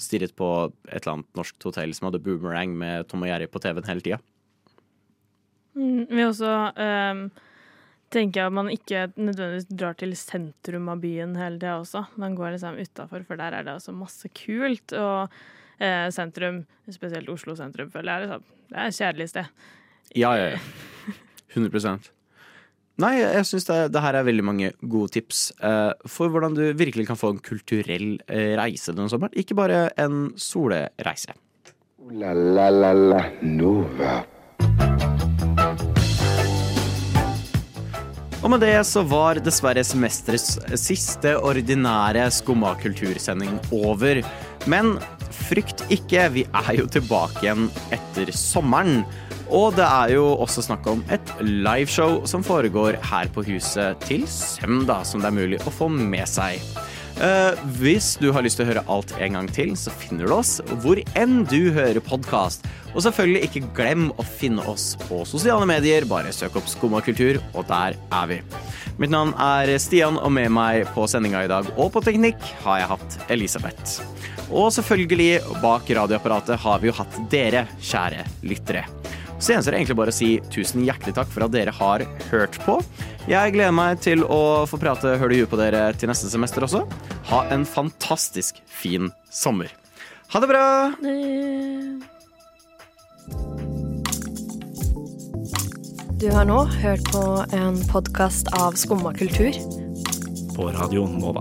stirret 0.00 0.34
på 0.36 0.48
et 0.88 1.02
eller 1.02 1.16
annet 1.16 1.38
norsk 1.38 1.66
hotell 1.68 1.92
som 1.96 2.08
hadde 2.08 2.22
boomerang 2.24 2.72
med 2.76 3.08
Tom 3.10 3.24
og 3.24 3.30
Jerry 3.30 3.48
på 3.50 3.60
TV-en 3.62 3.88
hele 3.88 4.04
tida. 4.04 4.20
Mm, 5.76 6.06
vi 6.10 6.24
også 6.26 6.52
ehm, 6.82 7.26
tenker 8.10 8.42
jeg 8.42 8.50
at 8.50 8.56
man 8.56 8.70
ikke 8.72 9.06
nødvendigvis 9.14 9.68
drar 9.70 9.96
til 9.98 10.14
sentrum 10.18 10.90
av 10.92 11.02
byen 11.02 11.36
hele 11.38 11.60
tida 11.60 11.78
også. 11.78 12.04
Man 12.20 12.36
går 12.38 12.56
liksom 12.56 12.78
utafor, 12.80 13.24
for 13.26 13.40
der 13.40 13.56
er 13.58 13.66
det 13.66 13.74
også 13.76 13.94
masse 13.96 14.30
kult. 14.34 14.94
Og 14.98 15.30
eh, 15.78 16.06
sentrum, 16.14 16.64
spesielt 16.90 17.30
Oslo 17.32 17.56
sentrum, 17.58 17.90
føler 17.92 18.12
jeg, 18.12 18.26
liksom, 18.26 18.48
det 18.70 18.78
er 18.78 18.88
et 18.90 19.00
kjedelig 19.00 19.28
sted. 19.34 19.52
Ja, 20.18 20.32
ja, 20.38 20.56
ja. 20.56 21.16
100 21.54 22.10
Nei, 23.00 23.14
jeg 23.22 23.46
syns 23.48 23.64
det, 23.64 23.76
det 23.94 24.00
her 24.04 24.18
er 24.18 24.26
veldig 24.26 24.44
mange 24.44 24.72
gode 24.82 25.14
tips 25.14 25.46
eh, 25.64 25.92
for 26.10 26.32
hvordan 26.32 26.56
du 26.58 26.64
virkelig 26.76 27.06
kan 27.08 27.18
få 27.18 27.32
en 27.32 27.40
kulturell 27.40 28.18
eh, 28.28 28.52
reise 28.60 28.92
denne 28.92 29.08
sommeren. 29.08 29.36
Ikke 29.40 29.56
bare 29.56 29.86
en 30.00 30.34
solereise. 30.36 31.32
La 32.20 32.34
la 32.34 32.68
la 32.74 32.92
la 32.92 33.22
Nova. 33.46 34.18
Og 38.40 38.48
med 38.48 38.62
det 38.64 38.78
så 38.88 39.02
var 39.04 39.36
dessverre 39.44 39.82
semesterets 39.84 40.54
siste 40.80 41.34
ordinære 41.44 42.22
Skumma 42.32 42.72
kultursending 42.80 43.58
over. 43.76 44.22
Men 44.70 44.94
frykt 45.50 45.84
ikke, 45.92 46.24
vi 46.32 46.46
er 46.48 46.70
jo 46.78 46.86
tilbake 46.88 47.44
igjen 47.44 47.68
etter 47.92 48.32
sommeren. 48.32 49.02
Og 49.52 49.74
det 49.76 49.84
er 49.84 50.14
jo 50.14 50.24
også 50.40 50.64
snakk 50.64 50.88
om 50.88 51.02
et 51.12 51.34
liveshow 51.44 52.22
som 52.30 52.44
foregår 52.46 52.96
her 53.10 53.28
på 53.34 53.44
huset 53.44 54.00
til 54.08 54.24
søndag, 54.30 55.04
som 55.04 55.20
det 55.20 55.28
er 55.28 55.36
mulig 55.36 55.60
å 55.66 55.74
få 55.74 55.90
med 55.92 56.24
seg. 56.30 56.64
Eh, 57.20 57.58
hvis 57.76 58.14
du 58.16 58.30
har 58.32 58.40
lyst 58.44 58.56
til 58.56 58.64
å 58.64 58.70
høre 58.70 58.82
alt 58.88 59.10
en 59.20 59.34
gang 59.36 59.48
til, 59.52 59.74
så 59.76 59.92
finner 59.92 60.24
du 60.24 60.32
oss 60.38 60.54
hvor 60.80 60.96
enn 61.20 61.42
du 61.50 61.68
hører 61.76 62.00
podkast. 62.00 62.64
Og 62.94 63.04
selvfølgelig 63.04 63.42
ikke 63.46 63.72
glem 63.76 64.06
å 64.16 64.24
finne 64.24 64.64
oss 64.70 64.94
på 65.04 65.20
sosiale 65.28 65.68
medier. 65.68 66.08
Bare 66.08 66.32
søk 66.32 66.56
opp 66.56 66.70
Skumma 66.70 67.02
kultur, 67.04 67.38
og 67.52 67.68
der 67.68 67.98
er 68.00 68.30
vi. 68.30 68.40
Mitt 69.00 69.12
navn 69.12 69.34
er 69.36 69.74
Stian, 69.80 70.16
og 70.16 70.32
med 70.32 70.48
meg 70.56 70.88
på 70.96 71.04
sendinga 71.08 71.44
i 71.44 71.52
dag 71.52 71.68
og 71.76 71.92
på 71.92 72.02
teknikk 72.04 72.40
har 72.64 72.80
jeg 72.80 72.92
hatt 72.94 73.18
Elisabeth. 73.36 74.00
Og 74.50 74.72
selvfølgelig, 74.74 75.60
bak 75.62 75.92
radioapparatet 76.00 76.58
har 76.64 76.80
vi 76.80 76.88
jo 76.88 76.96
hatt 76.96 77.20
dere, 77.30 77.66
kjære 77.84 78.24
lyttere. 78.48 78.86
Så 79.40 79.54
gjenstår 79.54 79.72
det 79.72 79.78
egentlig 79.80 79.96
bare 79.96 80.12
å 80.12 80.14
si 80.14 80.30
tusen 80.52 80.84
hjertelig 80.84 81.14
takk 81.16 81.30
for 81.32 81.46
at 81.46 81.54
dere 81.54 81.72
har 81.72 82.04
hørt 82.28 82.58
på. 82.66 82.76
Jeg 83.30 83.54
gleder 83.54 83.72
meg 83.72 84.02
til 84.04 84.24
å 84.28 84.66
få 84.68 84.76
prate 84.80 85.16
høl 85.20 85.32
i 85.32 85.40
huet 85.40 85.50
på 85.50 85.58
dere 85.60 85.86
til 85.96 86.12
neste 86.12 86.28
semester 86.28 86.66
også. 86.66 86.84
Ha 87.32 87.46
en 87.54 87.64
fantastisk 87.64 88.60
fin 88.68 89.08
sommer. 89.32 89.72
Ha 90.34 90.44
det 90.44 90.50
bra! 90.52 90.64
Du 96.20 96.28
har 96.36 96.44
nå 96.44 96.58
hørt 96.82 97.08
på 97.08 97.24
en 97.56 97.80
podkast 97.88 98.52
av 98.60 98.76
Skumma 98.76 99.16
kultur. 99.16 99.56
På 100.52 100.68
Radio 100.76 101.08
Nova. 101.08 101.40